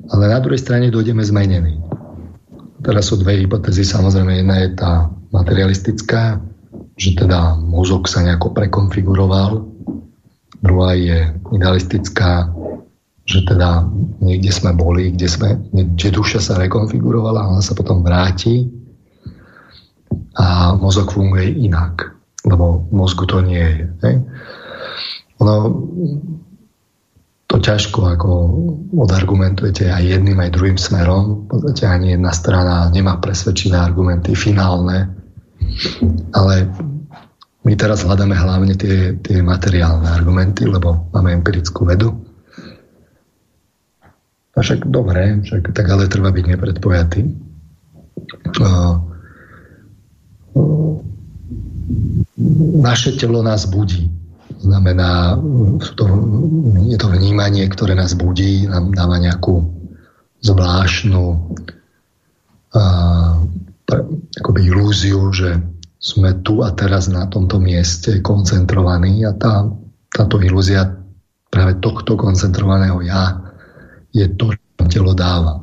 [0.10, 1.78] Ale na druhej strane dojdeme zmenení.
[2.82, 6.42] Teraz sú dve hypotézy, samozrejme jedna je tá materialistická,
[6.98, 9.69] že teda mozog sa nejako prekonfiguroval,
[10.60, 12.52] druhá je idealistická,
[13.26, 13.86] že teda
[14.20, 18.66] niekde sme boli, kde, sme, kde duša sa rekonfigurovala, ona sa potom vráti
[20.34, 23.86] a mozog funguje inak lebo mozgu to nie je.
[24.04, 24.16] Hej?
[25.44, 25.56] Ono,
[27.50, 28.30] to ťažko ako
[28.94, 31.50] odargumentujete aj jedným, aj druhým smerom.
[31.50, 35.10] V podstate ani jedna strana nemá presvedčivé argumenty finálne,
[36.32, 36.70] ale
[37.64, 42.16] my teraz hľadáme hlavne tie, tie materiálne argumenty, lebo máme empirickú vedu.
[44.56, 47.22] A však dobre, však, tak ale treba byť nepredpojatý.
[48.60, 48.96] Uh,
[50.56, 50.96] uh,
[52.80, 54.12] naše telo nás budí.
[54.60, 55.40] Znamená,
[55.96, 56.04] to,
[56.84, 59.64] je to vnímanie, ktoré nás budí, nám dáva nejakú
[60.44, 61.56] zvláštnu
[62.76, 62.84] a,
[64.40, 65.64] akoby ilúziu, že
[66.00, 69.68] sme tu a teraz na tomto mieste koncentrovaní a tá,
[70.10, 70.88] táto ilúzia
[71.52, 73.36] práve tohto koncentrovaného ja
[74.16, 75.60] je to, čo telo dáva.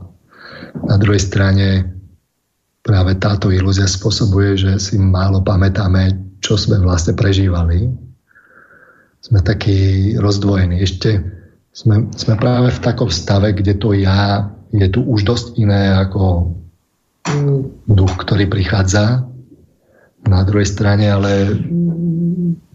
[0.84, 1.88] Na druhej strane
[2.84, 7.88] práve táto ilúzia spôsobuje, že si málo pamätáme, čo sme vlastne prežívali.
[9.24, 10.78] Sme takí rozdvojení.
[10.84, 11.18] Ešte
[11.72, 16.52] sme, sme práve v takom stave, kde to ja je tu už dosť iné ako
[17.86, 19.26] duch, ktorý prichádza.
[20.26, 21.54] Na druhej strane, ale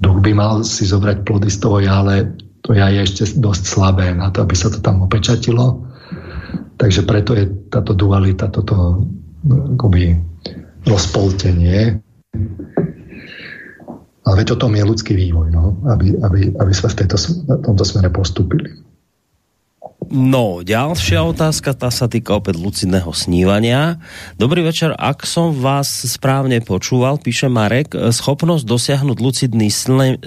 [0.02, 2.34] duch by mal si zobrať plody z toho ja, ale
[2.64, 5.84] to ja je ešte dosť slabé na to, aby sa to tam opečatilo.
[6.80, 9.06] Takže preto je táto dualita, toto
[9.78, 10.18] akoby
[10.86, 12.02] rozpoltenie.
[14.22, 17.18] Ale veď o tom je ľudský vývoj, no, aby, aby, aby sme v tejto,
[17.66, 18.70] tomto smere postupili.
[20.12, 23.96] No, ďalšia otázka, tá sa týka opäť lucidného snívania.
[24.36, 29.72] Dobrý večer, ak som vás správne počúval, píše Marek, schopnosť dosiahnuť lucidný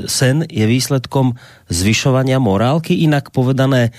[0.09, 1.37] sen je výsledkom
[1.69, 3.93] zvyšovania morálky, inak povedané,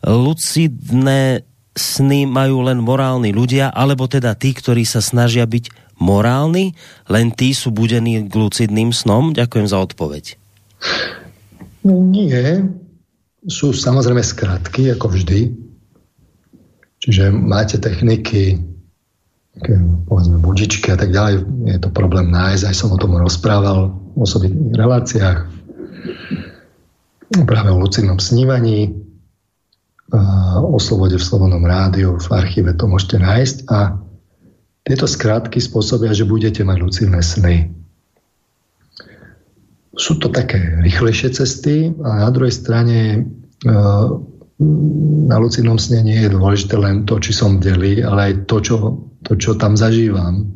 [0.00, 1.44] lucidné
[1.76, 6.72] sny majú len morálni ľudia, alebo teda tí, ktorí sa snažia byť morálni,
[7.04, 9.36] len tí sú budení k lucidným snom?
[9.36, 10.40] Ďakujem za odpoveď.
[11.84, 12.64] No nie.
[13.46, 15.54] Sú samozrejme skratky, ako vždy.
[16.98, 18.58] Čiže máte techniky,
[20.10, 21.46] povedzme budičky a tak ďalej.
[21.70, 25.38] Je to problém nájsť, aj som o tom rozprával v osobitných reláciách.
[27.46, 28.90] Práve o lucidnom snívaní,
[30.58, 34.00] o slobode v Slobodnom rádiu, v archíve to môžete nájsť a
[34.88, 37.68] tieto skrátky spôsobia, že budete mať lucidné sny.
[39.98, 43.18] Sú to také rýchlejšie cesty a na druhej strane e,
[45.26, 48.76] na lucidnom sne nie je dôležité len to, či som deli, ale aj to, čo,
[49.26, 50.54] to, čo tam zažívam.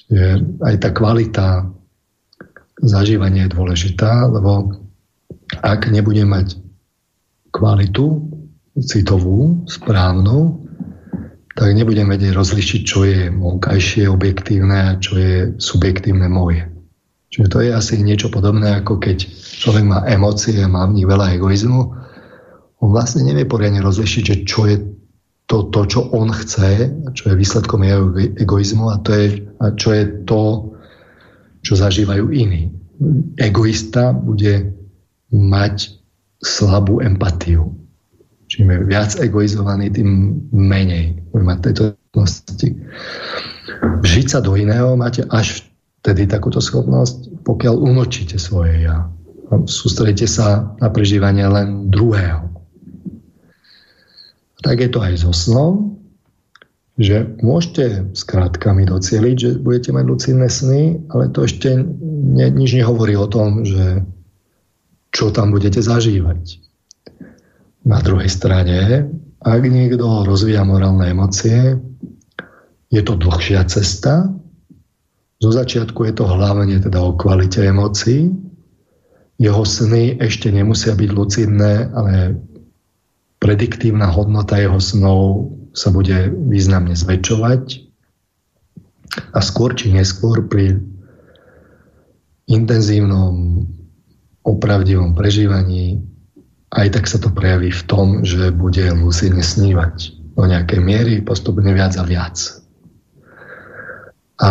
[0.00, 0.24] Čiže
[0.60, 1.68] aj tá kvalita
[2.80, 4.72] zažívania je dôležitá, lebo
[5.60, 6.60] ak nebudem mať
[7.54, 8.20] kvalitu
[8.82, 10.64] citovú, správnu,
[11.54, 16.73] tak nebudem vedieť rozlišiť, čo je vonkajšie objektívne a čo je subjektívne moje.
[17.34, 19.26] Čiže to je asi niečo podobné, ako keď
[19.58, 21.80] človek má emócie má v nich veľa egoizmu.
[22.78, 24.78] On vlastne nevie poriadne rozlišiť, že čo je
[25.50, 29.26] to, to, čo on chce, čo je výsledkom jeho egoizmu a, to je,
[29.58, 30.42] a čo je to,
[31.66, 32.70] čo zažívajú iní.
[33.34, 34.70] Egoista bude
[35.34, 35.90] mať
[36.38, 37.74] slabú empatiu
[38.54, 42.68] Čím je viac egoizovaný, tým menej bude mať tejto schopnosti.
[44.04, 45.66] Vžiť sa do iného máte až
[46.04, 49.08] vtedy takúto schopnosť, pokiaľ unočíte svoje ja.
[49.64, 52.52] Sústredite sa na prežívanie len druhého.
[54.60, 55.96] Tak je to aj so snom,
[57.00, 62.76] že môžete s krátkami docieliť, že budete mať lucidné sny, ale to ešte ne, nič
[62.76, 64.04] nehovorí o tom, že
[65.08, 66.60] čo tam budete zažívať.
[67.88, 69.08] Na druhej strane,
[69.40, 71.80] ak niekto rozvíja morálne emócie,
[72.92, 74.28] je to dlhšia cesta.
[75.44, 78.32] Zo začiatku je to hlavne teda o kvalite emócií.
[79.36, 82.40] Jeho sny ešte nemusia byť lucidné, ale
[83.44, 87.84] prediktívna hodnota jeho snov sa bude významne zväčšovať
[89.36, 90.80] a skôr či neskôr pri
[92.48, 93.68] intenzívnom
[94.48, 96.08] opravdivom prežívaní
[96.72, 99.94] aj tak sa to prejaví v tom, že bude lucidne snívať
[100.40, 102.36] do nejakej miery postupne viac a viac.
[104.40, 104.50] A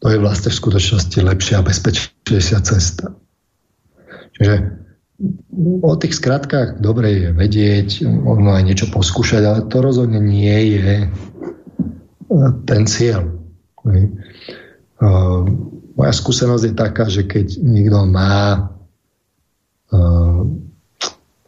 [0.00, 3.16] to je vlastne v skutočnosti lepšia a bezpečnejšia cesta.
[4.36, 4.84] Čiže
[5.80, 10.92] O tých skratkách dobre je vedieť, možno aj niečo poskúšať, ale to rozhodne nie je
[11.00, 11.08] e,
[12.68, 13.24] ten cieľ.
[13.88, 14.12] E,
[15.96, 18.68] moja skúsenosť je taká, že keď niekto má
[19.88, 19.96] e,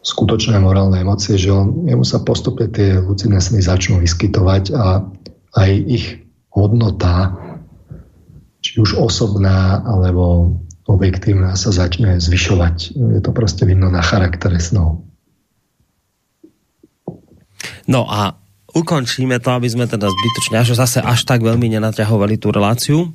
[0.01, 5.05] skutočné morálne emócie, že on, jemu sa postupne tie lucidné sny začnú vyskytovať a
[5.61, 6.25] aj ich
[6.57, 7.37] hodnota,
[8.69, 10.53] či už osobná, alebo
[10.85, 12.93] objektívna sa začne zvyšovať.
[13.17, 15.01] Je to proste vidno na charaktere snov.
[17.89, 18.37] No a
[18.69, 23.09] ukončíme to, aby sme teda zbytočne až zase až tak veľmi nenaťahovali tú reláciu.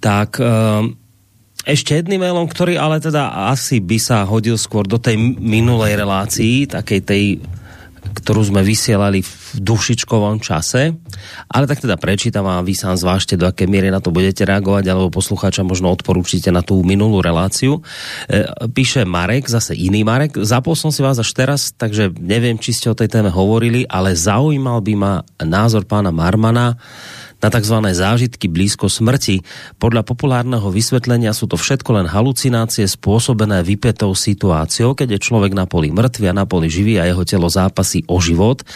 [0.00, 0.96] Tak um,
[1.68, 6.64] ešte jedným mailom, ktorý ale teda asi by sa hodil skôr do tej minulej relácii,
[6.64, 7.22] takej tej
[8.14, 10.96] ktorú sme vysielali v dušičkovom čase.
[11.48, 14.84] Ale tak teda prečítam a vy sám zvážte, do aké miery na to budete reagovať,
[14.88, 17.80] alebo poslucháča možno odporúčite na tú minulú reláciu.
[18.28, 20.36] E, píše Marek, zase iný Marek.
[20.40, 24.16] Zapol som si vás až teraz, takže neviem, či ste o tej téme hovorili, ale
[24.16, 25.12] zaujímal by ma
[25.42, 26.76] názor pána Marmana
[27.38, 27.76] na tzv.
[27.94, 29.42] zážitky blízko smrti.
[29.78, 35.70] Podľa populárneho vysvetlenia sú to všetko len halucinácie spôsobené vypetou situáciou, keď je človek na
[35.70, 38.66] poli mŕtvy a na poli živý a jeho telo zápasí o život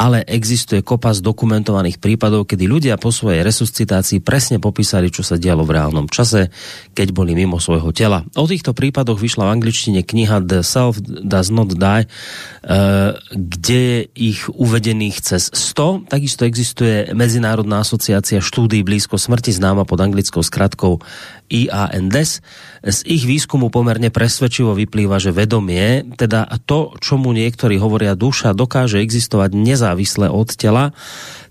[0.00, 5.60] ale existuje kopa dokumentovaných prípadov, kedy ľudia po svojej resuscitácii presne popísali, čo sa dialo
[5.68, 6.48] v reálnom čase,
[6.96, 8.24] keď boli mimo svojho tela.
[8.32, 14.00] O týchto prípadoch vyšla v angličtine kniha The Self Does Not Die, eh, kde je
[14.16, 16.08] ich uvedených cez 100.
[16.08, 21.04] Takisto existuje Medzinárodná asociácia štúdí blízko smrti, známa pod anglickou skratkou
[21.52, 22.40] IANDES.
[22.80, 28.56] Z ich výskumu pomerne presvedčivo vyplýva, že vedomie, teda to, čo mu niektorí hovoria duša,
[28.56, 30.96] dokáže existovať nezávisle od tela,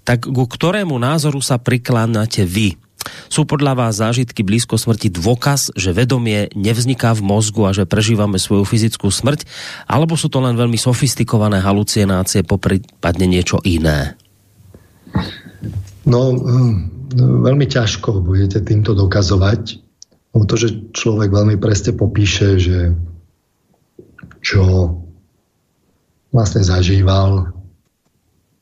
[0.02, 2.82] tak ku ktorému názoru sa prikláňate vy?
[3.30, 8.42] Sú podľa vás zážitky blízko smrti dôkaz, že vedomie nevzniká v mozgu a že prežívame
[8.42, 9.46] svoju fyzickú smrť,
[9.86, 14.18] alebo sú to len veľmi sofistikované halucinácie, poprípadne niečo iné?
[16.08, 16.74] No, hm,
[17.18, 19.82] veľmi ťažko budete týmto dokazovať.
[20.38, 22.94] O to, že človek veľmi presne popíše, že
[24.40, 24.94] čo
[26.30, 27.50] vlastne zažíval,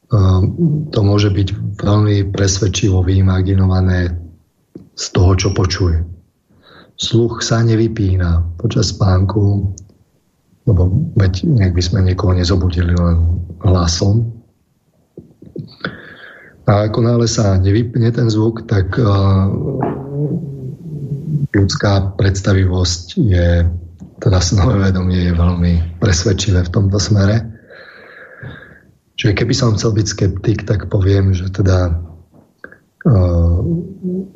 [0.09, 0.43] ehm,
[0.89, 1.47] to môže byť
[1.83, 4.15] veľmi presvedčivo vyimaginované
[4.97, 6.01] z toho, čo počuje.
[6.97, 9.69] Sluch sa nevypína počas spánku,
[10.65, 10.81] lebo
[11.13, 14.36] veď nech by sme niekoho nezobudili len hlasom.
[16.67, 18.99] A ako náhle sa nevypne ten zvuk, tak
[21.55, 23.63] ľudská predstavivosť je,
[24.19, 25.73] teda snové vedomie je veľmi
[26.03, 27.47] presvedčivé v tomto smere.
[29.17, 33.57] Čiže keby som chcel byť skeptik, tak poviem, že teda uh,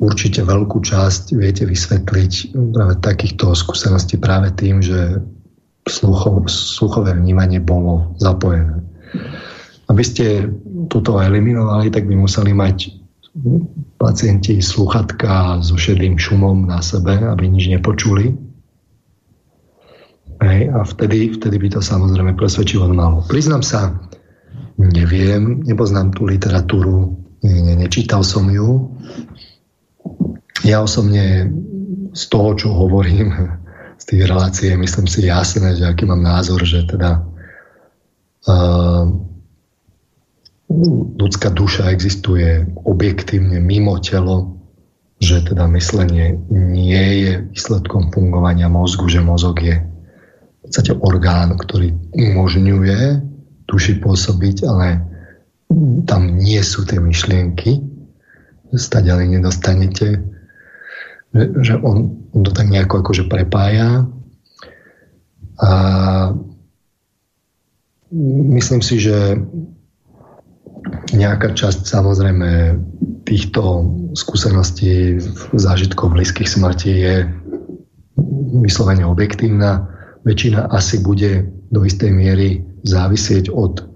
[0.02, 2.32] určite veľkú časť viete vysvetliť
[2.74, 5.22] práve takýchto skúseností práve tým, že
[5.86, 8.82] sluchov, sluchové vnímanie bolo zapojené.
[9.90, 10.46] Aby ste
[10.86, 13.02] toto eliminovali, tak by museli mať
[13.96, 18.36] pacienti sluchatka so šedým šumom na sebe, aby nič nepočuli.
[20.42, 23.22] Hej, a vtedy, vtedy by to samozrejme presvedčivo malo.
[23.30, 23.94] Priznám sa,
[24.76, 27.14] neviem, nepoznám tú literatúru,
[27.46, 28.90] ne, nečítal som ju.
[30.66, 31.46] Ja osobne
[32.12, 33.32] z toho, čo hovorím,
[34.02, 37.22] z tých relácií, myslím si jasné, že aký mám názor, že teda
[38.50, 39.06] uh,
[41.18, 44.58] ľudská duša existuje objektívne mimo telo,
[45.22, 51.94] že teda myslenie nie je výsledkom fungovania mozgu, že mozog je v podstate orgán, ktorý
[52.14, 53.22] umožňuje
[53.70, 54.86] duši pôsobiť, ale
[56.04, 57.80] tam nie sú tie myšlienky,
[58.74, 60.20] stať ale nedostanete.
[61.32, 64.04] že, že on, on to tak nejako akože prepája
[65.62, 65.70] a
[68.52, 69.40] myslím si, že
[71.12, 72.78] nejaká časť samozrejme
[73.28, 73.86] týchto
[74.18, 75.22] skúseností,
[75.54, 77.14] zážitkov blízkych smrti je
[78.62, 79.88] vyslovene objektívna.
[80.22, 83.86] Väčšina asi bude do istej miery závisieť od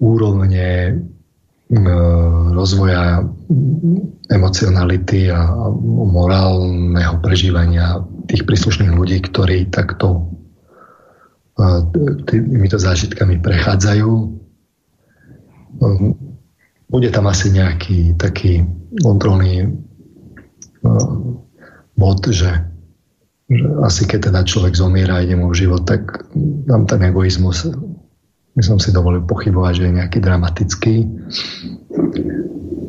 [0.00, 0.96] úrovne
[2.56, 3.20] rozvoja
[4.32, 5.52] emocionality a
[6.08, 10.32] morálneho prežívania tých príslušných ľudí, ktorí takto
[12.24, 14.37] týmito zážitkami prechádzajú.
[16.88, 18.64] Bude tam asi nejaký taký
[19.04, 19.70] kontrolný
[21.98, 22.50] bod, že,
[23.50, 26.26] že asi keď teda človek zomiera a ide mu v život, tak
[26.66, 27.68] tam ten egoizmus
[28.58, 30.94] by som si dovolil pochybovať, že je nejaký dramatický.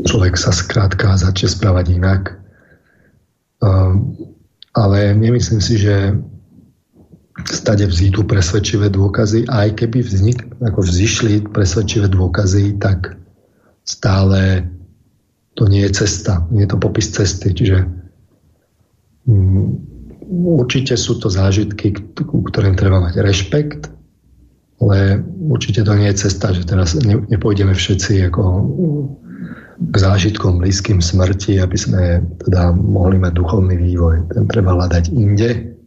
[0.06, 2.22] Človek sa skrátka začne správať inak.
[3.60, 4.18] Um,
[4.74, 6.16] ale nemyslím si, že
[7.48, 13.16] stade vzídu presvedčivé dôkazy a aj keby vznik, ako vzýšli presvedčivé dôkazy, tak
[13.88, 14.68] stále
[15.56, 17.84] to nie je cesta, nie je to popis cesty, čiže
[19.28, 19.80] um,
[20.30, 23.82] určite sú to zážitky, ku ktorým treba mať rešpekt,
[24.80, 25.20] ale
[25.52, 28.44] určite to nie je cesta, že teraz ne, nepôjdeme všetci ako
[29.80, 32.04] k zážitkom blízkym smrti, aby sme
[32.44, 34.28] teda mohli mať duchovný vývoj.
[34.36, 35.79] Ten treba hľadať inde.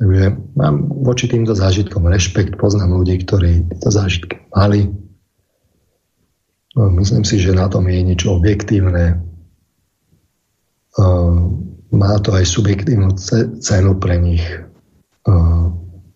[0.00, 4.88] Takže mám voči týmto zážitkom rešpekt, poznám ľudí, ktorí tieto zážitky mali.
[6.72, 9.20] No, myslím si, že na tom je niečo objektívne.
[11.92, 13.12] Má to aj subjektívnu
[13.60, 14.44] cenu pre nich.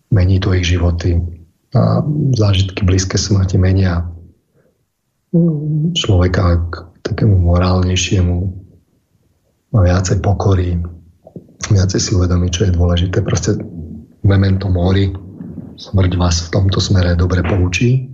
[0.09, 1.21] Mení to ich životy
[1.75, 2.01] a
[2.33, 4.09] zážitky blízke smrti menia
[5.93, 8.37] človeka k takému morálnejšiemu,
[9.75, 10.79] má viacej pokory,
[11.71, 13.21] viacej si uvedomí, čo je dôležité.
[13.25, 13.57] Proste
[14.25, 15.13] memento mori,
[15.75, 18.09] smrť vás v tomto smere dobre poučí.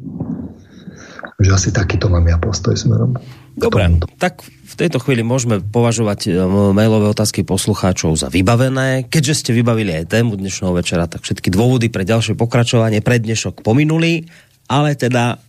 [1.42, 3.18] Takže asi takýto mám ja postoj smerom.
[3.58, 3.90] Dobre,
[4.22, 6.30] tak v tejto chvíli môžeme považovať e,
[6.72, 9.10] mailové otázky poslucháčov za vybavené.
[9.10, 13.66] Keďže ste vybavili aj tému dnešného večera, tak všetky dôvody pre ďalšie pokračovanie pre dnešok
[13.66, 14.30] pominuli,
[14.70, 15.42] ale teda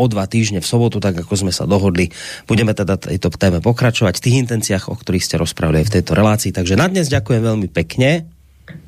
[0.00, 2.08] o dva týždne v sobotu, tak ako sme sa dohodli,
[2.48, 6.12] budeme teda tejto téme pokračovať v tých intenciách, o ktorých ste rozprávali aj v tejto
[6.16, 6.56] relácii.
[6.56, 8.24] Takže na dnes ďakujem veľmi pekne.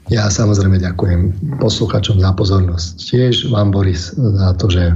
[0.08, 1.20] Ja samozrejme ďakujem
[1.58, 2.88] posluchačom za pozornosť.
[3.02, 4.94] Tiež vám, Boris, za to, že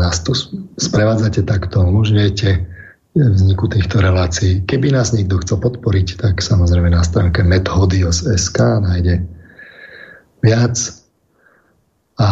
[0.00, 0.32] nás tu
[0.80, 2.72] sprevádzate takto, umožňujete
[3.12, 4.64] vzniku týchto relácií.
[4.64, 9.28] Keby nás niekto chcel podporiť, tak samozrejme na stránke methodios.sk nájde
[10.40, 11.01] viac.
[12.22, 12.28] A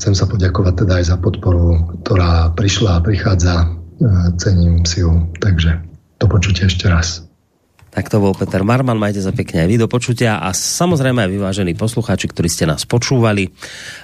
[0.00, 3.54] chcem sa poďakovať teda aj za podporu, ktorá prišla a prichádza.
[3.60, 3.66] E,
[4.40, 5.28] cením si ju.
[5.36, 5.84] Takže
[6.16, 7.28] to počutie ešte raz.
[7.94, 11.30] Tak to bol Peter Marman, majte za pekne aj vy do počutia a samozrejme aj
[11.30, 13.54] vyvážení poslucháči, ktorí ste nás počúvali.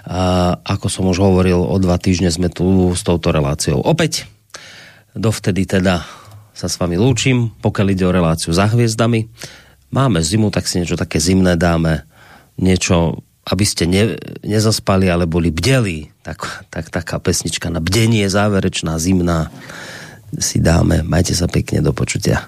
[0.06, 4.30] A ako som už hovoril, o dva týždne sme tu s touto reláciou opäť.
[5.18, 6.06] Dovtedy teda
[6.54, 9.26] sa s vami lúčim, pokiaľ ide o reláciu za hviezdami.
[9.90, 12.06] Máme zimu, tak si niečo také zimné dáme,
[12.62, 14.14] niečo, aby ste ne,
[14.46, 16.06] nezaspali, ale boli bdeli.
[16.22, 19.50] Tak, tak taká pesnička na bdenie, záverečná, zimná
[20.38, 21.02] si dáme.
[21.02, 22.46] Majte sa pekne, do počutia.